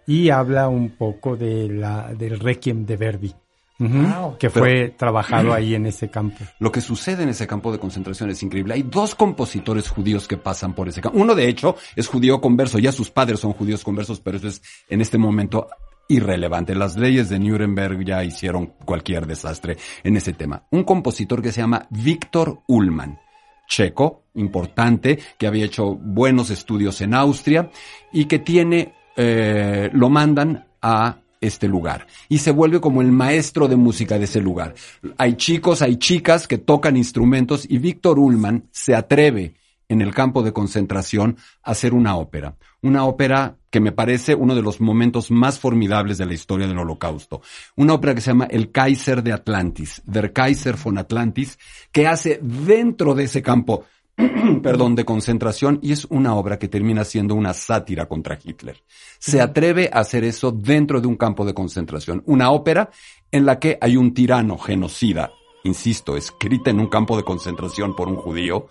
[0.07, 3.33] y habla un poco de la, del Requiem de Verdi,
[3.77, 4.37] Wow.
[4.37, 6.37] que fue trabajado ahí en ese campo.
[6.59, 8.73] Lo que sucede en ese campo de concentración es increíble.
[8.73, 11.19] Hay dos compositores judíos que pasan por ese campo.
[11.19, 12.79] Uno, de hecho, es judío converso.
[12.79, 15.67] Ya sus padres son judíos conversos, pero eso es en este momento
[16.07, 16.75] irrelevante.
[16.75, 20.63] Las leyes de Nuremberg ya hicieron cualquier desastre en ese tema.
[20.71, 23.19] Un compositor que se llama Víctor Ullmann.
[23.67, 27.71] checo, importante, que había hecho buenos estudios en Austria
[28.13, 33.67] y que tiene, eh, lo mandan a este lugar y se vuelve como el maestro
[33.67, 34.75] de música de ese lugar.
[35.17, 39.55] Hay chicos, hay chicas que tocan instrumentos y Víctor Ullman se atreve
[39.87, 42.55] en el campo de concentración a hacer una ópera.
[42.81, 46.77] Una ópera que me parece uno de los momentos más formidables de la historia del
[46.77, 47.41] holocausto.
[47.75, 51.59] Una ópera que se llama El Kaiser de Atlantis, Der Kaiser von Atlantis,
[51.91, 53.85] que hace dentro de ese campo
[54.63, 58.81] perdón, de concentración y es una obra que termina siendo una sátira contra Hitler.
[59.19, 62.23] Se atreve a hacer eso dentro de un campo de concentración.
[62.25, 62.89] Una ópera
[63.31, 65.31] en la que hay un tirano genocida,
[65.63, 68.67] insisto, escrita en un campo de concentración por un judío,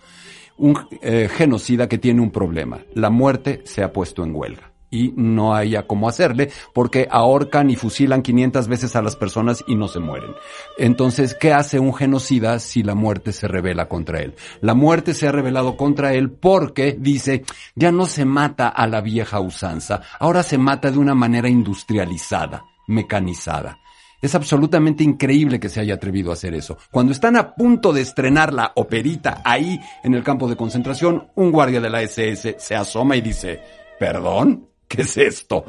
[0.56, 2.80] un eh, genocida que tiene un problema.
[2.94, 7.74] La muerte se ha puesto en huelga y no haya cómo hacerle porque ahorcan y
[7.74, 10.30] fusilan 500 veces a las personas y no se mueren.
[10.78, 14.36] Entonces, ¿qué hace un genocida si la muerte se revela contra él?
[14.60, 17.44] La muerte se ha revelado contra él porque dice,
[17.74, 22.64] ya no se mata a la vieja usanza, ahora se mata de una manera industrializada,
[22.86, 23.78] mecanizada.
[24.22, 26.78] Es absolutamente increíble que se haya atrevido a hacer eso.
[26.92, 31.50] Cuando están a punto de estrenar la operita ahí en el campo de concentración, un
[31.50, 33.60] guardia de la SS se asoma y dice,
[33.98, 34.73] ¿perdón?
[34.88, 35.64] ¿Qué es esto?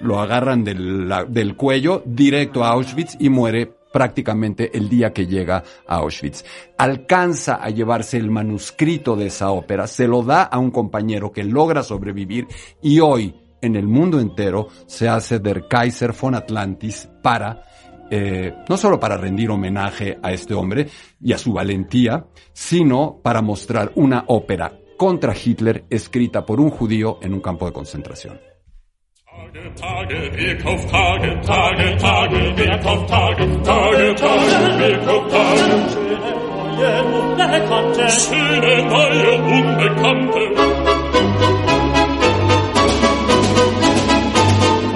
[0.00, 5.62] Lo agarran del, del cuello directo a Auschwitz y muere prácticamente el día que llega
[5.86, 6.44] a Auschwitz.
[6.78, 11.44] Alcanza a llevarse el manuscrito de esa ópera, se lo da a un compañero que
[11.44, 12.48] logra sobrevivir
[12.80, 17.62] y hoy en el mundo entero se hace Der Kaiser von Atlantis para
[18.14, 20.86] eh, no solo para rendir homenaje a este hombre
[21.18, 27.18] y a su valentía, sino para mostrar una ópera contra Hitler escrita por un judío
[27.22, 28.40] en un campo de concentración.
[29.74, 35.66] Tage, Weg auf Tage, Tage, Tage, Weg auf Tage, Tage, Tage, Weg auf Tage.
[38.10, 40.42] Schöne neue Unbekannte.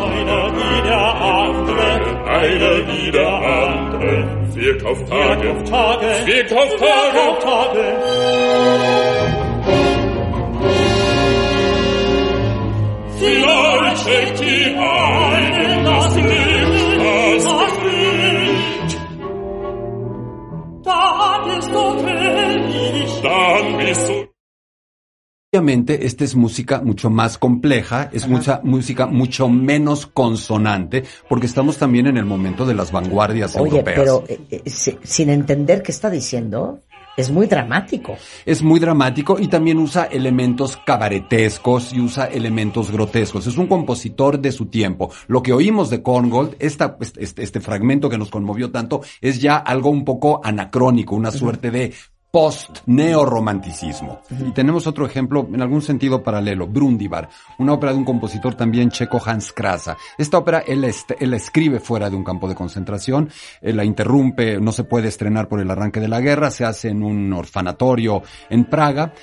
[0.07, 1.07] Einer wie der
[1.37, 1.89] andere,
[2.31, 3.35] einer wie der
[3.67, 4.13] andere.
[4.55, 5.49] Weg auf Tage,
[6.27, 6.77] Weg auf
[7.41, 9.16] Tage.
[13.19, 17.45] Vielleicht schenkt die eine das Licht, das
[17.85, 18.99] Licht.
[20.85, 23.23] Dann bist du feliz.
[23.23, 24.27] Dann bist du
[25.55, 31.79] Obviamente, esta es música mucho más compleja, es mucha música mucho menos consonante, porque estamos
[31.79, 33.97] también en el momento de las vanguardias Oye, europeas.
[33.97, 36.81] pero eh, eh, si- sin entender qué está diciendo,
[37.17, 38.17] es muy dramático.
[38.45, 43.47] Es muy dramático y también usa elementos cabaretescos y usa elementos grotescos.
[43.47, 45.11] Es un compositor de su tiempo.
[45.27, 49.57] Lo que oímos de Korngold, esta, este, este fragmento que nos conmovió tanto, es ya
[49.57, 51.95] algo un poco anacrónico, una suerte de
[52.37, 54.21] post-neorromanticismo.
[54.47, 58.91] Y tenemos otro ejemplo, en algún sentido paralelo, Brundibar, una ópera de un compositor también
[58.91, 59.97] checo, Hans Krasa.
[60.19, 63.31] Esta ópera él, él escribe fuera de un campo de concentración,
[63.63, 66.91] él la interrumpe, no se puede estrenar por el arranque de la guerra, se hace
[66.91, 69.15] en un orfanatorio en Praga,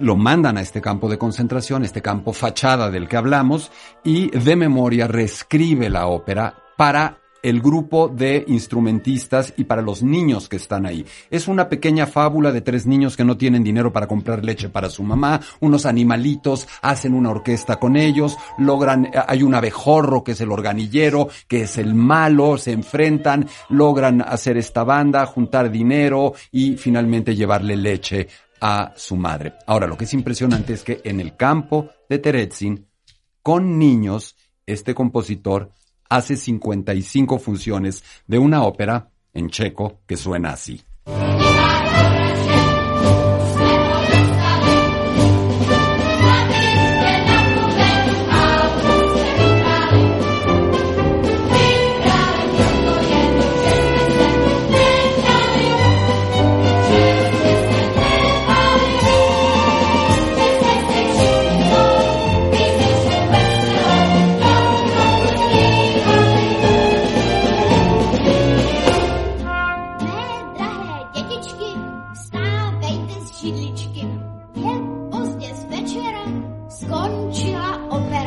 [0.00, 3.70] lo mandan a este campo de concentración, este campo fachada del que hablamos,
[4.02, 10.48] y de memoria reescribe la ópera para el grupo de instrumentistas y para los niños
[10.48, 11.06] que están ahí.
[11.30, 14.90] Es una pequeña fábula de tres niños que no tienen dinero para comprar leche para
[14.90, 20.40] su mamá, unos animalitos hacen una orquesta con ellos, logran, hay un abejorro que es
[20.40, 26.76] el organillero, que es el malo, se enfrentan, logran hacer esta banda, juntar dinero y
[26.76, 28.26] finalmente llevarle leche
[28.60, 29.54] a su madre.
[29.68, 32.88] Ahora, lo que es impresionante es que en el campo de Terezin,
[33.40, 34.34] con niños,
[34.66, 35.70] este compositor
[36.08, 40.82] hace 55 funciones de una ópera en checo que suena así.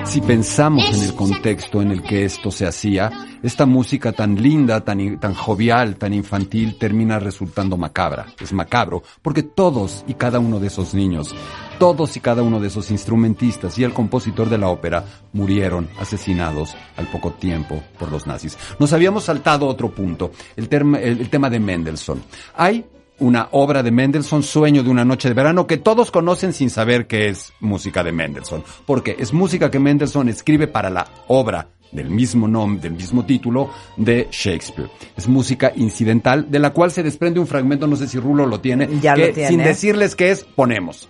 [0.10, 3.12] Si pensamos en el contexto en el que esto se hacía,
[3.44, 8.26] esta música tan linda, tan, tan jovial, tan infantil, termina resultando macabra.
[8.42, 11.36] Es macabro porque todos y cada uno de esos niños,
[11.78, 16.76] todos y cada uno de esos instrumentistas y el compositor de la ópera murieron asesinados
[16.98, 18.58] al poco tiempo por los nazis.
[18.80, 22.24] Nos habíamos saltado otro punto, el, el- el tema de Mendelssohn.
[22.56, 22.84] Hay
[23.20, 27.08] una obra de Mendelssohn, Sueño de una noche de verano, que todos conocen sin saber
[27.08, 28.64] que es música de Mendelssohn.
[28.86, 33.72] Porque es música que Mendelssohn escribe para la obra del mismo nombre, del mismo título
[33.98, 34.90] de Shakespeare.
[35.18, 38.60] Es música incidental de la cual se desprende un fragmento, no sé si Rulo lo
[38.62, 39.50] tiene, Ya lo que tiene.
[39.50, 41.10] sin decirles qué es, ponemos.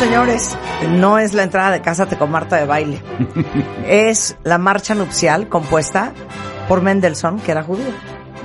[0.00, 0.56] Señores,
[0.92, 3.02] no es la entrada de Cásate con Marta de baile.
[3.86, 6.14] es la marcha nupcial compuesta
[6.68, 7.92] por Mendelssohn, que era judío.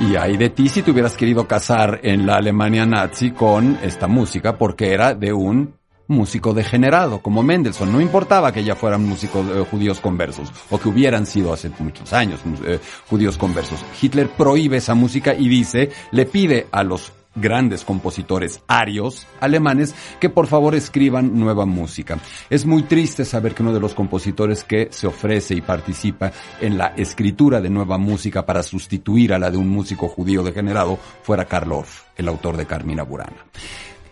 [0.02, 4.08] Y hay de ti si te hubieras querido casar en la Alemania nazi con esta
[4.08, 5.76] música, porque era de un
[6.08, 7.90] músico degenerado, como Mendelssohn.
[7.90, 12.12] No importaba que ya fueran músicos eh, judíos conversos, o que hubieran sido hace muchos
[12.12, 12.80] años eh,
[13.10, 13.80] judíos conversos.
[14.02, 20.30] Hitler prohíbe esa música y dice, le pide a los grandes compositores arios alemanes que
[20.30, 22.18] por favor escriban nueva música.
[22.50, 26.32] Es muy triste saber que uno de los compositores que se ofrece y participa
[26.62, 30.98] en la escritura de nueva música para sustituir a la de un músico judío degenerado
[31.24, 33.46] fuera Karl Orff, el autor de Carmina Burana.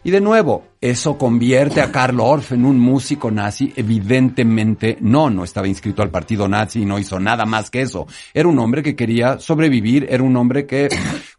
[0.05, 3.71] Y de nuevo, ¿eso convierte a Karl Orff en un músico nazi?
[3.77, 8.05] Evidentemente no, no estaba inscrito al partido nazi y no hizo nada más que eso.
[8.33, 10.89] Era un hombre que quería sobrevivir, era un hombre que,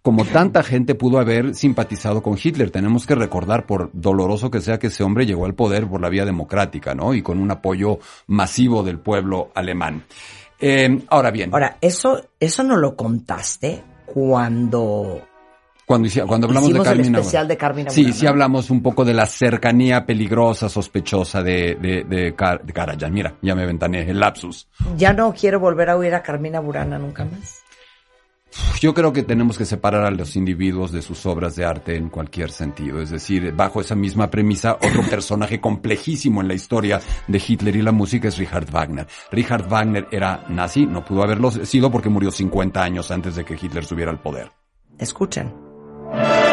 [0.00, 2.70] como tanta gente, pudo haber simpatizado con Hitler.
[2.70, 6.08] Tenemos que recordar, por doloroso que sea, que ese hombre llegó al poder por la
[6.08, 7.12] vía democrática, ¿no?
[7.12, 10.04] Y con un apoyo masivo del pueblo alemán.
[10.58, 11.50] Eh, ahora bien.
[11.52, 15.20] Ahora, eso, eso no lo contaste cuando
[15.86, 17.18] cuando, cuando hablamos Hicimos de Carmina.
[17.18, 21.76] el especial de Carmina Sí, sí hablamos un poco de la cercanía peligrosa, sospechosa de,
[21.80, 23.12] de, de, Car- de Karajan.
[23.12, 24.68] Mira, ya me ventaneé el lapsus.
[24.96, 27.60] Ya no quiero volver a oír a Carmina Burana nunca más.
[28.80, 32.08] Yo creo que tenemos que separar a los individuos de sus obras de arte en
[32.08, 33.02] cualquier sentido.
[33.02, 37.82] Es decir, bajo esa misma premisa, otro personaje complejísimo en la historia de Hitler y
[37.82, 39.08] la música es Richard Wagner.
[39.32, 43.54] Richard Wagner era nazi, no pudo haberlo sido porque murió 50 años antes de que
[43.60, 44.52] Hitler subiera al poder.
[44.98, 45.63] Escuchen.
[46.14, 46.43] Bye.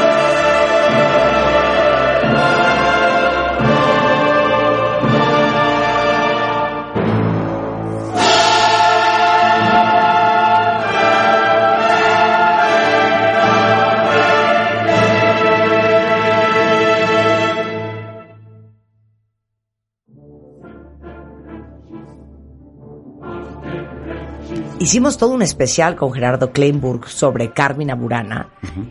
[24.81, 28.49] Hicimos todo un especial con Gerardo Kleinburg sobre Carmina Burana,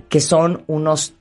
[0.09, 1.15] que son unos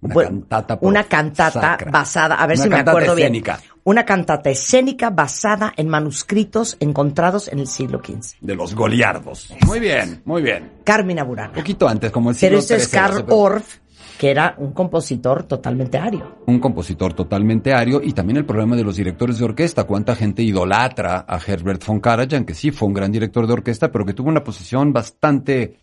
[0.00, 1.90] Una bueno, cantata una cantata sacra.
[1.90, 3.58] basada, a ver Una si me acuerdo escénica.
[3.58, 8.36] bien, una cantata escénica basada en manuscritos encontrados en el siglo XV.
[8.40, 9.52] De los goliardos.
[9.66, 10.70] Muy bien, muy bien.
[10.84, 11.52] Carmina Burana.
[11.52, 13.76] poquito antes, como el Pero siglo ese es pero- Orff,
[14.20, 16.36] que era un compositor totalmente ario.
[16.46, 19.84] un compositor totalmente ario y también el problema de los directores de orquesta.
[19.84, 23.90] Cuánta gente idolatra a Herbert von Karajan, que sí fue un gran director de orquesta,
[23.90, 25.78] pero que tuvo una posición bastante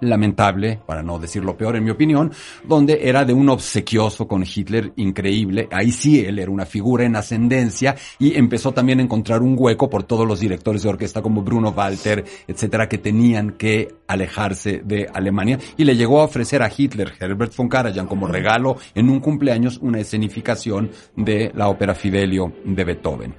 [0.00, 2.32] lamentable, para no decir lo peor en mi opinión,
[2.64, 5.68] donde era de un obsequioso con Hitler increíble.
[5.72, 9.88] Ahí sí él era una figura en ascendencia y empezó también a encontrar un hueco
[9.90, 15.08] por todos los directores de orquesta como Bruno Walter, etcétera, que tenían que alejarse de
[15.12, 19.20] Alemania y le llegó a ofrecer a Hitler, Herbert von Karajan, como regalo en un
[19.20, 23.34] cumpleaños una escenificación de la ópera Fidelio de Beethoven.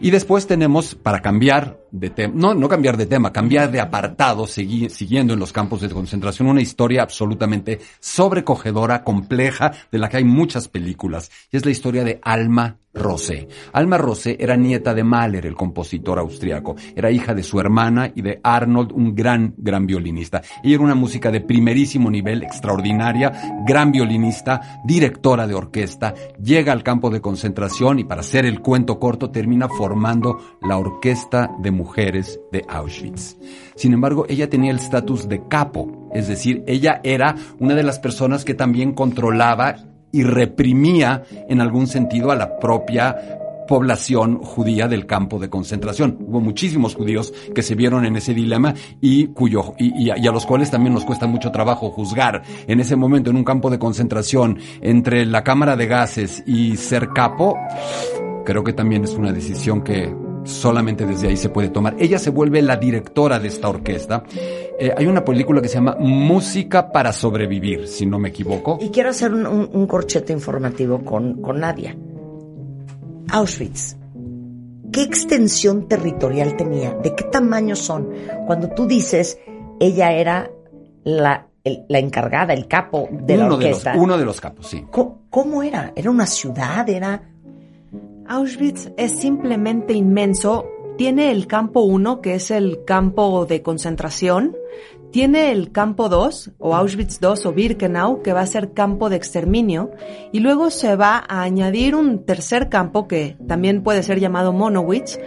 [0.00, 4.46] Y después tenemos, para cambiar de tema, no, no cambiar de tema, cambiar de apartado,
[4.46, 10.24] siguiendo en los campos de concentración, una historia absolutamente sobrecogedora, compleja, de la que hay
[10.24, 11.30] muchas películas.
[11.52, 13.48] Y es la historia de Alma Rosé.
[13.72, 16.76] Alma Rosé era nieta de Mahler, el compositor austriaco.
[16.94, 20.42] Era hija de su hermana y de Arnold, un gran, gran violinista.
[20.62, 23.32] Ella era una música de primerísimo nivel, extraordinaria,
[23.66, 28.98] gran violinista, directora de orquesta, llega al campo de concentración y para hacer el cuento
[28.98, 33.36] corto termina formando la Orquesta de Mujeres de Auschwitz.
[33.74, 37.98] Sin embargo, ella tenía el estatus de capo, es decir, ella era una de las
[37.98, 39.76] personas que también controlaba
[40.12, 43.16] y reprimía en algún sentido a la propia
[43.66, 46.18] población judía del campo de concentración.
[46.20, 50.26] Hubo muchísimos judíos que se vieron en ese dilema y cuyo y, y a, y
[50.26, 53.70] a los cuales también nos cuesta mucho trabajo juzgar en ese momento en un campo
[53.70, 57.56] de concentración entre la cámara de gases y ser capo.
[58.44, 60.12] Creo que también es una decisión que
[60.44, 61.96] solamente desde ahí se puede tomar.
[61.98, 64.24] Ella se vuelve la directora de esta orquesta.
[64.84, 68.78] Eh, hay una película que se llama Música para sobrevivir, si no me equivoco.
[68.80, 71.96] Y quiero hacer un, un- un corchete informativo con, con Nadia.
[73.30, 73.96] Auschwitz.
[74.92, 76.94] ¿Qué extensión territorial tenía?
[76.94, 78.08] ¿De qué tamaño son?
[78.46, 79.38] Cuando tú dices,
[79.78, 80.50] ella era
[81.04, 83.94] la, el- la encargada, el capo de la uno, de los, orquesta.
[84.02, 84.84] uno de los capos, sí.
[84.90, 85.92] ¿Cómo, cómo era?
[85.94, 86.88] ¿Era una ciudad?
[86.88, 87.22] ¿Era...?
[88.26, 90.66] Auschwitz es simplemente inmenso.
[91.02, 94.56] Tiene el campo 1, que es el campo de concentración.
[95.10, 99.16] Tiene el campo 2, o Auschwitz 2, o Birkenau, que va a ser campo de
[99.16, 99.90] exterminio.
[100.30, 105.18] Y luego se va a añadir un tercer campo, que también puede ser llamado Monowitz,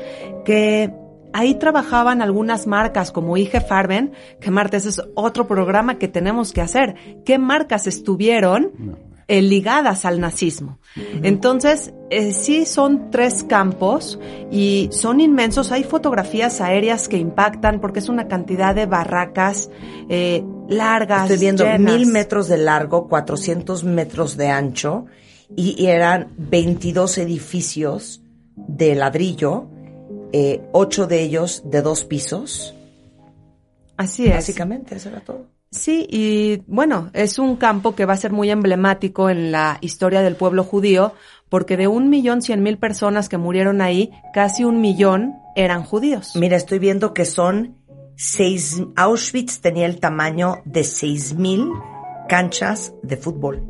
[0.45, 0.93] que
[1.33, 6.53] ahí trabajaban algunas marcas como IG Farben, que Marta, ese es otro programa que tenemos
[6.53, 6.95] que hacer.
[7.25, 10.79] ¿Qué marcas estuvieron eh, ligadas al nazismo.
[11.23, 14.19] Entonces, eh, sí son tres campos
[14.51, 15.71] y son inmensos.
[15.71, 19.69] Hay fotografías aéreas que impactan porque es una cantidad de barracas
[20.09, 21.23] eh, largas.
[21.23, 21.79] Estoy viendo llenas.
[21.79, 25.05] mil metros de largo, 400 metros de ancho
[25.55, 28.21] y, eran 22 edificios
[28.55, 29.67] de ladrillo,
[30.31, 32.73] eh, ocho de ellos de dos pisos.
[33.97, 34.35] Así es.
[34.35, 35.45] Básicamente, eso era todo.
[35.75, 40.21] Sí, y bueno, es un campo que va a ser muy emblemático en la historia
[40.21, 41.13] del pueblo judío,
[41.49, 46.31] porque de un millón cien mil personas que murieron ahí, casi un millón eran judíos.
[46.35, 47.75] Mira, estoy viendo que son
[48.15, 51.69] seis, Auschwitz tenía el tamaño de seis mil
[52.29, 53.61] canchas de fútbol.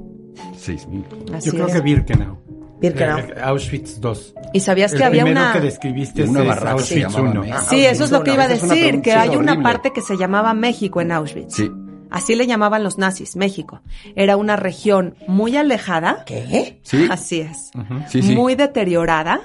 [0.56, 1.04] Seis mil.
[1.34, 1.74] Así Yo creo es.
[1.74, 2.38] que Birkenau.
[2.80, 3.20] Birkenau.
[3.20, 4.36] Eh, Auschwitz 2.
[4.54, 5.54] ¿Y sabías El que había primero una...
[5.54, 7.42] que describiste Una es barraca Auschwitz llamaba 1.
[7.42, 7.60] México.
[7.70, 10.54] Sí, eso es lo que iba a decir, que hay una parte que se llamaba
[10.54, 11.56] México en Auschwitz.
[11.56, 11.72] Sí.
[12.16, 13.82] Así le llamaban los nazis, México.
[14.16, 16.24] Era una región muy alejada.
[16.26, 16.80] ¿Qué?
[16.84, 17.08] Sí.
[17.12, 17.72] Así es.
[18.10, 18.34] Sí, sí.
[18.36, 19.42] Muy deteriorada,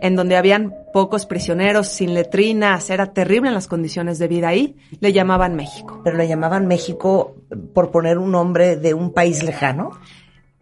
[0.00, 4.76] en donde habían pocos prisioneros, sin letrinas, era terrible en las condiciones de vida ahí.
[5.00, 6.00] Le llamaban México.
[6.04, 7.36] Pero le llamaban México
[7.74, 9.90] por poner un nombre de un país lejano.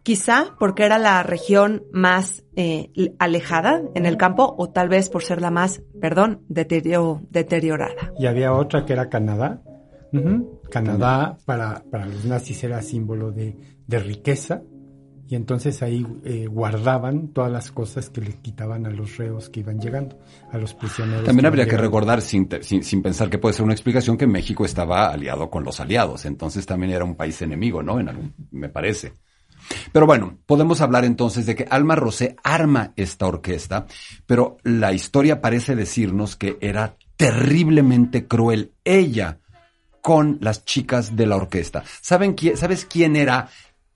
[0.02, 5.22] Quizá porque era la región más eh, alejada en el campo o tal vez por
[5.24, 8.12] ser la más, perdón, deterio- deteriorada.
[8.18, 9.62] Y había otra que era Canadá.
[10.70, 14.62] Canadá para, para los nazis era símbolo de, de riqueza.
[15.26, 19.60] Y entonces ahí eh, guardaban todas las cosas que les quitaban a los reos que
[19.60, 20.18] iban llegando,
[20.52, 21.24] a los prisioneros.
[21.24, 24.66] También habría que recordar, sin, sin, sin pensar que puede ser una explicación, que México
[24.66, 26.26] estaba aliado con los aliados.
[26.26, 27.98] Entonces también era un país enemigo, ¿no?
[27.98, 29.14] En algún- me parece.
[29.92, 33.86] Pero bueno, podemos hablar entonces de que Alma Rosé arma esta orquesta,
[34.26, 39.38] pero la historia parece decirnos que era terriblemente cruel ella
[40.04, 41.82] con las chicas de la orquesta.
[42.02, 43.48] ¿Saben quién, ¿Sabes quién era,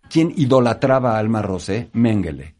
[0.09, 1.91] quién idolatraba a Alma Rosé?
[1.93, 2.55] Mengele.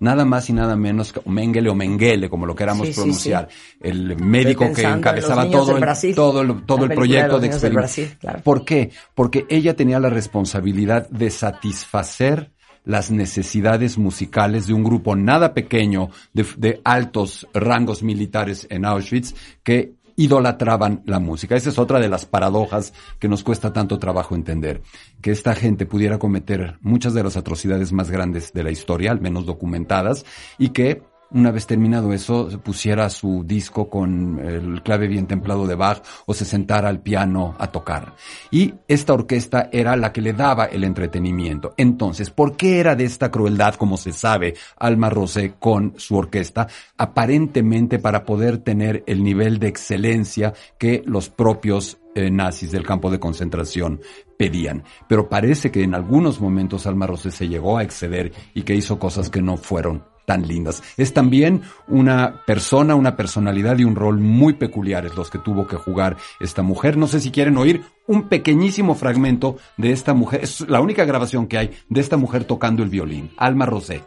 [0.00, 3.48] Nada más y nada menos que Mengele o Mengele, como lo queramos Sí, sí, pronunciar.
[3.80, 6.12] El médico que en encabezaba todo Brasil.
[6.12, 7.82] todo el, todo el de proyecto de experimento.
[7.82, 8.40] Brasil, claro.
[8.42, 8.90] ¿Por qué?
[9.14, 12.50] Porque ella tenía la responsabilidad de satisfacer
[12.84, 19.36] las necesidades musicales de un grupo nada pequeño de, de altos rangos militares en Auschwitz
[19.62, 21.56] que idolatraban la música.
[21.56, 24.82] Esa es otra de las paradojas que nos cuesta tanto trabajo entender.
[25.20, 29.20] Que esta gente pudiera cometer muchas de las atrocidades más grandes de la historia, al
[29.20, 30.24] menos documentadas,
[30.58, 31.02] y que
[31.34, 36.34] una vez terminado eso, pusiera su disco con el clave bien templado de Bach o
[36.34, 38.14] se sentara al piano a tocar.
[38.50, 41.74] Y esta orquesta era la que le daba el entretenimiento.
[41.76, 46.68] Entonces, ¿por qué era de esta crueldad, como se sabe, Alma Rosé con su orquesta?
[46.96, 53.10] Aparentemente para poder tener el nivel de excelencia que los propios eh, nazis del campo
[53.10, 54.00] de concentración
[54.36, 54.84] pedían.
[55.08, 58.98] Pero parece que en algunos momentos Alma Rosé se llegó a exceder y que hizo
[58.98, 60.82] cosas que no fueron tan lindas.
[60.96, 65.76] Es también una persona, una personalidad y un rol muy peculiares los que tuvo que
[65.76, 66.96] jugar esta mujer.
[66.96, 70.42] No sé si quieren oír un pequeñísimo fragmento de esta mujer.
[70.42, 73.30] Es la única grabación que hay de esta mujer tocando el violín.
[73.36, 74.02] Alma Rosé.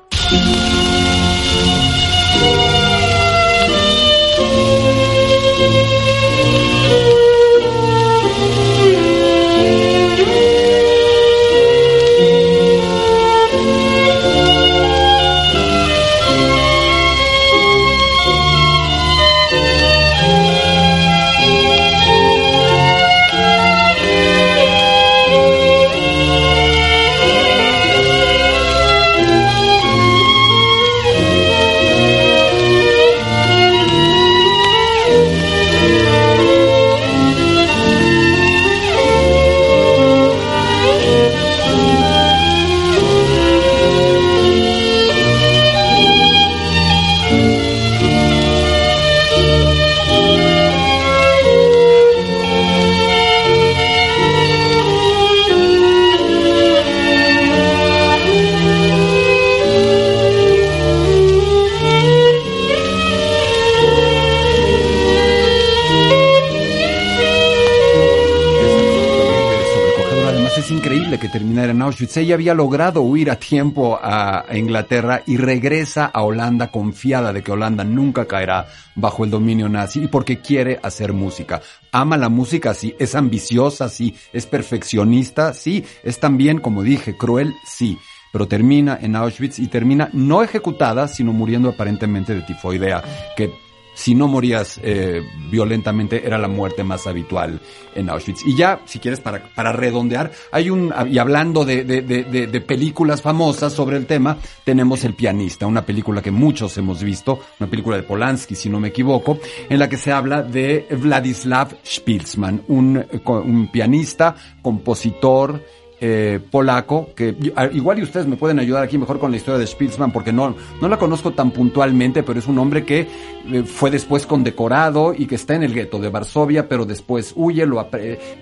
[71.26, 72.18] Que terminara en Auschwitz.
[72.18, 77.52] Ella había logrado huir a tiempo a, Inglaterra y regresa a Holanda confiada de que
[77.52, 81.64] Holanda nunca caerá bajo el dominio nazi y porque quiere hacer música.
[81.92, 82.96] Ama la música, sí.
[83.00, 84.14] Es ambiciosa, sí.
[84.34, 85.84] Es perfeccionista, sí.
[86.04, 87.98] Es también, como dije, cruel, sí.
[88.32, 93.04] Pero termina en Auschwitz y termina no ejecutada, sino muriendo aparentemente de tifoidea,
[93.36, 93.52] que
[93.96, 97.60] si no morías eh, violentamente, era la muerte más habitual
[97.96, 98.46] en Auschwitz.
[98.46, 103.22] Y ya, si quieres, para, para redondear, hay un, y hablando de, de, de, películas
[103.22, 107.96] famosas sobre el tema, tenemos El pianista, una película que muchos hemos visto, una película
[107.96, 109.40] de Polanski, si no me equivoco,
[109.70, 115.62] en la que se habla de Vladislav Spilsman, un, un pianista, compositor,
[116.08, 117.36] eh, polaco, que
[117.74, 120.56] igual y ustedes me pueden ayudar aquí mejor con la historia de Spielman, porque no,
[120.80, 123.08] no la conozco tan puntualmente, pero es un hombre que
[123.52, 127.66] eh, fue después condecorado y que está en el gueto de Varsovia, pero después huye,
[127.66, 127.90] lo,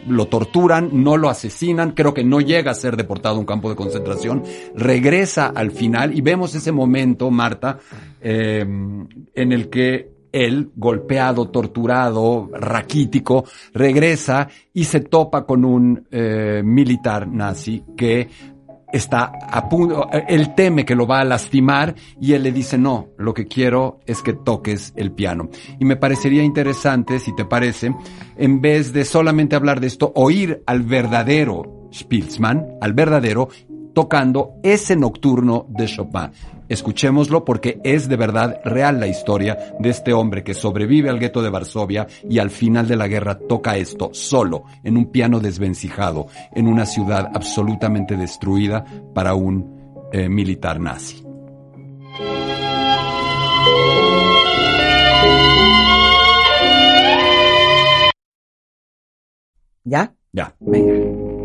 [0.10, 3.70] lo torturan, no lo asesinan, creo que no llega a ser deportado a un campo
[3.70, 4.44] de concentración,
[4.76, 7.80] regresa al final y vemos ese momento, Marta,
[8.20, 16.62] eh, en el que él, golpeado, torturado, raquítico, regresa y se topa con un eh,
[16.66, 18.28] militar nazi que
[18.92, 23.10] está a punto, él teme que lo va a lastimar y él le dice, no,
[23.18, 25.50] lo que quiero es que toques el piano.
[25.80, 27.94] Y me parecería interesante, si te parece,
[28.38, 33.50] en vez de solamente hablar de esto, oír al verdadero Spielman, al verdadero,
[33.94, 36.32] tocando ese nocturno de Chopin.
[36.70, 41.42] Escuchémoslo porque es de verdad real la historia de este hombre que sobrevive al gueto
[41.42, 46.28] de Varsovia y al final de la guerra toca esto solo, en un piano desvencijado,
[46.54, 48.84] en una ciudad absolutamente destruida
[49.14, 51.24] para un eh, militar nazi.
[59.86, 60.16] ¿Ya?
[60.32, 60.56] Ya.
[60.60, 61.43] Venga.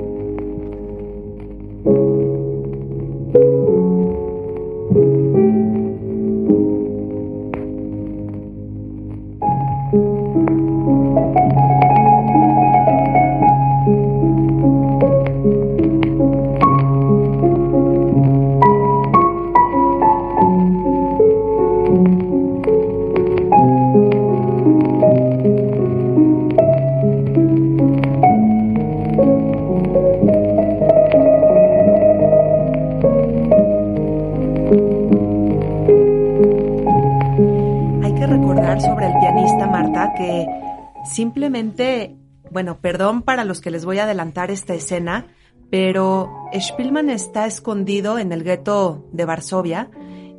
[42.50, 45.26] Bueno, perdón para los que les voy a adelantar esta escena,
[45.70, 49.90] pero Spielman está escondido en el gueto de Varsovia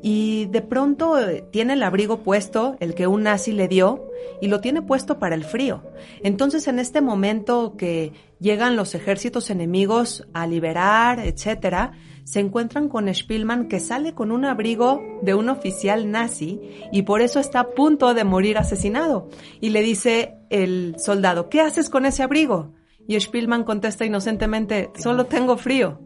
[0.01, 4.09] y de pronto eh, tiene el abrigo puesto, el que un nazi le dio,
[4.41, 5.83] y lo tiene puesto para el frío.
[6.23, 11.91] Entonces, en este momento que llegan los ejércitos enemigos a liberar, etcétera,
[12.29, 16.61] se encuentran con Spielman que sale con un abrigo de un oficial nazi
[16.91, 19.29] y por eso está a punto de morir asesinado.
[19.59, 22.75] Y le dice el soldado, ¿qué haces con ese abrigo?
[23.07, 26.01] Y Spielman contesta inocentemente, solo tengo frío.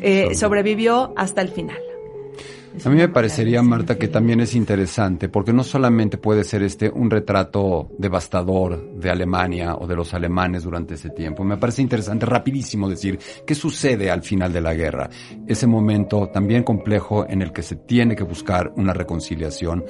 [0.00, 1.78] Eh, sobrevivió hasta el final.
[2.84, 6.90] A mí me parecería, Marta, que también es interesante, porque no solamente puede ser este
[6.90, 11.42] un retrato devastador de Alemania o de los alemanes durante ese tiempo.
[11.42, 15.08] Me parece interesante, rapidísimo decir, qué sucede al final de la guerra.
[15.46, 19.84] Ese momento también complejo en el que se tiene que buscar una reconciliación,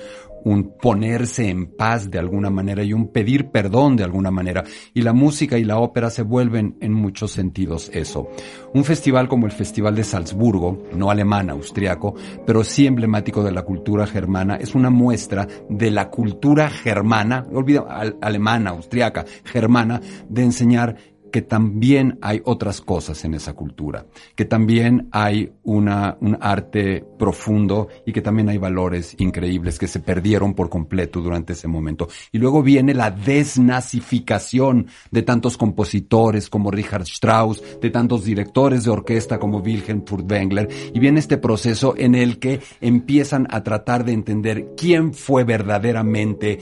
[0.47, 4.63] un ponerse en paz de alguna manera y un pedir perdón de alguna manera.
[4.95, 8.29] Y la música y la ópera se vuelven en muchos sentidos eso.
[8.73, 12.15] Un festival como el Festival de Salzburgo, no alemán, austriaco,
[12.47, 17.81] pero sí emblemático de la cultura germana, es una muestra de la cultura germana, olvida,
[17.81, 20.97] al, alemana, austriaca, germana, de enseñar
[21.37, 27.89] que también hay otras cosas en esa cultura, que también hay una, un arte profundo
[28.07, 32.09] y que también hay valores increíbles que se perdieron por completo durante ese momento.
[32.33, 38.93] Y luego viene la desnazificación de tantos compositores como Richard Strauss, de tantos directores de
[38.93, 44.13] orquesta como Wilhelm Furtwängler, y viene este proceso en el que empiezan a tratar de
[44.15, 46.61] entender quién fue verdaderamente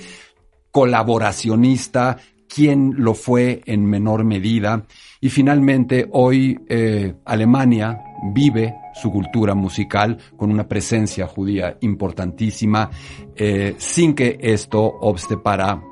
[0.75, 2.19] colaboracionista,
[2.55, 4.85] quién lo fue en menor medida.
[5.21, 7.99] Y finalmente, hoy eh, Alemania
[8.33, 12.91] vive su cultura musical con una presencia judía importantísima,
[13.35, 15.83] eh, sin que esto obste para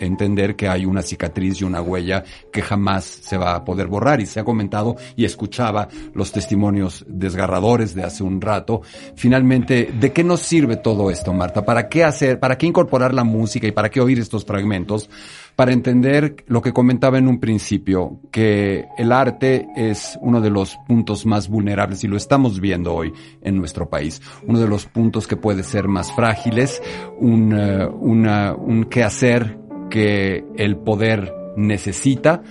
[0.00, 4.20] entender que hay una cicatriz y una huella que jamás se va a poder borrar.
[4.20, 8.82] Y se ha comentado y escuchaba los testimonios desgarradores de hace un rato.
[9.14, 11.64] Finalmente, ¿de qué nos sirve todo esto, Marta?
[11.64, 15.10] ¿Para qué hacer, para qué incorporar la música y para qué oír estos fragmentos?
[15.56, 20.78] Para entender lo que comentaba en un principio, que el arte es uno de los
[20.88, 23.12] puntos más vulnerables y lo estamos viendo hoy
[23.42, 24.22] en nuestro país.
[24.46, 26.82] Uno de los puntos que puede ser más frágiles,
[27.18, 29.58] un, uh, una, un quehacer
[29.90, 32.42] que el poder necesita,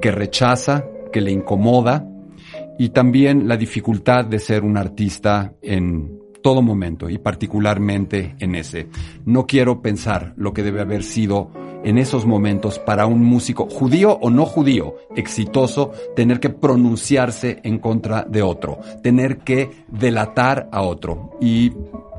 [0.00, 2.06] que rechaza, que le incomoda
[2.78, 8.88] y también la dificultad de ser un artista en todo momento y particularmente en ese.
[9.24, 11.50] No quiero pensar lo que debe haber sido
[11.82, 17.78] en esos momentos para un músico judío o no judío exitoso tener que pronunciarse en
[17.78, 21.36] contra de otro, tener que delatar a otro.
[21.40, 21.72] Y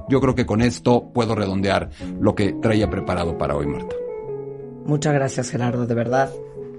[0.10, 1.90] yo creo que con esto puedo redondear
[2.20, 4.07] lo que traía preparado para hoy, Marta.
[4.88, 6.32] Muchas gracias, Gerardo, de verdad.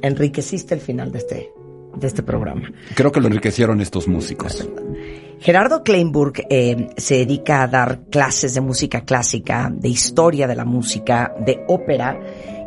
[0.03, 1.53] Enriqueciste el final de este,
[1.95, 2.73] de este programa.
[2.95, 4.69] Creo que lo enriquecieron estos músicos.
[5.41, 10.65] Gerardo Kleinburg eh, se dedica a dar clases de música clásica, de historia de la
[10.65, 12.19] música, de ópera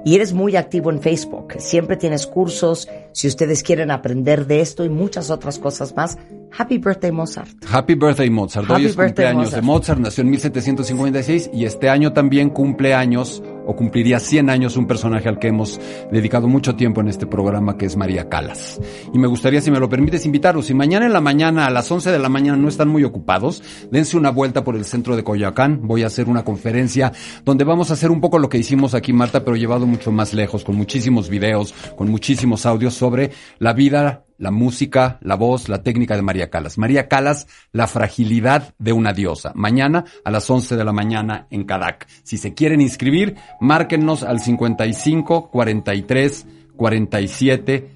[0.04, 1.56] y eres muy activo en Facebook.
[1.58, 2.88] Siempre tienes cursos.
[3.12, 6.18] Si ustedes quieren aprender de esto y muchas otras cosas más,
[6.58, 7.50] Happy Birthday Mozart.
[7.70, 8.70] Happy Birthday Mozart.
[8.70, 9.98] Happy Hoy es birthday, cumpleaños de Mozart.
[9.98, 10.00] Mozart.
[10.00, 15.30] Nació en 1756 y este año también cumple años o cumpliría 100 años un personaje
[15.30, 15.80] al que hemos
[16.12, 18.80] dedicado mucho tiempo en este programa que es María Calas.
[19.14, 20.66] Y me gustaría, si me lo permites, invitarlos.
[20.66, 23.64] Si mañana en la mañana, a las 11 de la mañana, no están muy ocupados,
[23.92, 25.82] dense una vuelta por el centro de Coyoacán.
[25.88, 27.12] Voy a hacer una conferencia
[27.46, 30.34] donde vamos a hacer un poco lo que hicimos aquí, Marta, pero llevado mucho más
[30.34, 35.84] lejos, con muchísimos videos, con muchísimos audios sobre la vida, la música, la voz, la
[35.84, 36.80] técnica de María Calas.
[36.80, 39.52] María Calas, la fragilidad de una diosa.
[39.54, 42.08] Mañana a las 11 de la mañana en Cadac.
[42.24, 47.92] Si se quieren inscribir, márquennos al 55 43 47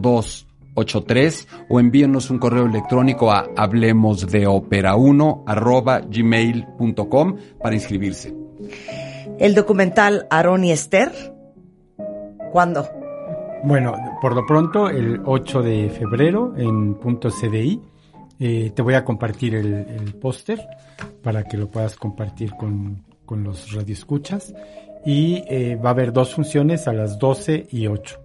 [0.00, 8.32] 02 83 o envíennos un correo electrónico a hablemosdeopera1 arroba gmail.com para inscribirse.
[9.40, 11.10] El documental Aarón y Esther.
[12.52, 12.88] ¿Cuándo?
[13.64, 17.80] Bueno, por lo pronto, el 8 de febrero en punto CDI.
[18.38, 20.60] eh, te voy a compartir el, el póster
[21.22, 24.54] para que lo puedas compartir con, con los radioescuchas.
[25.04, 28.20] Y eh, va a haber dos funciones a las 12 y 8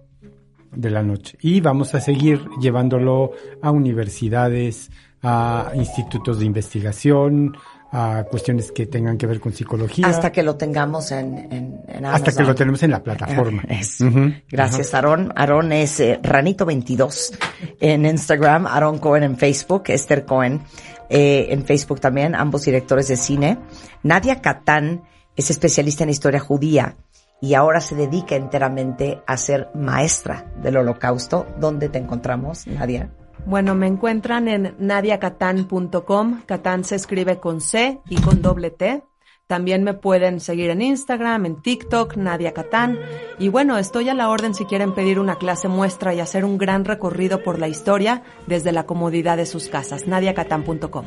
[0.72, 1.36] de la noche.
[1.40, 4.90] Y vamos a seguir llevándolo a universidades,
[5.22, 7.56] a institutos de investigación,
[7.96, 10.08] a cuestiones que tengan que ver con psicología.
[10.08, 12.46] Hasta que lo tengamos en, en, en Hasta que Amazon.
[12.46, 13.62] lo tenemos en la plataforma.
[13.68, 14.06] Eso.
[14.06, 14.32] Ujú.
[14.50, 14.96] Gracias, Ajá.
[14.98, 15.32] Aarón.
[15.36, 17.38] Aarón es eh, Ranito22
[17.80, 20.62] en Instagram, Aarón Cohen en Facebook, Esther Cohen
[21.08, 23.58] eh, en Facebook también, ambos directores de cine.
[24.02, 25.04] Nadia Catán
[25.36, 26.96] es especialista en historia judía
[27.40, 31.46] y ahora se dedica enteramente a ser maestra del holocausto.
[31.60, 33.10] ¿Dónde te encontramos, Nadia?
[33.46, 36.42] Bueno, me encuentran en nadiacatán.com.
[36.46, 39.02] Catán se escribe con C y con doble T.
[39.46, 42.98] También me pueden seguir en Instagram, en TikTok, Nadia Catán.
[43.38, 46.56] Y bueno, estoy a la orden si quieren pedir una clase muestra y hacer un
[46.56, 50.06] gran recorrido por la historia desde la comodidad de sus casas.
[50.06, 51.04] nadiacatán.com.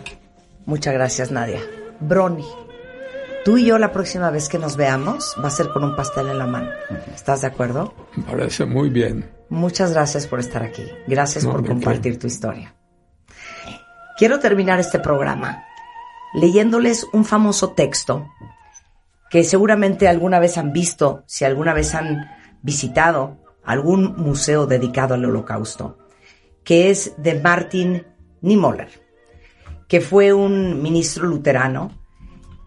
[0.66, 1.62] Muchas gracias, Nadia.
[1.99, 2.45] Brony,
[3.45, 6.27] tú y yo la próxima vez que nos veamos va a ser con un pastel
[6.30, 6.69] en la mano.
[7.14, 7.93] ¿Estás de acuerdo?
[8.15, 9.30] Me parece muy bien.
[9.49, 10.84] Muchas gracias por estar aquí.
[11.07, 12.76] Gracias No, por compartir tu historia.
[14.18, 15.64] Quiero terminar este programa
[16.34, 18.27] leyéndoles un famoso texto
[19.30, 22.30] que seguramente alguna vez han visto, si alguna vez han
[22.61, 25.97] visitado algún museo dedicado al holocausto,
[26.64, 28.05] que es de Martin
[28.41, 28.89] Niemöller,
[29.88, 31.91] que fue un ministro luterano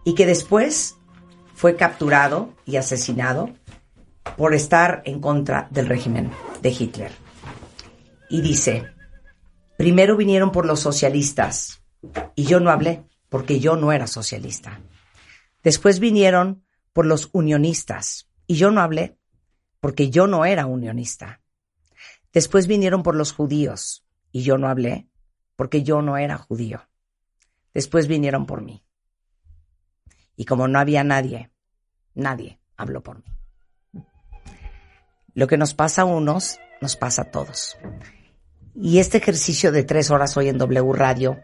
[0.03, 0.97] y que después
[1.53, 3.49] fue capturado y asesinado
[4.37, 7.11] por estar en contra del régimen de Hitler.
[8.29, 8.85] Y dice,
[9.77, 11.83] primero vinieron por los socialistas
[12.35, 14.81] y yo no hablé porque yo no era socialista.
[15.63, 16.63] Después vinieron
[16.93, 19.17] por los unionistas y yo no hablé
[19.79, 21.41] porque yo no era unionista.
[22.33, 25.07] Después vinieron por los judíos y yo no hablé
[25.55, 26.87] porque yo no era judío.
[27.73, 28.83] Después vinieron por mí.
[30.41, 31.51] Y como no había nadie,
[32.15, 33.31] nadie habló por mí.
[35.35, 37.77] Lo que nos pasa a unos, nos pasa a todos.
[38.73, 41.43] Y este ejercicio de tres horas hoy en W Radio,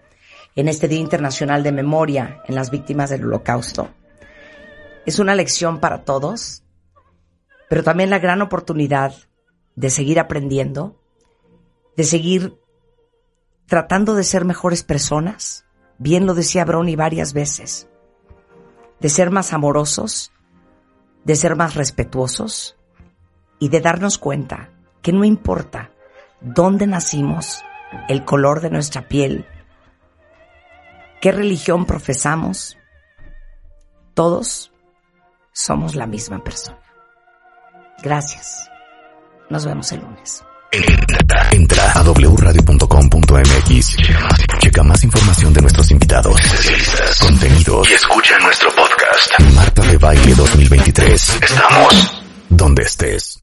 [0.55, 3.93] en este Día Internacional de Memoria en las Víctimas del Holocausto,
[5.05, 6.63] es una lección para todos,
[7.69, 9.13] pero también la gran oportunidad
[9.75, 10.99] de seguir aprendiendo,
[11.95, 12.57] de seguir
[13.67, 15.65] tratando de ser mejores personas,
[15.99, 17.87] bien lo decía Brony varias veces,
[18.99, 20.31] de ser más amorosos,
[21.23, 22.77] de ser más respetuosos
[23.59, 24.71] y de darnos cuenta
[25.01, 25.91] que no importa
[26.41, 27.63] dónde nacimos,
[28.09, 29.45] el color de nuestra piel,
[31.21, 32.77] qué religión profesamos,
[34.13, 34.71] todos
[35.51, 36.79] somos la misma persona.
[38.03, 38.69] Gracias.
[39.49, 40.43] Nos vemos el lunes.
[41.51, 43.97] Entra a wradio.com.mx.
[44.59, 49.39] Checa más información de nuestros invitados, especialistas, contenidos y escucha nuestro podcast.
[49.55, 51.37] Marta de Baile 2023.
[51.41, 53.39] Estamos donde estés.